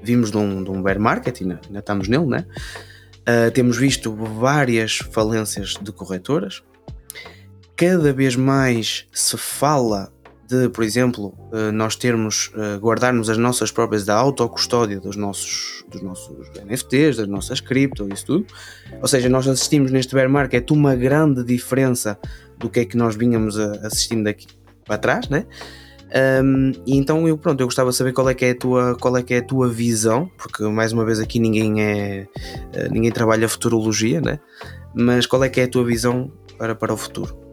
Vimos 0.02 0.32
de 0.32 0.38
um, 0.38 0.64
de 0.64 0.70
um 0.72 0.82
bear 0.82 1.00
market, 1.00 1.42
ainda, 1.42 1.60
ainda 1.66 1.80
estamos 1.80 2.08
nele, 2.08 2.26
né? 2.26 2.46
Uh, 3.20 3.52
temos 3.52 3.78
visto 3.78 4.14
várias 4.16 4.98
falências 4.98 5.76
de 5.82 5.92
corretoras. 5.92 6.64
Cada 7.76 8.12
vez 8.12 8.36
mais 8.36 9.08
se 9.14 9.38
fala 9.38 10.12
de, 10.50 10.68
por 10.70 10.84
exemplo, 10.84 11.36
uh, 11.52 11.72
nós 11.72 11.96
termos, 11.96 12.52
uh, 12.56 12.80
guardarmos 12.80 13.30
as 13.30 13.38
nossas 13.38 13.72
próprias 13.72 14.04
da 14.04 14.16
autocustódia 14.16 15.00
dos 15.00 15.16
nossos, 15.16 15.86
dos 15.88 16.02
nossos 16.02 16.36
NFTs, 16.66 17.18
das 17.18 17.28
nossas 17.28 17.60
cripto, 17.62 18.12
isso 18.12 18.26
tudo. 18.26 18.48
Ou 19.00 19.08
seja, 19.08 19.30
nós 19.30 19.48
assistimos 19.48 19.92
neste 19.92 20.16
bear 20.16 20.28
market 20.28 20.72
uma 20.72 20.96
grande 20.96 21.44
diferença 21.44 22.18
do 22.58 22.68
que 22.68 22.80
é 22.80 22.86
que 22.86 22.98
nós 22.98 23.16
vínhamos 23.16 23.60
assistindo 23.60 24.24
daqui 24.24 24.48
para 24.86 24.98
trás, 24.98 25.30
né? 25.30 25.46
Um, 26.44 26.72
e 26.88 26.98
então 26.98 27.28
eu 27.28 27.38
pronto, 27.38 27.62
eu 27.62 27.68
gostava 27.68 27.92
de 27.92 27.96
saber 27.96 28.14
qual 28.14 28.28
é 28.28 28.34
que 28.34 28.44
é 28.44 28.50
a 28.50 28.56
tua, 28.56 28.98
qual 29.00 29.16
é 29.16 29.22
que 29.22 29.36
é 29.36 29.38
a 29.38 29.44
tua 29.44 29.70
visão, 29.70 30.28
porque 30.36 30.64
mais 30.64 30.92
uma 30.92 31.06
vez 31.06 31.20
aqui 31.20 31.40
ninguém 31.40 31.80
é 31.84 32.28
eh, 32.74 32.90
ninguém 32.90 33.12
trabalha 33.12 33.48
futurologia, 33.48 34.20
né? 34.20 34.40
Mas 34.96 35.28
qual 35.28 35.44
é 35.44 35.50
que 35.50 35.62
é 35.62 35.66
a 35.66 35.68
tua 35.68 35.86
visão 35.86 36.32
para, 36.58 36.74
para 36.74 36.92
o 36.92 36.98
futuro? 36.98 37.49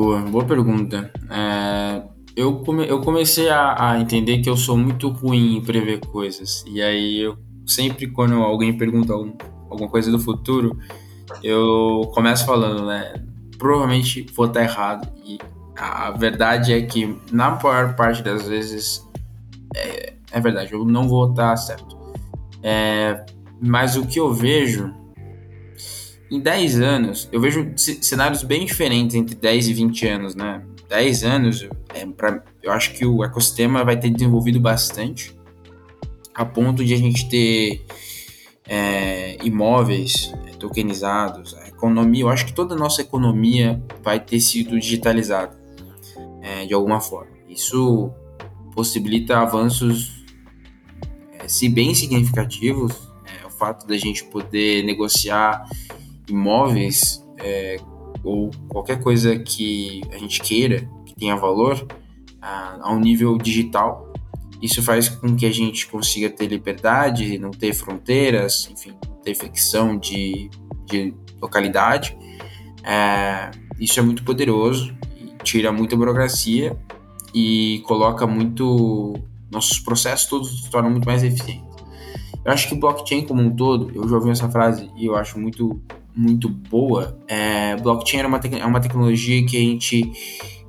Boa, 0.00 0.20
boa 0.20 0.44
pergunta. 0.44 1.10
É, 1.28 2.04
eu, 2.36 2.60
come, 2.60 2.86
eu 2.86 3.00
comecei 3.00 3.50
a, 3.50 3.90
a, 3.90 4.00
entender 4.00 4.38
que 4.38 4.48
eu 4.48 4.56
sou 4.56 4.76
muito 4.76 5.08
ruim 5.08 5.56
em 5.56 5.60
prever 5.60 5.98
coisas. 5.98 6.64
E 6.68 6.80
aí 6.80 7.18
eu 7.18 7.36
sempre 7.66 8.06
quando 8.06 8.34
alguém 8.34 8.78
pergunta 8.78 9.12
algum, 9.12 9.32
alguma 9.68 9.90
coisa 9.90 10.08
do 10.12 10.20
futuro, 10.20 10.78
eu 11.42 12.08
começo 12.14 12.46
falando, 12.46 12.86
né? 12.86 13.12
Provavelmente 13.58 14.24
vou 14.36 14.46
estar 14.46 14.62
errado. 14.62 15.12
E 15.26 15.36
a 15.76 16.12
verdade 16.12 16.72
é 16.72 16.80
que, 16.82 17.18
na 17.32 17.50
maior 17.50 17.96
parte 17.96 18.22
das 18.22 18.46
vezes, 18.46 19.04
é, 19.74 20.14
é 20.30 20.40
verdade, 20.40 20.74
eu 20.74 20.84
não 20.84 21.08
vou 21.08 21.28
estar 21.30 21.56
certo. 21.56 21.98
É, 22.62 23.26
mas 23.60 23.96
o 23.96 24.06
que 24.06 24.20
eu 24.20 24.32
vejo, 24.32 24.94
em 26.30 26.40
10 26.40 26.80
anos, 26.80 27.28
eu 27.32 27.40
vejo 27.40 27.72
cenários 27.76 28.42
bem 28.42 28.66
diferentes 28.66 29.16
entre 29.16 29.34
10 29.34 29.68
e 29.68 29.72
20 29.72 30.06
anos, 30.06 30.34
né? 30.34 30.62
10 30.88 31.24
anos, 31.24 31.68
é, 31.94 32.06
pra, 32.06 32.42
eu 32.62 32.72
acho 32.72 32.92
que 32.94 33.04
o 33.04 33.24
ecossistema 33.24 33.84
vai 33.84 33.98
ter 33.98 34.10
desenvolvido 34.10 34.60
bastante, 34.60 35.34
a 36.34 36.44
ponto 36.44 36.84
de 36.84 36.94
a 36.94 36.96
gente 36.96 37.28
ter 37.28 37.84
é, 38.66 39.36
imóveis 39.42 40.32
tokenizados, 40.58 41.54
a 41.54 41.68
economia, 41.68 42.22
eu 42.22 42.28
acho 42.28 42.46
que 42.46 42.52
toda 42.52 42.74
a 42.74 42.78
nossa 42.78 43.00
economia 43.00 43.82
vai 44.02 44.20
ter 44.20 44.40
sido 44.40 44.78
digitalizada 44.78 45.58
é, 46.42 46.66
de 46.66 46.74
alguma 46.74 47.00
forma. 47.00 47.30
Isso 47.48 48.10
possibilita 48.74 49.38
avanços, 49.38 50.24
é, 51.38 51.48
se 51.48 51.68
bem 51.68 51.94
significativos, 51.94 52.92
é, 53.24 53.46
o 53.46 53.50
fato 53.50 53.86
da 53.86 53.96
gente 53.96 54.24
poder 54.24 54.84
negociar 54.84 55.64
imóveis 56.28 57.24
é, 57.38 57.76
ou 58.22 58.50
qualquer 58.68 59.00
coisa 59.02 59.38
que 59.38 60.00
a 60.12 60.18
gente 60.18 60.40
queira, 60.40 60.88
que 61.04 61.14
tenha 61.14 61.36
valor, 61.36 61.86
a, 62.40 62.78
a 62.82 62.92
um 62.92 63.00
nível 63.00 63.36
digital. 63.38 64.12
Isso 64.60 64.82
faz 64.82 65.08
com 65.08 65.36
que 65.36 65.46
a 65.46 65.52
gente 65.52 65.86
consiga 65.86 66.28
ter 66.28 66.48
liberdade, 66.48 67.38
não 67.38 67.50
ter 67.50 67.72
fronteiras, 67.72 68.68
enfim, 68.70 68.96
ter 69.22 69.34
ficção 69.34 69.96
de, 69.96 70.50
de 70.86 71.14
localidade. 71.40 72.16
É, 72.82 73.50
isso 73.78 74.00
é 74.00 74.02
muito 74.02 74.24
poderoso 74.24 74.98
tira 75.42 75.72
muita 75.72 75.96
burocracia 75.96 76.76
e 77.34 77.82
coloca 77.86 78.26
muito. 78.26 79.14
Nossos 79.50 79.78
processos 79.78 80.26
todos 80.26 80.64
se 80.64 80.70
tornam 80.70 80.90
muito 80.90 81.06
mais 81.06 81.22
eficientes. 81.22 81.64
Eu 82.44 82.52
acho 82.52 82.68
que 82.68 82.74
blockchain 82.74 83.26
como 83.26 83.42
um 83.42 83.54
todo, 83.54 83.90
eu 83.94 84.06
já 84.06 84.16
ouvi 84.16 84.30
essa 84.30 84.48
frase 84.48 84.90
e 84.94 85.06
eu 85.06 85.16
acho 85.16 85.38
muito, 85.38 85.80
muito 86.18 86.48
boa. 86.48 87.16
É, 87.28 87.76
blockchain 87.76 88.18
era 88.18 88.28
uma 88.28 88.38
é 88.38 88.66
uma 88.66 88.80
tecnologia 88.80 89.46
que 89.46 89.56
a 89.56 89.60
gente 89.60 90.12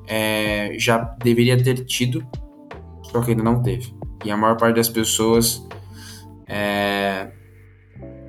é, 0.07 0.75
já 0.77 0.99
deveria 1.23 1.61
ter 1.61 1.83
tido, 1.85 2.23
só 3.01 3.21
que 3.21 3.31
ainda 3.31 3.43
não 3.43 3.63
teve. 3.63 3.91
E 4.23 4.29
a 4.29 4.37
maior 4.37 4.57
parte 4.57 4.75
das 4.75 4.87
pessoas 4.87 5.65
é, 6.45 7.31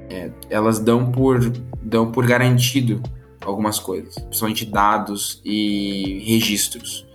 é, 0.09 0.31
elas 0.49 0.79
dão 0.79 1.13
por, 1.13 1.41
dão 1.83 2.11
por 2.11 2.27
garantido 2.27 3.03
algumas 3.45 3.79
coisas, 3.79 4.15
principalmente 4.15 4.65
dados 4.65 5.43
e 5.45 6.23
registros. 6.27 7.07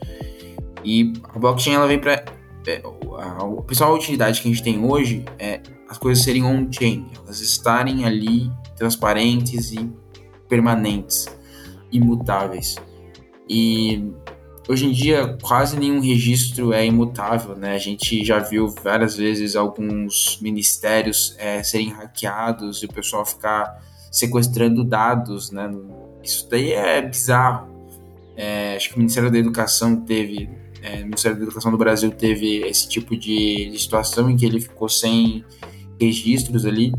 E 0.84 1.14
a 1.34 1.40
blockchain 1.40 1.74
ela 1.74 1.88
vem 1.88 1.98
para 1.98 2.24
é, 2.68 2.82
a 3.18 3.62
principal 3.64 3.96
utilidade 3.96 4.40
que 4.40 4.48
a 4.48 4.52
gente 4.52 4.64
tem 4.64 4.84
hoje 4.86 5.26
é 5.40 5.62
as 5.88 5.98
coisas 5.98 6.24
serem 6.24 6.44
on-chain, 6.44 7.06
elas 7.24 7.42
estarem 7.42 8.06
ali 8.06 8.52
transparentes 8.76 9.72
e 9.72 9.90
permanentes, 10.48 11.28
imutáveis. 11.92 12.76
E 13.48 14.12
hoje 14.68 14.88
em 14.88 14.92
dia 14.92 15.38
quase 15.42 15.78
nenhum 15.78 16.00
registro 16.00 16.74
é 16.74 16.86
imutável, 16.86 17.56
né? 17.56 17.76
A 17.76 17.80
gente 17.80 18.24
já 18.26 18.40
viu 18.40 18.68
várias 18.68 19.16
vezes 19.16 19.56
alguns 19.56 20.40
ministérios 20.42 21.36
é, 21.38 21.62
serem 21.64 21.90
hackeados 21.90 22.82
e 22.82 22.86
o 22.86 22.90
pessoal 22.90 23.26
ficar 23.26 23.82
sequestrando 24.12 24.84
dados, 24.84 25.52
né? 25.52 25.70
Isso 26.24 26.48
daí 26.50 26.72
é 26.72 27.02
bizarro. 27.02 27.68
É, 28.36 28.76
acho 28.76 28.90
que 28.90 28.96
o 28.96 29.00
Ministério 29.00 29.32
da 29.32 29.38
Educação 29.38 29.96
teve, 29.96 30.50
é, 30.82 31.02
o 31.02 31.04
Ministério 31.04 31.38
da 31.38 31.44
Educação 31.44 31.72
do 31.72 31.78
Brasil 31.78 32.12
teve 32.12 32.62
esse 32.68 32.90
tipo 32.90 33.16
de, 33.16 33.74
situação 33.78 34.30
em 34.30 34.36
que 34.36 34.46
ele 34.46 34.60
ficou 34.60 34.90
sem 34.90 35.46
registros 36.00 36.66
ali 36.66 36.94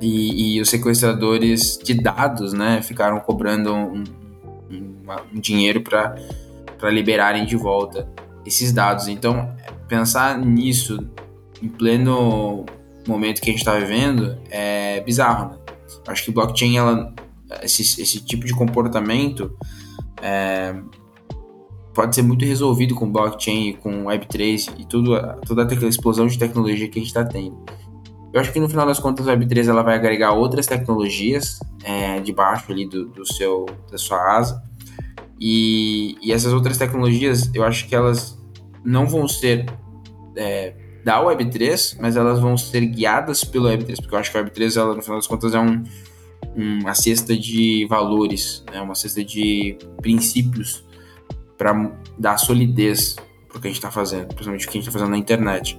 e, 0.00 0.56
e 0.56 0.60
os 0.60 0.70
sequestradores 0.70 1.78
de 1.82 1.94
dados, 1.94 2.52
né, 2.52 2.80
ficaram 2.82 3.20
cobrando 3.20 3.74
um, 3.74 4.04
um, 4.70 4.94
um 5.34 5.40
dinheiro 5.40 5.82
para 5.82 6.14
liberarem 6.90 7.44
de 7.44 7.56
volta 7.56 8.08
esses 8.44 8.72
dados. 8.72 9.08
Então, 9.08 9.54
pensar 9.88 10.38
nisso 10.38 11.06
em 11.62 11.68
pleno 11.68 12.64
momento 13.06 13.40
que 13.40 13.50
a 13.50 13.52
gente 13.52 13.60
está 13.60 13.78
vivendo 13.78 14.38
é 14.50 15.00
bizarro. 15.00 15.50
Né? 15.50 15.58
Acho 16.06 16.24
que 16.24 16.30
blockchain 16.30 16.78
ela 16.78 17.12
esse, 17.62 17.82
esse 17.82 18.20
tipo 18.24 18.46
de 18.46 18.54
comportamento 18.54 19.56
é, 20.22 20.74
pode 21.94 22.14
ser 22.14 22.22
muito 22.22 22.44
resolvido 22.44 22.94
com 22.94 23.10
blockchain, 23.10 23.74
com 23.74 24.04
Web3 24.04 24.74
e 24.78 24.84
tudo, 24.84 25.12
toda 25.46 25.62
aquela 25.64 25.88
explosão 25.88 26.26
de 26.26 26.38
tecnologia 26.38 26.88
que 26.88 26.98
a 26.98 27.02
gente 27.02 27.08
está 27.08 27.24
tendo. 27.24 27.58
Eu 28.32 28.40
acho 28.40 28.52
que 28.52 28.60
no 28.60 28.68
final 28.68 28.86
das 28.86 29.00
contas 29.00 29.26
a 29.26 29.36
Web3 29.36 29.68
ela 29.68 29.82
vai 29.82 29.96
agregar 29.96 30.32
outras 30.32 30.66
tecnologias 30.66 31.58
é, 31.82 32.20
debaixo 32.20 32.70
ali 32.70 32.88
do, 32.88 33.06
do, 33.06 33.26
seu, 33.26 33.66
da 33.90 33.98
sua 33.98 34.36
asa 34.36 34.62
e, 35.40 36.16
e, 36.22 36.32
essas 36.32 36.52
outras 36.52 36.78
tecnologias 36.78 37.50
eu 37.54 37.64
acho 37.64 37.88
que 37.88 37.94
elas 37.94 38.38
não 38.84 39.06
vão 39.06 39.26
ser 39.26 39.66
é, 40.36 40.74
da 41.04 41.20
Web3, 41.20 41.96
mas 41.98 42.16
elas 42.16 42.38
vão 42.38 42.56
ser 42.56 42.86
guiadas 42.86 43.42
pelo 43.42 43.68
Web3, 43.68 43.96
porque 43.96 44.14
eu 44.14 44.18
acho 44.18 44.30
que 44.30 44.38
a 44.38 44.44
Web3 44.44 44.80
ela 44.80 44.94
no 44.94 45.02
final 45.02 45.18
das 45.18 45.26
contas 45.26 45.54
é 45.54 45.58
um 45.58 45.82
uma 46.54 46.94
cesta 46.94 47.36
de 47.36 47.86
valores, 47.88 48.64
né? 48.72 48.80
uma 48.80 48.94
cesta 48.94 49.22
de 49.24 49.78
princípios 50.00 50.84
para 51.56 51.92
dar 52.18 52.38
solidez 52.38 53.16
para 53.48 53.58
o 53.58 53.60
que 53.60 53.68
a 53.68 53.70
gente 53.70 53.78
está 53.78 53.90
fazendo, 53.90 54.28
principalmente 54.28 54.66
o 54.66 54.70
que 54.70 54.78
a 54.78 54.80
gente 54.80 54.88
está 54.88 54.98
fazendo 54.98 55.10
na 55.10 55.18
internet. 55.18 55.78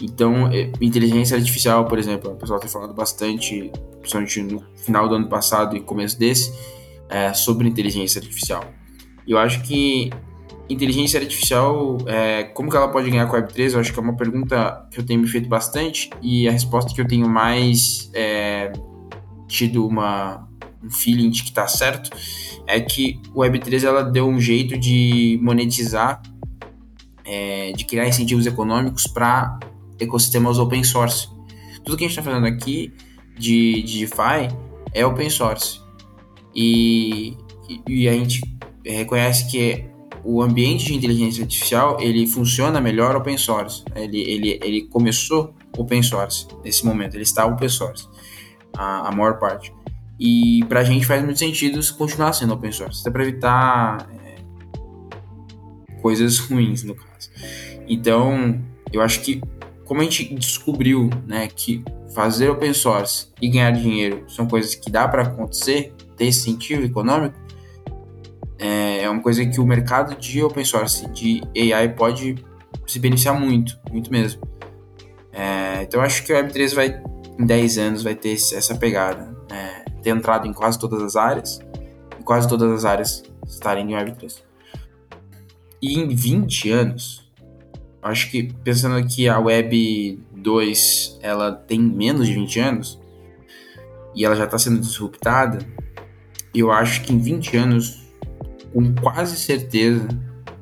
Então, 0.00 0.48
é, 0.48 0.70
inteligência 0.80 1.36
artificial, 1.36 1.86
por 1.86 1.98
exemplo, 1.98 2.32
o 2.32 2.36
pessoal 2.36 2.58
tem 2.58 2.68
falado 2.68 2.92
bastante, 2.92 3.70
principalmente 4.00 4.42
no 4.42 4.64
final 4.76 5.08
do 5.08 5.14
ano 5.14 5.28
passado 5.28 5.76
e 5.76 5.80
começo 5.80 6.18
desse, 6.18 6.52
é, 7.08 7.32
sobre 7.32 7.68
inteligência 7.68 8.20
artificial. 8.20 8.64
Eu 9.26 9.38
acho 9.38 9.62
que 9.62 10.10
inteligência 10.68 11.20
artificial, 11.20 11.98
é, 12.06 12.44
como 12.44 12.70
que 12.70 12.76
ela 12.76 12.88
pode 12.88 13.10
ganhar 13.10 13.26
com 13.26 13.36
a 13.36 13.42
Web3? 13.42 13.74
Eu 13.74 13.80
acho 13.80 13.92
que 13.92 13.98
é 13.98 14.02
uma 14.02 14.16
pergunta 14.16 14.86
que 14.90 14.98
eu 14.98 15.06
tenho 15.06 15.20
me 15.20 15.28
feito 15.28 15.48
bastante 15.48 16.10
e 16.22 16.48
a 16.48 16.52
resposta 16.52 16.92
que 16.94 17.00
eu 17.00 17.06
tenho 17.06 17.28
mais 17.28 18.10
é, 18.14 18.72
tido 19.46 19.86
uma, 19.86 20.48
um 20.82 20.90
feeling 20.90 21.30
de 21.30 21.42
que 21.42 21.50
está 21.50 21.66
certo, 21.66 22.10
é 22.66 22.80
que 22.80 23.20
o 23.34 23.40
Web3 23.40 23.84
ela 23.84 24.02
deu 24.02 24.26
um 24.26 24.40
jeito 24.40 24.78
de 24.78 25.38
monetizar, 25.42 26.22
é, 27.24 27.72
de 27.72 27.84
criar 27.84 28.08
incentivos 28.08 28.46
econômicos 28.46 29.06
para 29.06 29.58
ecossistemas 29.98 30.58
open 30.58 30.84
source. 30.84 31.28
tudo 31.84 31.96
que 31.96 32.04
a 32.04 32.08
gente 32.08 32.18
está 32.18 32.22
fazendo 32.22 32.46
aqui 32.46 32.92
de, 33.38 33.82
de 33.82 34.00
DeFi 34.00 34.48
é 34.92 35.04
open 35.04 35.28
source. 35.30 35.80
E, 36.54 37.36
e 37.88 38.08
a 38.08 38.12
gente 38.12 38.40
reconhece 38.84 39.50
que 39.50 39.84
o 40.24 40.40
ambiente 40.42 40.86
de 40.86 40.94
inteligência 40.94 41.42
artificial 41.42 41.98
ele 42.00 42.26
funciona 42.26 42.80
melhor 42.80 43.14
open 43.16 43.36
source. 43.36 43.84
Ele, 43.94 44.20
ele, 44.20 44.60
ele 44.62 44.82
começou 44.88 45.54
open 45.76 46.02
source 46.02 46.46
nesse 46.64 46.86
momento, 46.86 47.14
ele 47.14 47.24
está 47.24 47.44
open 47.44 47.68
source, 47.68 48.08
a, 48.76 49.08
a 49.08 49.12
maior 49.12 49.38
parte. 49.38 49.72
E 50.18 50.64
para 50.68 50.80
a 50.80 50.84
gente 50.84 51.04
faz 51.04 51.22
muito 51.22 51.38
sentido 51.38 51.80
continuar 51.96 52.32
sendo 52.32 52.54
open 52.54 52.70
source, 52.70 53.00
até 53.00 53.10
para 53.10 53.22
evitar 53.22 54.08
é, 54.24 54.36
coisas 56.00 56.38
ruins 56.38 56.84
no 56.84 56.94
caso. 56.94 57.30
Então, 57.88 58.62
eu 58.92 59.02
acho 59.02 59.20
que 59.20 59.42
como 59.84 60.00
a 60.00 60.04
gente 60.04 60.34
descobriu, 60.34 61.10
né, 61.26 61.48
que 61.48 61.84
fazer 62.14 62.48
open 62.48 62.72
source 62.72 63.28
e 63.40 63.48
ganhar 63.48 63.70
dinheiro 63.72 64.24
são 64.28 64.46
coisas 64.46 64.74
que 64.74 64.90
dá 64.90 65.06
para 65.08 65.22
acontecer, 65.22 65.92
ter 66.16 66.26
incentivo 66.26 66.84
econômico, 66.84 67.36
é, 68.58 69.02
é 69.02 69.10
uma 69.10 69.20
coisa 69.20 69.44
que 69.44 69.60
o 69.60 69.66
mercado 69.66 70.16
de 70.16 70.42
open 70.42 70.64
source, 70.64 71.08
de 71.10 71.42
AI, 71.72 71.88
pode 71.94 72.36
se 72.86 72.98
beneficiar 72.98 73.38
muito, 73.38 73.78
muito 73.90 74.10
mesmo. 74.10 74.42
É, 75.32 75.82
então 75.82 76.00
acho 76.00 76.24
que 76.24 76.32
o 76.32 76.36
Web3 76.36 76.74
vai, 76.74 77.02
em 77.38 77.44
10 77.44 77.78
anos, 77.78 78.02
vai 78.02 78.14
ter 78.14 78.32
essa 78.32 78.74
pegada. 78.76 79.34
É, 79.50 79.84
ter 80.02 80.10
entrado 80.10 80.46
em 80.46 80.52
quase 80.52 80.78
todas 80.78 81.02
as 81.02 81.16
áreas, 81.16 81.60
e 82.18 82.22
quase 82.22 82.48
todas 82.48 82.70
as 82.70 82.84
áreas 82.84 83.22
estarem 83.46 83.92
em 83.92 83.94
Web3. 83.94 84.42
E 85.82 85.98
em 85.98 86.08
20 86.08 86.70
anos, 86.70 87.23
acho 88.04 88.30
que 88.30 88.52
pensando 88.62 89.04
que 89.06 89.28
a 89.28 89.38
Web 89.38 90.20
2 90.36 91.18
ela 91.22 91.52
tem 91.52 91.80
menos 91.80 92.26
de 92.26 92.34
20 92.34 92.60
anos, 92.60 93.00
e 94.14 94.24
ela 94.24 94.36
já 94.36 94.44
está 94.44 94.58
sendo 94.58 94.80
disruptada, 94.80 95.58
eu 96.54 96.70
acho 96.70 97.02
que 97.02 97.12
em 97.12 97.18
20 97.18 97.56
anos 97.56 98.04
com 98.72 98.94
quase 98.94 99.36
certeza 99.36 100.08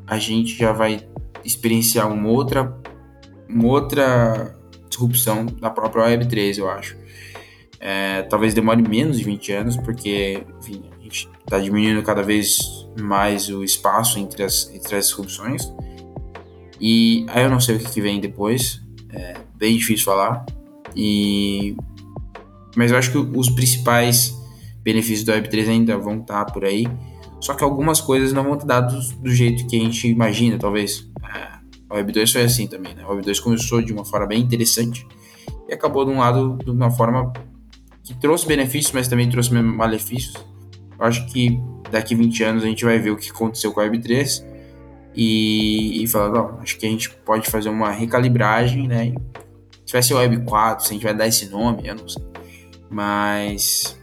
a 0.06 0.18
gente 0.18 0.56
já 0.56 0.72
vai 0.72 1.06
experienciar 1.44 2.10
uma 2.10 2.28
outra, 2.28 2.76
uma 3.48 3.66
outra 3.68 4.54
disrupção 4.88 5.46
da 5.46 5.70
própria 5.70 6.04
Web3, 6.04 6.58
eu 6.58 6.70
acho. 6.70 6.96
É, 7.80 8.22
talvez 8.22 8.54
demore 8.54 8.80
menos 8.80 9.18
de 9.18 9.24
20 9.24 9.52
anos, 9.52 9.76
porque 9.76 10.44
enfim, 10.60 10.84
a 10.98 11.02
gente 11.02 11.28
está 11.40 11.58
diminuindo 11.58 12.02
cada 12.02 12.22
vez 12.22 12.86
mais 13.00 13.48
o 13.48 13.64
espaço 13.64 14.18
entre 14.18 14.44
as, 14.44 14.70
entre 14.72 14.96
as 14.96 15.06
disrupções. 15.06 15.72
E 16.82 17.24
aí 17.28 17.44
eu 17.44 17.50
não 17.50 17.60
sei 17.60 17.76
o 17.76 17.78
que, 17.78 17.88
que 17.88 18.00
vem 18.00 18.18
depois, 18.18 18.82
é 19.12 19.34
bem 19.54 19.76
difícil 19.76 20.04
falar. 20.04 20.44
E, 20.96 21.76
mas 22.76 22.90
eu 22.90 22.98
acho 22.98 23.12
que 23.12 23.18
os 23.18 23.48
principais 23.50 24.36
benefícios 24.82 25.22
do 25.22 25.30
Web3 25.30 25.68
ainda 25.68 25.96
vão 25.96 26.18
estar 26.18 26.44
tá 26.44 26.52
por 26.52 26.64
aí. 26.64 26.88
Só 27.40 27.54
que 27.54 27.62
algumas 27.62 28.00
coisas 28.00 28.32
não 28.32 28.42
vão 28.42 28.54
estar 28.54 28.66
dadas 28.66 29.12
do 29.12 29.30
jeito 29.30 29.64
que 29.68 29.76
a 29.76 29.80
gente 29.80 30.08
imagina, 30.08 30.58
talvez. 30.58 31.08
É, 31.22 31.52
a 31.88 31.94
Web 31.94 32.10
2 32.10 32.32
foi 32.32 32.42
assim 32.42 32.66
também, 32.66 32.96
né? 32.96 33.04
A 33.04 33.08
Web 33.10 33.22
2 33.26 33.38
começou 33.38 33.80
de 33.80 33.92
uma 33.92 34.04
forma 34.04 34.26
bem 34.26 34.40
interessante 34.40 35.06
e 35.68 35.72
acabou 35.72 36.04
de 36.04 36.10
um 36.10 36.18
lado 36.18 36.58
de 36.64 36.70
uma 36.70 36.90
forma 36.90 37.32
que 38.02 38.12
trouxe 38.14 38.44
benefícios, 38.44 38.92
mas 38.92 39.06
também 39.06 39.30
trouxe 39.30 39.54
malefícios. 39.54 40.34
Eu 40.98 41.04
acho 41.06 41.26
que 41.26 41.60
daqui 41.92 42.16
20 42.16 42.42
anos 42.42 42.64
a 42.64 42.66
gente 42.66 42.84
vai 42.84 42.98
ver 42.98 43.10
o 43.10 43.16
que 43.16 43.30
aconteceu 43.30 43.72
com 43.72 43.78
a 43.78 43.84
Web 43.84 44.00
3 44.00 44.51
e, 45.14 46.02
e 46.02 46.06
falar, 46.06 46.30
não, 46.30 46.60
acho 46.60 46.78
que 46.78 46.86
a 46.86 46.88
gente 46.88 47.10
pode 47.10 47.50
fazer 47.50 47.68
uma 47.68 47.90
recalibragem, 47.90 48.88
né? 48.88 49.14
Se 49.84 49.92
vai 49.92 50.02
ser 50.02 50.14
Web 50.14 50.44
4, 50.44 50.86
se 50.86 50.90
a 50.90 50.94
gente 50.94 51.02
vai 51.02 51.14
dar 51.14 51.26
esse 51.26 51.48
nome, 51.48 51.86
eu 51.86 51.94
não 51.94 52.08
sei. 52.08 52.22
Mas 52.88 53.98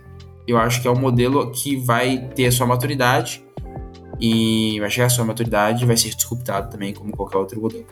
eu 0.48 0.58
acho 0.58 0.82
que 0.82 0.88
é 0.88 0.92
um 0.92 1.00
modelo 1.00 1.52
que 1.52 1.76
vai 1.76 2.30
ter 2.36 2.48
a 2.48 2.52
sua 2.52 2.66
maturidade 2.66 3.44
e 4.20 4.80
vai 4.80 4.90
chegar 4.90 5.08
à 5.08 5.10
sua 5.10 5.26
maturidade 5.26 5.84
e 5.84 5.88
vai 5.88 5.96
ser 5.96 6.10
disruptado 6.10 6.70
também 6.70 6.94
como 6.94 7.12
qualquer 7.12 7.38
outro 7.38 7.62
modelo. 7.62 7.86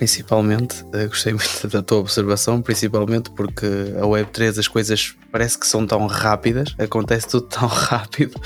Principalmente, 0.00 0.82
eh, 0.94 1.06
gostei 1.08 1.34
muito 1.34 1.68
da 1.68 1.82
tua 1.82 1.98
observação, 1.98 2.62
principalmente 2.62 3.30
porque 3.32 3.66
a 4.00 4.06
Web3 4.06 4.58
as 4.58 4.66
coisas 4.66 5.14
parece 5.30 5.58
que 5.58 5.66
são 5.66 5.86
tão 5.86 6.06
rápidas, 6.06 6.74
acontece 6.78 7.28
tudo 7.28 7.46
tão 7.46 7.68
rápido, 7.68 8.40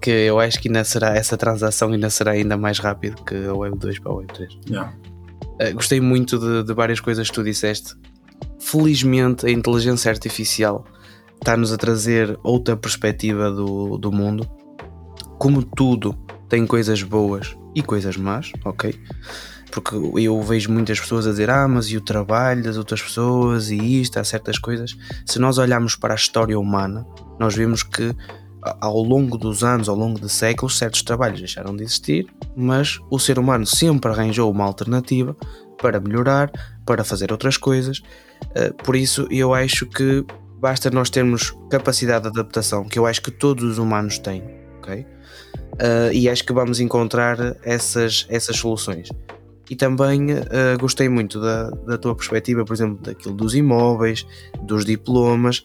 que 0.00 0.10
eu 0.10 0.40
acho 0.40 0.58
que 0.58 0.66
ainda 0.66 0.82
será, 0.82 1.14
essa 1.14 1.36
transação 1.36 1.92
ainda 1.92 2.10
será 2.10 2.32
ainda 2.32 2.56
mais 2.56 2.80
rápido 2.80 3.22
que 3.22 3.36
a 3.36 3.52
Web2 3.52 4.02
para 4.02 4.10
a 4.10 4.14
Web3. 4.16 4.48
Yeah. 4.68 4.92
Eh, 5.60 5.72
gostei 5.74 6.00
muito 6.00 6.40
de, 6.40 6.64
de 6.64 6.74
várias 6.74 6.98
coisas 6.98 7.28
que 7.28 7.34
tu 7.34 7.44
disseste. 7.44 7.94
Felizmente 8.58 9.46
a 9.46 9.50
inteligência 9.52 10.10
artificial 10.10 10.84
está-nos 11.36 11.72
a 11.72 11.76
trazer 11.76 12.36
outra 12.42 12.76
perspectiva 12.76 13.48
do, 13.48 13.96
do 13.96 14.10
mundo. 14.10 14.44
Como 15.38 15.62
tudo 15.62 16.18
tem 16.48 16.66
coisas 16.66 17.00
boas 17.04 17.56
e 17.76 17.80
coisas 17.80 18.16
más, 18.16 18.50
ok? 18.64 18.92
Porque 19.70 19.94
eu 19.94 20.40
vejo 20.42 20.70
muitas 20.70 20.98
pessoas 21.00 21.26
a 21.26 21.30
dizer, 21.30 21.50
ah, 21.50 21.66
mas 21.66 21.86
e 21.86 21.96
o 21.96 22.00
trabalho 22.00 22.62
das 22.62 22.76
outras 22.76 23.02
pessoas 23.02 23.70
e 23.70 24.00
isto, 24.00 24.18
há 24.18 24.24
certas 24.24 24.58
coisas. 24.58 24.96
Se 25.24 25.38
nós 25.38 25.58
olharmos 25.58 25.96
para 25.96 26.14
a 26.14 26.16
história 26.16 26.58
humana, 26.58 27.06
nós 27.38 27.54
vemos 27.54 27.82
que 27.82 28.14
ao 28.80 29.00
longo 29.02 29.36
dos 29.38 29.62
anos, 29.62 29.88
ao 29.88 29.96
longo 29.96 30.20
de 30.20 30.28
séculos, 30.28 30.78
certos 30.78 31.02
trabalhos 31.02 31.38
deixaram 31.38 31.76
de 31.76 31.84
existir, 31.84 32.26
mas 32.56 32.98
o 33.10 33.18
ser 33.18 33.38
humano 33.38 33.66
sempre 33.66 34.10
arranjou 34.10 34.50
uma 34.50 34.64
alternativa 34.64 35.36
para 35.80 36.00
melhorar, 36.00 36.50
para 36.84 37.04
fazer 37.04 37.30
outras 37.30 37.56
coisas. 37.56 38.02
Eh, 38.54 38.72
por 38.84 38.96
isso, 38.96 39.28
eu 39.30 39.54
acho 39.54 39.86
que 39.86 40.24
basta 40.58 40.90
nós 40.90 41.10
termos 41.10 41.54
capacidade 41.70 42.22
de 42.22 42.28
adaptação, 42.28 42.84
que 42.84 42.98
eu 42.98 43.06
acho 43.06 43.22
que 43.22 43.30
todos 43.30 43.62
os 43.62 43.78
humanos 43.78 44.18
têm, 44.18 44.42
ok? 44.78 45.06
Uh, 45.76 46.10
e 46.12 46.28
acho 46.28 46.44
que 46.44 46.52
vamos 46.54 46.80
encontrar 46.80 47.36
essas, 47.62 48.26
essas 48.30 48.56
soluções. 48.56 49.08
E 49.68 49.74
também 49.74 50.32
uh, 50.32 50.78
gostei 50.78 51.08
muito 51.08 51.40
da, 51.40 51.70
da 51.70 51.98
tua 51.98 52.14
perspectiva, 52.14 52.64
por 52.64 52.72
exemplo, 52.72 52.98
daquilo 53.02 53.34
dos 53.34 53.54
imóveis, 53.54 54.26
dos 54.62 54.84
diplomas. 54.84 55.64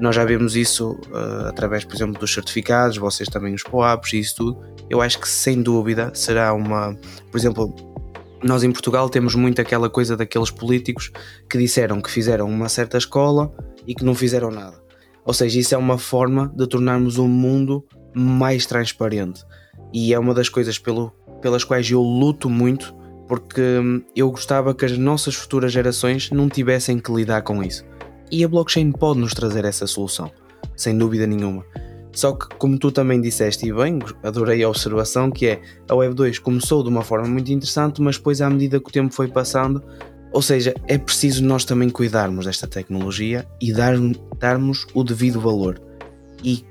Nós 0.00 0.16
já 0.16 0.24
vemos 0.24 0.56
isso 0.56 0.92
uh, 1.10 1.48
através, 1.48 1.84
por 1.84 1.94
exemplo, 1.94 2.18
dos 2.18 2.32
certificados, 2.32 2.96
vocês 2.96 3.28
também 3.28 3.54
os 3.54 3.62
POAPs 3.62 4.12
e 4.14 4.20
isso 4.20 4.36
tudo. 4.36 4.60
Eu 4.88 5.02
acho 5.02 5.18
que 5.18 5.28
sem 5.28 5.62
dúvida 5.62 6.12
será 6.14 6.54
uma. 6.54 6.96
Por 7.30 7.38
exemplo, 7.38 7.74
nós 8.42 8.64
em 8.64 8.72
Portugal 8.72 9.08
temos 9.08 9.34
muito 9.34 9.60
aquela 9.60 9.88
coisa 9.88 10.16
daqueles 10.16 10.50
políticos 10.50 11.12
que 11.48 11.58
disseram 11.58 12.00
que 12.00 12.10
fizeram 12.10 12.48
uma 12.48 12.68
certa 12.68 12.96
escola 12.96 13.54
e 13.86 13.94
que 13.94 14.04
não 14.04 14.14
fizeram 14.14 14.50
nada. 14.50 14.82
Ou 15.24 15.32
seja, 15.32 15.60
isso 15.60 15.74
é 15.74 15.78
uma 15.78 15.98
forma 15.98 16.52
de 16.56 16.66
tornarmos 16.66 17.18
o 17.18 17.24
um 17.24 17.28
mundo 17.28 17.84
mais 18.14 18.66
transparente. 18.66 19.44
E 19.92 20.12
é 20.12 20.18
uma 20.18 20.34
das 20.34 20.48
coisas 20.48 20.78
pelo, 20.78 21.12
pelas 21.40 21.64
quais 21.64 21.88
eu 21.90 22.00
luto 22.00 22.50
muito, 22.50 22.94
porque 23.28 23.60
hum, 23.60 24.02
eu 24.14 24.30
gostava 24.30 24.74
que 24.74 24.84
as 24.84 24.96
nossas 24.96 25.34
futuras 25.34 25.72
gerações 25.72 26.30
não 26.30 26.48
tivessem 26.48 26.98
que 26.98 27.12
lidar 27.12 27.42
com 27.42 27.62
isso. 27.62 27.84
E 28.30 28.44
a 28.44 28.48
blockchain 28.48 28.92
pode 28.92 29.20
nos 29.20 29.34
trazer 29.34 29.64
essa 29.64 29.86
solução, 29.86 30.30
sem 30.76 30.96
dúvida 30.96 31.26
nenhuma. 31.26 31.64
Só 32.12 32.32
que, 32.32 32.46
como 32.56 32.78
tu 32.78 32.92
também 32.92 33.20
disseste 33.20 33.66
e 33.66 33.72
bem, 33.72 33.98
adorei 34.22 34.62
a 34.62 34.68
observação 34.68 35.30
que 35.30 35.46
é 35.46 35.62
a 35.88 35.94
Web 35.94 36.14
2 36.14 36.38
começou 36.40 36.82
de 36.82 36.90
uma 36.90 37.02
forma 37.02 37.26
muito 37.26 37.50
interessante, 37.50 38.02
mas 38.02 38.16
depois, 38.18 38.40
à 38.42 38.50
medida 38.50 38.78
que 38.78 38.88
o 38.88 38.92
tempo 38.92 39.14
foi 39.14 39.28
passando, 39.28 39.82
ou 40.30 40.42
seja, 40.42 40.74
é 40.86 40.98
preciso 40.98 41.44
nós 41.44 41.64
também 41.64 41.88
cuidarmos 41.88 42.46
desta 42.46 42.66
tecnologia 42.66 43.46
e 43.60 43.72
dar, 43.72 43.94
darmos 44.38 44.86
o 44.94 45.02
devido 45.02 45.40
valor 45.40 45.80
e 46.44 46.64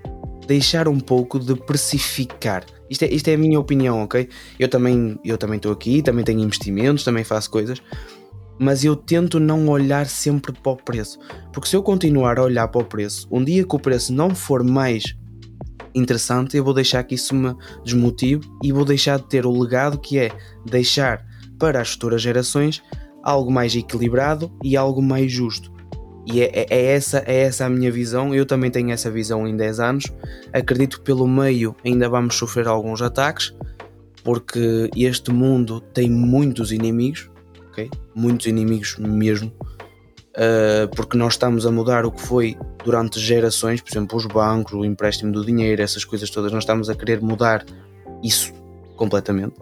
deixar 0.48 0.88
um 0.88 1.00
pouco 1.00 1.40
de 1.40 1.56
precificar. 1.56 2.64
Isto 2.92 3.06
é, 3.06 3.14
isto 3.14 3.28
é 3.30 3.36
a 3.36 3.38
minha 3.38 3.58
opinião, 3.58 4.04
ok? 4.04 4.28
Eu 4.60 4.68
também 4.68 5.18
eu 5.24 5.38
também 5.38 5.56
estou 5.56 5.72
aqui, 5.72 6.02
também 6.02 6.26
tenho 6.26 6.42
investimentos, 6.42 7.06
também 7.06 7.24
faço 7.24 7.50
coisas, 7.50 7.82
mas 8.60 8.84
eu 8.84 8.98
tento 8.98 9.40
não 9.40 9.70
olhar 9.70 10.06
sempre 10.08 10.52
para 10.52 10.74
o 10.74 10.76
preço, 10.76 11.18
porque 11.54 11.70
se 11.70 11.76
eu 11.78 11.82
continuar 11.82 12.38
a 12.38 12.44
olhar 12.44 12.68
para 12.68 12.82
o 12.82 12.86
preço, 12.86 13.30
um 13.32 13.42
dia 13.42 13.66
que 13.66 13.76
o 13.76 13.80
preço 13.80 14.14
não 14.14 14.36
for 14.36 14.62
mais 14.62 15.16
interessante, 15.96 16.58
eu 16.58 16.66
vou 16.66 16.74
deixar 16.74 17.02
que 17.06 17.16
isso 17.16 17.34
me 17.34 17.56
desmotive 17.86 18.46
e 18.62 18.74
vou 18.74 18.84
deixar 18.84 19.20
de 19.20 19.30
ter 19.30 19.46
o 19.46 19.58
legado 19.58 19.98
que 19.98 20.20
é 20.20 20.30
deixar 20.66 21.26
para 21.58 21.80
as 21.80 21.94
futuras 21.94 22.22
gerações 22.22 22.84
algo 23.24 23.50
mais 23.50 23.74
equilibrado 23.74 24.52
e 24.62 24.76
algo 24.76 25.02
mais 25.02 25.32
justo. 25.32 25.72
E 26.26 26.42
é, 26.42 26.52
é, 26.54 26.68
é, 26.70 26.86
essa, 26.94 27.24
é 27.26 27.42
essa 27.42 27.66
a 27.66 27.70
minha 27.70 27.92
visão. 27.92 28.34
Eu 28.34 28.46
também 28.46 28.70
tenho 28.70 28.92
essa 28.92 29.10
visão 29.10 29.48
em 29.48 29.56
10 29.56 29.80
anos. 29.80 30.04
Acredito 30.54 31.00
que 31.00 31.04
pelo 31.04 31.28
meio 31.28 31.76
ainda 31.84 32.08
vamos 32.10 32.36
sofrer 32.36 32.68
alguns 32.68 33.02
ataques, 33.02 33.56
porque 34.24 34.90
este 34.96 35.32
mundo 35.32 35.82
tem 35.82 36.10
muitos 36.10 36.72
inimigos, 36.72 37.30
okay? 37.70 37.90
muitos 38.14 38.46
inimigos 38.48 38.98
mesmo. 38.98 39.52
Uh, 40.32 40.88
porque 40.96 41.18
nós 41.18 41.34
estamos 41.34 41.66
a 41.66 41.72
mudar 41.72 42.06
o 42.06 42.12
que 42.12 42.22
foi 42.22 42.58
durante 42.86 43.20
gerações, 43.20 43.82
por 43.82 43.92
exemplo, 43.92 44.18
os 44.18 44.26
bancos, 44.26 44.72
o 44.72 44.86
empréstimo 44.86 45.34
do 45.34 45.46
dinheiro, 45.46 45.82
essas 45.82 46.06
coisas 46.06 46.30
todas, 46.30 46.54
nós 46.54 46.64
estamos 46.64 46.90
a 46.90 46.96
querer 46.96 47.20
mudar 47.20 47.66
isso 48.24 48.54
completamente. 48.96 49.56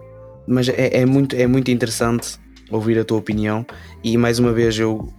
Mas 0.46 0.68
é, 0.68 1.00
é 1.00 1.06
muito, 1.06 1.34
é 1.34 1.46
muito 1.46 1.72
interessante 1.72 2.38
ouvir 2.70 2.98
a 3.00 3.04
tua 3.04 3.18
opinião 3.18 3.66
e 4.02 4.16
mais 4.16 4.38
uma 4.38 4.52
vez 4.52 4.78
eu 4.78 5.12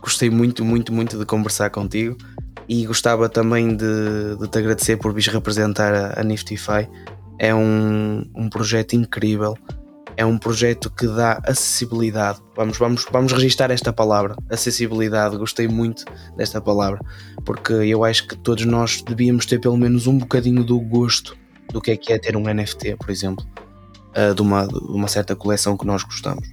gostei 0.00 0.30
muito, 0.30 0.64
muito, 0.64 0.92
muito 0.92 1.18
de 1.18 1.24
conversar 1.24 1.70
contigo 1.70 2.16
e 2.68 2.84
gostava 2.86 3.28
também 3.28 3.76
de, 3.76 4.36
de 4.38 4.48
te 4.48 4.58
agradecer 4.58 4.96
por 4.96 5.12
vir 5.12 5.28
representar 5.28 5.94
a, 5.94 6.20
a 6.20 6.24
Niftify. 6.24 6.88
É 7.38 7.54
um, 7.54 8.24
um 8.34 8.48
projeto 8.50 8.94
incrível, 8.94 9.56
é 10.16 10.26
um 10.26 10.36
projeto 10.36 10.90
que 10.90 11.06
dá 11.06 11.40
acessibilidade. 11.44 12.40
Vamos, 12.56 12.76
vamos, 12.76 13.06
vamos 13.10 13.32
registar 13.32 13.70
esta 13.70 13.92
palavra, 13.92 14.36
acessibilidade. 14.50 15.36
Gostei 15.36 15.68
muito 15.68 16.04
desta 16.36 16.60
palavra, 16.60 17.00
porque 17.44 17.72
eu 17.72 18.04
acho 18.04 18.26
que 18.26 18.36
todos 18.36 18.64
nós 18.64 19.00
devíamos 19.02 19.46
ter 19.46 19.60
pelo 19.60 19.76
menos 19.76 20.06
um 20.06 20.18
bocadinho 20.18 20.64
do 20.64 20.78
gosto 20.80 21.36
do 21.72 21.80
que 21.80 21.92
é 21.92 21.96
que 21.96 22.12
é 22.12 22.18
ter 22.18 22.36
um 22.36 22.52
NFT, 22.52 22.96
por 22.96 23.10
exemplo, 23.10 23.46
uh, 24.16 24.34
de, 24.34 24.42
uma, 24.42 24.66
de 24.66 24.74
uma 24.74 25.06
certa 25.08 25.36
coleção 25.36 25.76
que 25.76 25.86
nós 25.86 26.02
gostamos. 26.02 26.48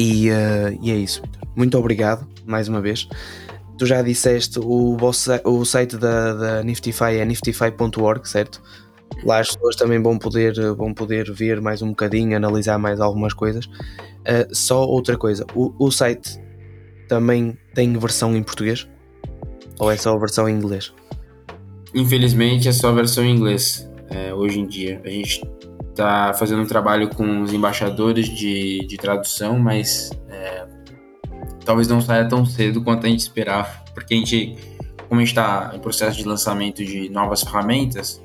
E, 0.00 0.30
uh, 0.30 0.78
e 0.80 0.90
é 0.90 0.96
isso. 0.96 1.22
Muito 1.54 1.76
obrigado 1.76 2.26
mais 2.46 2.68
uma 2.68 2.80
vez. 2.80 3.06
Tu 3.76 3.84
já 3.84 4.00
disseste 4.00 4.58
o, 4.58 4.96
vosso, 4.96 5.30
o 5.44 5.62
site 5.62 5.98
da, 5.98 6.32
da 6.32 6.62
Niftify 6.62 7.16
é 7.18 7.24
niftify.org, 7.26 8.26
certo? 8.26 8.62
Lá 9.24 9.40
as 9.40 9.48
pessoas 9.48 9.76
também 9.76 10.00
vão 10.00 10.18
poder, 10.18 10.54
vão 10.74 10.94
poder 10.94 11.30
ver 11.30 11.60
mais 11.60 11.82
um 11.82 11.90
bocadinho, 11.90 12.34
analisar 12.34 12.78
mais 12.78 12.98
algumas 12.98 13.34
coisas. 13.34 13.66
Uh, 13.66 14.54
só 14.54 14.86
outra 14.86 15.18
coisa, 15.18 15.44
o, 15.54 15.74
o 15.78 15.90
site 15.90 16.40
também 17.06 17.58
tem 17.74 17.92
versão 17.98 18.34
em 18.34 18.42
português? 18.42 18.88
Ou 19.78 19.90
é 19.90 19.98
só 19.98 20.14
a 20.14 20.18
versão 20.18 20.48
em 20.48 20.54
inglês? 20.54 20.94
Infelizmente 21.94 22.68
é 22.68 22.72
só 22.72 22.88
a 22.88 22.92
versão 22.92 23.22
em 23.22 23.36
inglês 23.36 23.86
é, 24.08 24.32
hoje 24.32 24.60
em 24.60 24.66
dia. 24.66 24.98
A 25.04 25.10
gente 25.10 25.42
está 25.90 26.32
fazendo 26.34 26.62
um 26.62 26.66
trabalho 26.66 27.08
com 27.10 27.42
os 27.42 27.52
embaixadores 27.52 28.28
de, 28.28 28.86
de 28.86 28.96
tradução, 28.96 29.58
mas 29.58 30.10
é, 30.28 30.66
talvez 31.64 31.88
não 31.88 32.00
saia 32.00 32.28
tão 32.28 32.44
cedo 32.44 32.82
quanto 32.82 33.06
a 33.06 33.08
gente 33.08 33.20
esperava, 33.20 33.70
porque 33.94 34.14
a 34.14 34.16
gente, 34.16 34.56
como 35.08 35.20
a 35.20 35.24
gente 35.24 35.32
está 35.32 35.72
em 35.74 35.78
processo 35.78 36.16
de 36.16 36.24
lançamento 36.24 36.84
de 36.84 37.08
novas 37.08 37.42
ferramentas, 37.42 38.22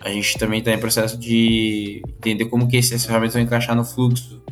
a 0.00 0.10
gente 0.10 0.38
também 0.38 0.58
está 0.58 0.72
em 0.72 0.78
processo 0.78 1.16
de 1.16 2.02
entender 2.06 2.46
como 2.46 2.68
que 2.68 2.76
essas 2.76 3.04
ferramentas 3.04 3.34
vão 3.34 3.42
encaixar 3.42 3.74
no 3.74 3.84
fluxo 3.84 4.42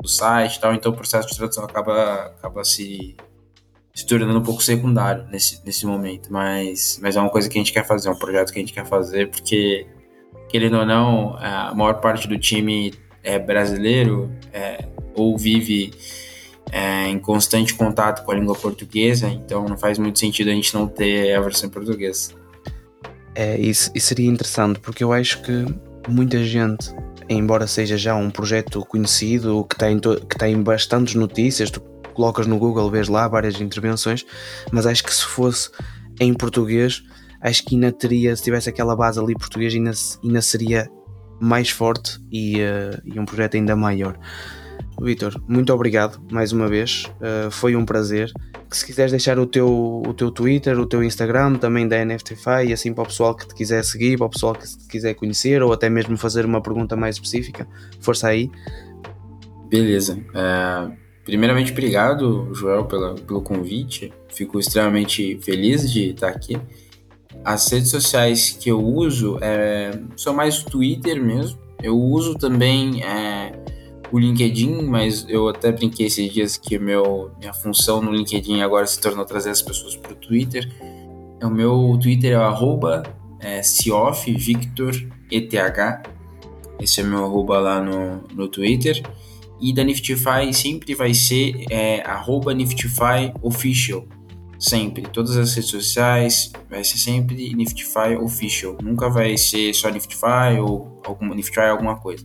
do 0.00 0.08
site 0.08 0.60
tal, 0.60 0.74
então 0.74 0.92
o 0.92 0.94
processo 0.94 1.28
de 1.28 1.36
tradução 1.36 1.64
acaba, 1.64 2.26
acaba 2.38 2.64
se, 2.64 3.16
se 3.94 4.06
tornando 4.06 4.38
um 4.38 4.42
pouco 4.42 4.62
secundário 4.62 5.26
nesse, 5.30 5.64
nesse 5.64 5.86
momento, 5.86 6.32
mas, 6.32 6.98
mas 7.02 7.16
é 7.16 7.20
uma 7.20 7.30
coisa 7.30 7.48
que 7.48 7.58
a 7.58 7.60
gente 7.60 7.72
quer 7.72 7.86
fazer, 7.86 8.08
é 8.08 8.12
um 8.12 8.18
projeto 8.18 8.52
que 8.52 8.58
a 8.58 8.62
gente 8.62 8.72
quer 8.72 8.86
fazer, 8.86 9.30
porque 9.30 9.86
querendo 10.50 10.78
ou 10.78 10.86
não, 10.86 11.36
a 11.38 11.72
maior 11.74 11.94
parte 11.94 12.26
do 12.26 12.38
time 12.38 12.92
é 13.22 13.38
brasileiro 13.38 14.30
é, 14.52 14.84
ou 15.14 15.38
vive 15.38 15.92
é, 16.72 17.08
em 17.08 17.18
constante 17.18 17.74
contato 17.74 18.24
com 18.24 18.32
a 18.32 18.34
língua 18.34 18.54
portuguesa, 18.54 19.28
então 19.28 19.64
não 19.68 19.78
faz 19.78 19.98
muito 19.98 20.18
sentido 20.18 20.50
a 20.50 20.52
gente 20.52 20.74
não 20.74 20.86
ter 20.86 21.34
a 21.34 21.40
versão 21.40 21.68
em 21.68 21.72
português. 21.72 22.34
É, 23.34 23.58
isso, 23.58 23.90
isso 23.94 24.08
seria 24.08 24.28
interessante, 24.28 24.80
porque 24.80 25.04
eu 25.04 25.12
acho 25.12 25.40
que 25.42 25.64
muita 26.08 26.42
gente, 26.42 26.92
embora 27.28 27.66
seja 27.66 27.96
já 27.96 28.14
um 28.14 28.30
projeto 28.30 28.84
conhecido, 28.84 29.64
que 29.64 29.76
tem, 29.76 29.98
que 29.98 30.38
tem 30.38 30.60
bastantes 30.60 31.14
notícias, 31.14 31.70
tu 31.70 31.80
colocas 32.14 32.46
no 32.46 32.58
Google, 32.58 32.90
vês 32.90 33.08
lá 33.08 33.28
várias 33.28 33.60
intervenções, 33.60 34.26
mas 34.72 34.84
acho 34.84 35.04
que 35.04 35.14
se 35.14 35.24
fosse 35.24 35.70
em 36.18 36.34
português 36.34 37.02
acho 37.40 37.64
que 37.64 37.74
ainda 37.74 37.90
teria, 37.92 38.34
se 38.36 38.42
tivesse 38.42 38.68
aquela 38.68 38.94
base 38.94 39.18
ali 39.18 39.34
portuguesa, 39.34 39.76
ainda, 39.76 39.92
ainda 40.22 40.42
seria 40.42 40.90
mais 41.40 41.70
forte 41.70 42.20
e, 42.30 42.56
uh, 42.56 43.00
e 43.04 43.18
um 43.18 43.24
projeto 43.24 43.56
ainda 43.56 43.74
maior. 43.74 44.18
Vitor, 45.00 45.42
muito 45.48 45.72
obrigado 45.72 46.20
mais 46.30 46.52
uma 46.52 46.68
vez, 46.68 47.04
uh, 47.16 47.50
foi 47.50 47.74
um 47.74 47.86
prazer. 47.86 48.30
Se 48.70 48.84
quiseres 48.84 49.10
deixar 49.10 49.38
o 49.38 49.46
teu, 49.46 50.02
o 50.06 50.12
teu 50.12 50.30
Twitter, 50.30 50.78
o 50.78 50.86
teu 50.86 51.02
Instagram 51.02 51.54
também 51.54 51.88
da 51.88 52.04
NFTFI, 52.04 52.68
e 52.68 52.72
assim 52.72 52.92
para 52.92 53.04
o 53.04 53.06
pessoal 53.06 53.34
que 53.34 53.48
te 53.48 53.54
quiser 53.54 53.82
seguir, 53.82 54.18
para 54.18 54.26
o 54.26 54.30
pessoal 54.30 54.54
que 54.54 54.66
te 54.66 54.86
quiser 54.86 55.14
conhecer 55.14 55.62
ou 55.62 55.72
até 55.72 55.88
mesmo 55.88 56.16
fazer 56.16 56.44
uma 56.44 56.60
pergunta 56.60 56.94
mais 56.94 57.16
específica, 57.16 57.66
força 58.00 58.28
aí. 58.28 58.50
Beleza. 59.68 60.18
Uh, 60.30 60.94
primeiramente, 61.24 61.72
obrigado, 61.72 62.52
Joel, 62.54 62.84
pela, 62.84 63.14
pelo 63.14 63.40
convite. 63.40 64.12
Fico 64.28 64.60
extremamente 64.60 65.38
feliz 65.42 65.90
de 65.90 66.10
estar 66.10 66.28
aqui. 66.28 66.60
As 67.44 67.70
redes 67.70 67.90
sociais 67.90 68.50
que 68.50 68.70
eu 68.70 68.82
uso 68.84 69.38
é, 69.40 69.98
são 70.16 70.34
mais 70.34 70.62
o 70.62 70.66
Twitter 70.66 71.22
mesmo. 71.22 71.58
Eu 71.82 71.98
uso 71.98 72.34
também 72.34 73.02
é, 73.02 73.52
o 74.12 74.18
LinkedIn, 74.18 74.82
mas 74.82 75.24
eu 75.28 75.48
até 75.48 75.72
brinquei 75.72 76.06
esses 76.06 76.32
dias 76.32 76.56
que 76.56 76.78
meu, 76.78 77.30
minha 77.38 77.54
função 77.54 78.02
no 78.02 78.12
LinkedIn 78.12 78.60
agora 78.60 78.86
se 78.86 79.00
tornou 79.00 79.24
trazer 79.24 79.50
as 79.50 79.62
pessoas 79.62 79.96
para 79.96 80.12
o 80.12 80.16
Twitter. 80.16 80.70
É, 81.40 81.46
o 81.46 81.50
meu 81.50 81.98
Twitter 82.00 82.32
é 82.32 82.38
o 82.38 82.42
arroba 82.42 83.02
é. 83.40 83.60
Esse 86.80 87.00
é 87.00 87.04
meu 87.04 87.24
arroba 87.24 87.58
lá 87.58 87.80
no, 87.80 88.22
no 88.34 88.48
Twitter. 88.48 89.02
E 89.60 89.74
da 89.74 89.84
Niftify 89.84 90.52
sempre 90.52 90.94
vai 90.94 91.14
ser 91.14 91.64
é, 91.70 92.02
arroba 92.02 92.52
Niftify 92.52 93.32
Official 93.42 94.04
Sempre. 94.60 95.02
Todas 95.08 95.38
as 95.38 95.54
redes 95.54 95.70
sociais 95.70 96.52
vai 96.68 96.84
ser 96.84 96.98
sempre 96.98 97.54
Niftify 97.54 98.14
Official. 98.20 98.76
Nunca 98.82 99.08
vai 99.08 99.36
ser 99.38 99.72
só 99.74 99.88
Niftify 99.88 100.60
ou 100.60 101.00
alguma 101.04 101.34
Niftify 101.34 101.70
alguma 101.70 101.96
coisa. 101.96 102.24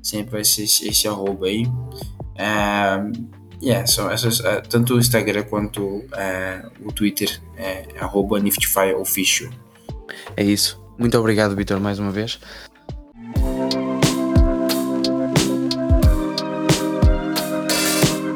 Sempre 0.00 0.32
vai 0.32 0.44
ser 0.44 0.62
esse, 0.62 0.88
esse 0.88 1.08
arroba 1.08 1.46
aí. 1.46 1.66
É, 2.36 3.02
yeah, 3.60 3.84
são 3.84 4.08
essas, 4.08 4.38
é, 4.40 4.60
tanto 4.60 4.94
o 4.94 4.98
Instagram 4.98 5.42
quanto 5.42 6.04
é, 6.16 6.64
o 6.84 6.92
Twitter 6.92 7.40
é 7.56 7.84
arroba 7.98 8.38
Niftify 8.38 8.94
Official. 8.96 9.50
É 10.36 10.44
isso. 10.44 10.80
Muito 10.96 11.18
obrigado, 11.18 11.56
Vitor, 11.56 11.80
mais 11.80 11.98
uma 11.98 12.12
vez. 12.12 12.38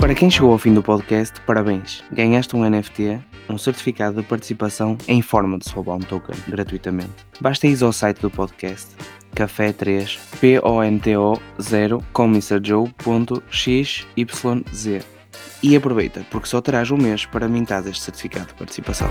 Para 0.01 0.15
quem 0.15 0.31
chegou 0.31 0.53
ao 0.53 0.59
fim 0.59 0.73
do 0.73 0.83
podcast, 0.83 1.41
parabéns! 1.41 2.03
Ganhaste 2.13 2.55
um 2.55 2.69
NFT, 2.69 3.21
um 3.49 3.59
certificado 3.59 4.21
de 4.21 4.27
participação 4.27 4.97
em 5.09 5.23
forma 5.23 5.59
de 5.59 5.69
Soulbound 5.69 6.07
Token, 6.07 6.37
gratuitamente. 6.49 7.27
Basta 7.41 7.67
ir 7.67 7.83
ao 7.83 7.93
site 7.93 8.21
do 8.21 8.31
podcast 8.31 8.95
café3 9.35 10.19
ponto 10.63 11.43
0 11.61 12.03
comissajoe.xyz 12.13 14.07
e 15.63 15.77
aproveita, 15.77 16.27
porque 16.31 16.49
só 16.49 16.61
terás 16.61 16.91
um 16.91 16.97
mês 16.97 17.27
para 17.27 17.49
mintar 17.49 17.87
este 17.87 18.03
certificado 18.03 18.47
de 18.49 18.55
participação. 18.55 19.09